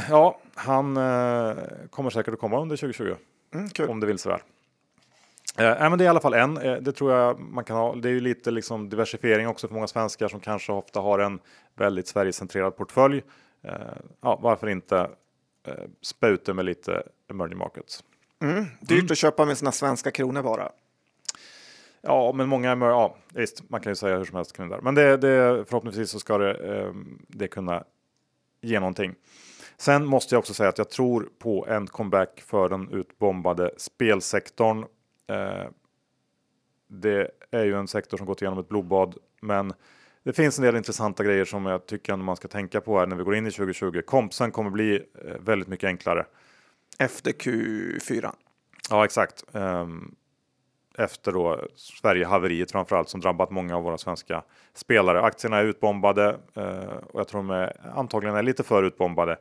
ja, 0.10 0.40
han 0.56 0.98
eh, 0.98 1.54
kommer 1.90 2.10
säkert 2.10 2.34
att 2.34 2.40
komma 2.40 2.62
under 2.62 2.78
2020 2.78 3.16
Mm, 3.54 3.70
kul. 3.70 3.90
om 3.90 4.00
det 4.00 4.08
vill 4.08 4.20
sig 4.20 4.32
väl. 4.32 4.42
Eh, 5.58 5.90
men 5.90 5.98
det 5.98 6.04
är 6.04 6.06
i 6.06 6.10
alla 6.10 6.20
fall 6.20 6.34
en. 6.34 6.58
Eh, 6.58 6.76
det 6.78 6.92
tror 6.92 7.14
jag 7.14 7.40
man 7.40 7.64
kan 7.64 7.76
ha. 7.78 7.96
Det 7.96 8.10
är 8.10 8.14
ju 8.14 8.20
lite 8.20 8.52
liksom 8.52 8.90
diversifiering 8.90 9.48
också 9.48 9.68
för 9.68 9.74
många 9.76 9.88
svenskar 9.88 10.28
som 10.28 10.40
kanske 10.40 10.72
ofta 10.72 11.00
har 11.00 11.20
en 11.20 11.40
väldigt 11.76 12.08
Sverigecentrerad 12.08 12.76
portfölj. 12.78 13.24
Eh, 13.64 13.72
ja, 14.22 14.40
varför 14.42 14.68
inte 14.70 15.10
eh, 15.68 15.74
spä 16.02 16.28
ut 16.28 16.46
det 16.46 16.54
med 16.54 16.66
lite 16.66 17.04
emerging 17.32 17.58
markets? 17.58 18.04
Mm, 18.42 18.66
dyrt 18.82 19.12
att 19.12 19.18
köpa 19.18 19.46
med 19.46 19.58
sina 19.58 19.72
svenska 19.72 20.12
kronor 20.12 20.42
bara. 20.44 20.72
Ja, 22.02 22.32
men 22.36 22.50
många, 22.50 22.72
emer- 22.72 22.90
ja 22.90 23.16
visst, 23.34 23.70
man 23.70 23.82
kan 23.82 23.92
ju 23.92 23.96
säga 23.96 24.18
hur 24.18 24.26
som 24.26 24.36
helst 24.36 24.56
kring 24.56 24.70
det 24.70 24.76
där. 24.76 24.82
Men 24.82 24.96
det, 24.96 25.18
det, 25.18 25.66
förhoppningsvis 25.68 26.10
så 26.10 26.20
ska 26.20 26.38
det, 26.38 26.54
eh, 26.54 26.94
det 27.28 27.48
kunna 27.48 27.84
ge 28.62 28.80
någonting. 28.80 29.16
Sen 29.78 30.06
måste 30.06 30.36
jag 30.36 30.40
också 30.40 30.54
säga 30.54 30.70
att 30.70 30.78
jag 30.78 30.90
tror 30.90 31.30
på 31.40 31.66
en 31.68 31.88
comeback 31.88 32.42
för 32.42 32.70
den 32.70 32.90
utbombade 32.92 33.72
spelsektorn. 33.78 34.86
Eh, 35.28 35.70
det 36.88 37.32
är 37.52 37.64
ju 37.66 37.76
en 37.76 37.88
sektor 37.88 38.18
som 38.18 38.26
gått 38.26 38.42
igenom 38.42 38.60
ett 38.60 38.70
blodbad, 38.70 39.18
men 39.42 39.74
det 40.24 40.34
finns 40.34 40.60
en 40.60 40.66
del 40.66 40.76
intressanta 40.76 41.24
grejer 41.24 41.46
som 41.46 41.66
jag 41.66 41.86
tycker 41.86 42.16
man 42.16 42.36
ska 42.36 42.48
tänka 42.48 42.82
på 42.82 43.00
här 43.00 43.08
när 43.08 43.16
vi 43.16 43.24
går 43.24 43.36
in 43.36 43.48
i 43.48 43.52
2020. 43.52 44.02
Kompsen 44.06 44.52
kommer 44.52 44.70
bli 44.70 44.96
eh, 44.96 45.36
väldigt 45.40 45.68
mycket 45.68 45.88
enklare. 45.88 46.26
Efter 47.00 47.32
Q4. 47.32 48.32
Ja, 48.90 49.06
exakt. 49.06 49.44
Ehm, 49.54 50.16
efter 51.00 51.32
då 51.32 51.60
Sverige-haveriet 51.76 52.72
framförallt 52.72 53.10
som 53.10 53.22
drabbat 53.22 53.52
många 53.52 53.76
av 53.78 53.84
våra 53.84 53.98
svenska 53.98 54.44
spelare. 54.74 55.22
Aktierna 55.22 55.58
är 55.58 55.64
utbombade 55.66 56.38
eh, 56.56 56.94
och 57.12 57.20
jag 57.20 57.28
tror 57.28 57.42
de 57.42 57.50
är, 57.50 57.74
antagligen 57.96 58.36
är 58.36 58.44
lite 58.44 58.64
för 58.64 58.84
utbombade. 58.84 59.38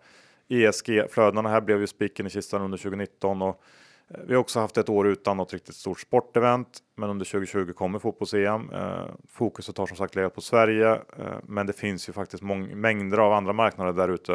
ESG-flödena 0.48 1.48
här 1.48 1.60
blev 1.60 1.80
ju 1.80 1.86
spiken 1.86 2.26
i 2.26 2.30
kistan 2.30 2.62
under 2.62 2.78
2019 2.78 3.42
och 3.42 3.62
eh, 4.10 4.20
vi 4.26 4.34
har 4.34 4.40
också 4.40 4.60
haft 4.60 4.78
ett 4.78 4.88
år 4.88 5.06
utan 5.06 5.36
något 5.36 5.52
riktigt 5.52 5.74
stort 5.74 6.00
sportevent. 6.00 6.78
Men 6.96 7.10
under 7.10 7.24
2020 7.24 7.72
kommer 7.72 7.98
fotbolls-EM. 7.98 8.70
Eh, 8.72 9.04
fokuset 9.28 9.78
har 9.78 9.86
som 9.86 9.96
sagt 9.96 10.14
legat 10.14 10.34
på 10.34 10.40
Sverige, 10.40 10.92
eh, 10.92 11.36
men 11.42 11.66
det 11.66 11.72
finns 11.72 12.08
ju 12.08 12.12
faktiskt 12.12 12.42
mång- 12.42 12.74
mängder 12.74 13.18
av 13.18 13.32
andra 13.32 13.52
marknader 13.52 13.92
där 13.92 14.08
ute. 14.08 14.32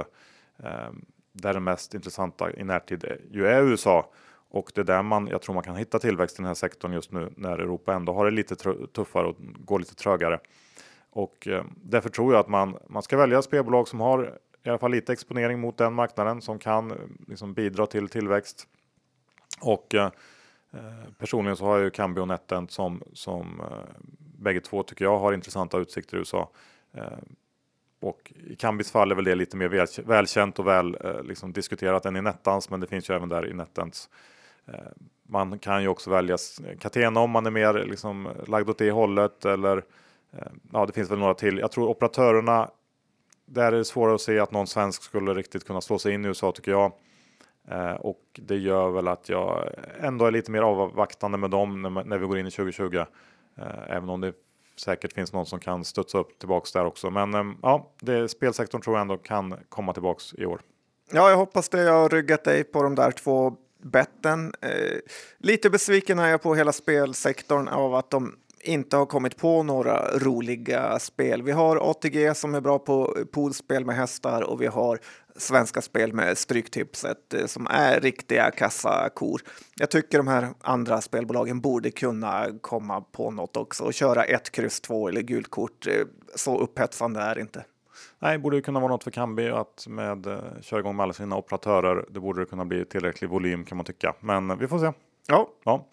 Eh, 0.63 0.89
där 1.34 1.53
den 1.53 1.63
mest 1.63 1.93
intressanta 1.93 2.51
i 2.53 2.63
närtid 2.63 3.03
är- 3.03 3.19
ju 3.32 3.47
är 3.47 3.61
USA. 3.63 4.05
Och 4.54 4.72
det 4.76 4.82
är 4.82 4.86
där 4.86 5.04
man, 5.04 5.28
jag 5.28 5.41
tror 5.41 5.56
man 5.56 5.64
kan 5.64 5.76
hitta 5.76 5.99
tillväxt 5.99 6.36
i 6.36 6.41
den 6.41 6.47
här 6.47 6.54
sektorn 6.54 6.93
just 6.93 7.12
nu 7.12 7.34
när 7.38 7.60
Europa 7.60 7.93
ändå 7.93 8.14
har 8.14 8.26
det 8.26 8.32
lite 8.32 8.56
tuffare 8.93 9.28
och 9.28 9.36
går 9.39 9.80
lite 9.80 9.95
trögare. 9.95 10.39
Och 11.10 11.47
eh, 11.47 11.64
därför 11.76 12.10
tror 12.10 12.34
jag 12.34 12.39
att 12.39 12.47
man, 12.47 12.78
man 12.88 13.04
ska 13.04 13.18
välja 13.18 13.41
spelbolag 13.41 13.88
som 13.88 13.99
har 13.99 14.39
i 14.64 14.70
alla 14.70 14.78
fall 14.78 14.91
lite 14.91 15.14
exponering 15.14 15.60
mot 15.60 15.78
den 15.78 15.93
marknaden 15.93 16.41
som 16.41 16.60
kan 16.60 16.91
eh, 16.91 16.97
liksom 17.28 17.54
bidra 17.54 17.86
till 17.86 18.10
tillväxt. 18.10 18.68
Och 19.62 19.95
eh, 19.95 20.12
eh 20.74 21.12
personligen 21.18 21.58
så 21.58 21.66
har 21.66 21.76
jag 21.76 21.84
ju 21.84 21.89
Cambio 21.89 22.22
och 22.22 22.28
NetEnt 22.28 22.72
som, 22.72 23.04
som 23.14 23.62
eh, 23.62 24.01
bägge 24.18 24.62
två 24.62 24.84
tycker 24.84 25.06
jag 25.06 25.20
har 25.20 25.34
intressanta 25.34 25.78
utsikter 25.78 26.18
i 26.18 26.20
USA. 26.20 26.49
Eh, 26.93 27.18
och 27.99 28.34
i 28.47 28.56
Kambis 28.56 28.91
fall 28.91 29.12
är 29.12 29.16
väl 29.16 29.26
det 29.26 29.36
lite 29.36 29.58
mer 29.58 29.68
väl, 29.68 29.88
välkänt 30.06 30.60
och 30.60 30.68
väl 30.68 30.97
eh, 31.04 31.24
liksom 31.24 31.54
diskuterat 31.54 32.06
än 32.06 32.16
i 32.16 32.22
Nettans, 32.22 32.70
men 32.70 32.80
det 32.80 32.88
finns 32.88 33.10
ju 33.10 33.16
även 33.16 33.30
där 33.30 33.47
i 33.47 33.54
NetEnts. 33.54 34.10
Eh, 34.68 34.91
man 35.24 35.59
kan 35.59 35.82
ju 35.82 35.88
också 35.88 36.09
välja 36.09 36.38
Catena 36.80 37.20
om 37.20 37.32
man 37.32 37.45
är 37.45 37.51
mer 37.51 37.74
liksom 37.74 38.30
lagd 38.47 38.70
åt 38.70 38.78
det 38.78 38.91
hållet 38.91 39.45
eller 39.45 39.78
eh, 40.32 40.47
ja, 40.74 40.86
det 40.86 40.93
finns 40.93 41.11
väl 41.11 41.20
några 41.20 41.34
till. 41.34 41.57
Jag 41.57 41.72
tror 41.72 41.89
operatörerna. 41.89 42.70
Där 43.45 43.72
är 43.72 43.78
det 43.78 43.86
svårare 43.86 44.16
att 44.16 44.22
se 44.22 44.39
att 44.39 44.51
någon 44.51 44.68
svensk 44.68 45.03
skulle 45.03 45.34
riktigt 45.34 45.68
kunna 45.68 45.82
slå 45.82 45.99
sig 45.99 46.14
in 46.14 46.26
i 46.26 46.28
USA 46.28 46.51
tycker 46.51 46.72
jag. 46.72 46.91
Eh, 47.68 47.93
och 47.93 48.24
det 48.34 48.57
gör 48.57 48.89
väl 48.89 49.07
att 49.07 49.30
jag 49.30 49.70
ändå 49.99 50.26
är 50.26 50.32
lite 50.32 50.51
mer 50.51 50.61
avvaktande 50.61 51.38
med 51.38 51.49
dem 51.49 51.82
när, 52.05 52.18
vi 52.18 52.28
går 52.28 52.38
in 52.38 52.47
i 52.47 52.51
2020. 52.51 53.03
Även 53.88 54.09
om 54.09 54.22
det 54.22 54.34
säkert 54.76 55.14
finns 55.14 55.34
någon 55.34 55.45
som 55.45 55.59
kan 55.59 55.86
studsa 55.86 56.18
upp 56.18 56.39
tillbaks 56.39 56.72
där 56.72 56.86
också. 56.86 57.09
Men 57.09 57.57
ja, 57.61 57.91
det, 57.99 58.30
spelsektorn 58.30 58.82
tror 58.82 58.95
jag 58.95 59.01
ändå 59.01 59.18
kan 59.18 59.55
komma 59.70 59.93
tillbaks 59.93 60.34
i 60.34 60.45
år. 60.45 60.61
Ja, 61.11 61.30
jag 61.30 61.38
hoppas 61.38 61.70
det. 61.70 61.82
Jag 61.82 61.93
har 61.93 62.09
ryggat 62.09 62.43
dig 62.43 62.64
på 62.64 62.84
de 62.84 62.95
där 62.95 63.11
två 63.11 63.57
betten. 63.84 64.53
Eh, 64.61 64.97
lite 65.38 65.69
besviken 65.69 66.19
är 66.19 66.27
jag 66.27 66.41
på 66.41 66.55
hela 66.55 66.71
spelsektorn 66.71 67.67
av 67.67 67.95
att 67.95 68.09
de 68.09 68.36
inte 68.63 68.97
har 68.97 69.05
kommit 69.05 69.38
på 69.38 69.63
några 69.63 70.17
roliga 70.17 70.99
spel. 70.99 71.41
Vi 71.41 71.51
har 71.51 71.91
ATG 71.91 72.36
som 72.36 72.55
är 72.55 72.61
bra 72.61 72.79
på 72.79 73.17
poolspel 73.31 73.86
med 73.86 73.95
hästar 73.95 74.41
och 74.41 74.61
vi 74.61 74.67
har 74.67 74.99
Svenska 75.36 75.81
Spel 75.81 76.13
med 76.13 76.38
Stryktipset 76.38 77.34
eh, 77.34 77.45
som 77.45 77.67
är 77.67 77.99
riktiga 77.99 78.51
kassakor. 78.51 79.41
Jag 79.75 79.91
tycker 79.91 80.17
de 80.17 80.27
här 80.27 80.53
andra 80.61 81.01
spelbolagen 81.01 81.61
borde 81.61 81.91
kunna 81.91 82.47
komma 82.61 83.01
på 83.01 83.31
något 83.31 83.57
också 83.57 83.84
och 83.84 83.93
köra 83.93 84.23
ett 84.23 84.51
kryss 84.51 84.81
två 84.81 85.07
eller 85.07 85.21
gult 85.21 85.49
kort. 85.49 85.88
Eh, 85.88 86.05
så 86.36 86.59
upphetsande 86.59 87.19
är 87.19 87.36
det 87.36 87.41
inte. 87.41 87.63
Nej, 88.24 88.38
borde 88.38 88.55
ju 88.55 88.61
kunna 88.61 88.80
vara 88.80 88.91
något 88.91 89.03
för 89.03 89.11
Kambi 89.11 89.49
att 89.49 89.86
med 89.88 90.28
eh, 90.28 90.39
köra 90.61 90.80
igång 90.80 90.95
med 90.95 91.03
alla 91.03 91.13
sina 91.13 91.38
operatörer. 91.38 92.05
Det 92.09 92.19
borde 92.19 92.45
kunna 92.45 92.65
bli 92.65 92.86
tillräcklig 92.86 93.30
volym 93.30 93.65
kan 93.65 93.78
man 93.78 93.86
tycka, 93.86 94.15
men 94.19 94.49
eh, 94.49 94.57
vi 94.57 94.67
får 94.67 94.80
se. 94.80 94.91
Ja, 95.28 95.49
Ja, 95.63 95.86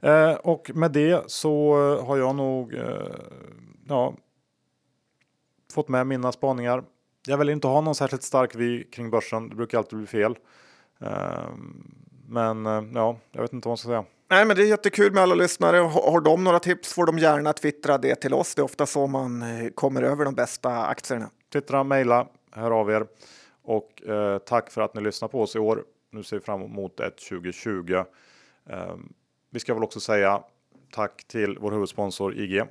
eh, 0.00 0.34
och 0.34 0.70
med 0.74 0.92
det 0.92 1.30
så 1.30 1.72
eh, 1.72 2.06
har 2.06 2.16
jag 2.16 2.36
nog 2.36 2.74
eh, 2.74 3.14
ja, 3.88 4.14
fått 5.72 5.88
med 5.88 6.06
mina 6.06 6.32
spaningar. 6.32 6.84
Jag 7.26 7.38
vill 7.38 7.48
inte 7.48 7.68
ha 7.68 7.80
någon 7.80 7.94
särskilt 7.94 8.22
stark 8.22 8.54
vi 8.54 8.84
kring 8.84 9.10
börsen. 9.10 9.48
Det 9.48 9.56
brukar 9.56 9.78
alltid 9.78 9.98
bli 9.98 10.06
fel. 10.06 10.38
Eh, 11.00 11.48
men 12.28 12.66
eh, 12.66 12.82
ja, 12.94 13.16
jag 13.32 13.42
vet 13.42 13.52
inte 13.52 13.68
vad 13.68 13.70
man 13.70 13.76
ska 13.78 13.88
säga. 13.88 14.04
Nej, 14.30 14.44
men 14.44 14.56
det 14.56 14.62
är 14.62 14.66
jättekul 14.66 15.12
med 15.12 15.22
alla 15.22 15.34
lyssnare. 15.34 15.76
Har 15.76 16.20
de 16.20 16.44
några 16.44 16.58
tips 16.58 16.92
får 16.92 17.06
de 17.06 17.18
gärna 17.18 17.52
twittra 17.52 17.98
det 17.98 18.14
till 18.14 18.34
oss. 18.34 18.54
Det 18.54 18.60
är 18.60 18.64
ofta 18.64 18.86
så 18.86 19.06
man 19.06 19.42
eh, 19.42 19.70
kommer 19.70 20.02
över 20.02 20.24
de 20.24 20.34
bästa 20.34 20.86
aktierna. 20.86 21.30
Twittra, 21.52 21.84
mejla, 21.84 22.26
hör 22.52 22.70
av 22.70 22.90
er. 22.90 23.06
Och 23.62 24.08
eh, 24.08 24.38
tack 24.38 24.70
för 24.70 24.80
att 24.80 24.94
ni 24.94 25.00
lyssnar 25.00 25.28
på 25.28 25.42
oss 25.42 25.56
i 25.56 25.58
år. 25.58 25.84
Nu 26.10 26.22
ser 26.22 26.36
vi 26.36 26.42
fram 26.42 26.62
emot 26.62 27.00
ett 27.00 27.28
2020. 27.28 27.94
Eh, 28.70 28.94
vi 29.50 29.60
ska 29.60 29.74
väl 29.74 29.82
också 29.84 30.00
säga 30.00 30.42
tack 30.92 31.24
till 31.28 31.58
vår 31.60 31.72
huvudsponsor 31.72 32.38
IG. 32.38 32.62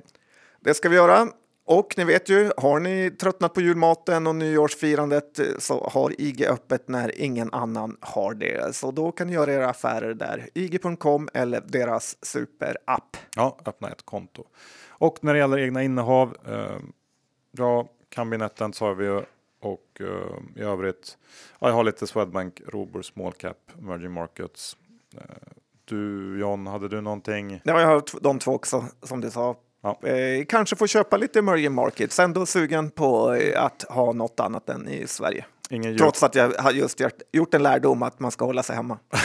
Det 0.60 0.74
ska 0.74 0.88
vi 0.88 0.96
göra. 0.96 1.28
Och 1.72 1.94
ni 1.96 2.04
vet 2.04 2.28
ju, 2.28 2.52
har 2.56 2.80
ni 2.80 3.10
tröttnat 3.10 3.54
på 3.54 3.60
julmaten 3.60 4.26
och 4.26 4.36
nyårsfirandet 4.36 5.38
eh, 5.38 5.46
så 5.58 5.88
har 5.92 6.20
IG 6.20 6.46
öppet 6.46 6.88
när 6.88 7.20
ingen 7.20 7.52
annan 7.52 7.96
har 8.00 8.34
det. 8.34 8.76
Så 8.76 8.90
då 8.90 9.12
kan 9.12 9.26
ni 9.26 9.32
göra 9.32 9.52
era 9.52 9.68
affärer 9.68 10.14
där. 10.14 10.48
IG.com 10.54 11.28
eller 11.34 11.60
deras 11.60 12.24
superapp. 12.24 13.16
Ja, 13.36 13.58
öppna 13.66 13.90
ett 13.90 14.02
konto. 14.02 14.44
Och 14.88 15.18
när 15.20 15.32
det 15.32 15.38
gäller 15.38 15.58
egna 15.58 15.82
innehav. 15.82 16.36
Eh, 16.48 16.78
ja, 17.50 17.88
kabinetten 18.08 18.72
sa 18.72 18.92
vi 18.92 19.04
ju. 19.04 19.22
Och 19.60 20.00
eh, 20.00 20.62
i 20.62 20.62
övrigt. 20.62 21.18
Ja, 21.58 21.68
jag 21.68 21.74
har 21.74 21.84
lite 21.84 22.06
Swedbank, 22.06 22.62
Robur, 22.66 23.02
Small 23.02 23.32
Cap, 23.32 23.58
Emerging 23.78 24.12
Markets. 24.12 24.76
Eh, 25.16 25.20
du 25.84 26.38
John, 26.40 26.66
hade 26.66 26.88
du 26.88 27.00
någonting? 27.00 27.60
Ja, 27.64 27.80
jag 27.80 27.88
har 27.88 28.02
de 28.20 28.38
två 28.38 28.52
också, 28.52 28.84
som 29.02 29.20
du 29.20 29.30
sa. 29.30 29.56
Ja. 29.82 30.08
Eh, 30.08 30.44
kanske 30.48 30.76
få 30.76 30.86
köpa 30.86 31.16
lite 31.16 31.38
emerging 31.38 31.72
markets. 31.72 32.18
Ändå 32.18 32.46
sugen 32.46 32.90
på 32.90 33.34
eh, 33.34 33.62
att 33.64 33.82
ha 33.82 34.12
något 34.12 34.40
annat 34.40 34.68
än 34.68 34.88
i 34.88 35.06
Sverige. 35.06 35.44
Ingen. 35.70 35.98
Trots 35.98 36.22
att 36.22 36.34
jag 36.34 36.52
har 36.58 36.72
just 36.72 37.00
gjort, 37.00 37.12
gjort 37.32 37.54
en 37.54 37.62
lärdom 37.62 38.02
att 38.02 38.20
man 38.20 38.30
ska 38.30 38.44
hålla 38.44 38.62
sig 38.62 38.76
hemma. 38.76 38.98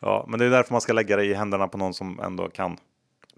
Ja, 0.00 0.24
men 0.28 0.38
det 0.38 0.46
är 0.46 0.50
därför 0.50 0.72
man 0.74 0.80
ska 0.80 0.92
lägga 0.92 1.16
det 1.16 1.24
i 1.24 1.34
händerna 1.34 1.68
på 1.68 1.78
någon 1.78 1.94
som 1.94 2.20
ändå 2.20 2.48
kan. 2.48 2.76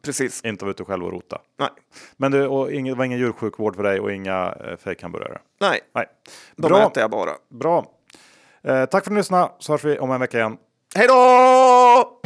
Precis. 0.03 0.45
Inte 0.45 0.65
vara 0.65 0.71
ute 0.71 0.85
själv 0.85 1.05
och 1.05 1.13
rota. 1.13 1.39
Nej, 1.59 1.69
Men 2.17 2.33
det, 2.33 2.47
och 2.47 2.73
ingen, 2.73 2.95
det 2.95 2.99
var 2.99 3.05
ingen 3.05 3.19
djursjukvård 3.19 3.77
för 3.77 3.83
dig 3.83 4.01
och 4.01 4.13
inga 4.13 4.55
eh, 4.65 4.77
fejkhamburgare. 4.77 5.39
nej, 5.61 5.81
Nej. 5.95 6.07
de 6.57 6.69
Bra. 6.69 6.87
äter 6.87 7.01
jag 7.01 7.11
bara. 7.11 7.31
Bra. 7.51 7.87
Eh, 8.63 8.85
tack 8.85 9.05
för 9.05 9.11
att 9.11 9.15
ni 9.15 9.17
lyssnade 9.17 9.51
så 9.59 9.73
hörs 9.73 9.85
vi 9.85 9.99
om 9.99 10.11
en 10.11 10.21
vecka 10.21 10.39
igen. 10.39 10.59
Hej 10.97 11.07
då! 11.09 12.18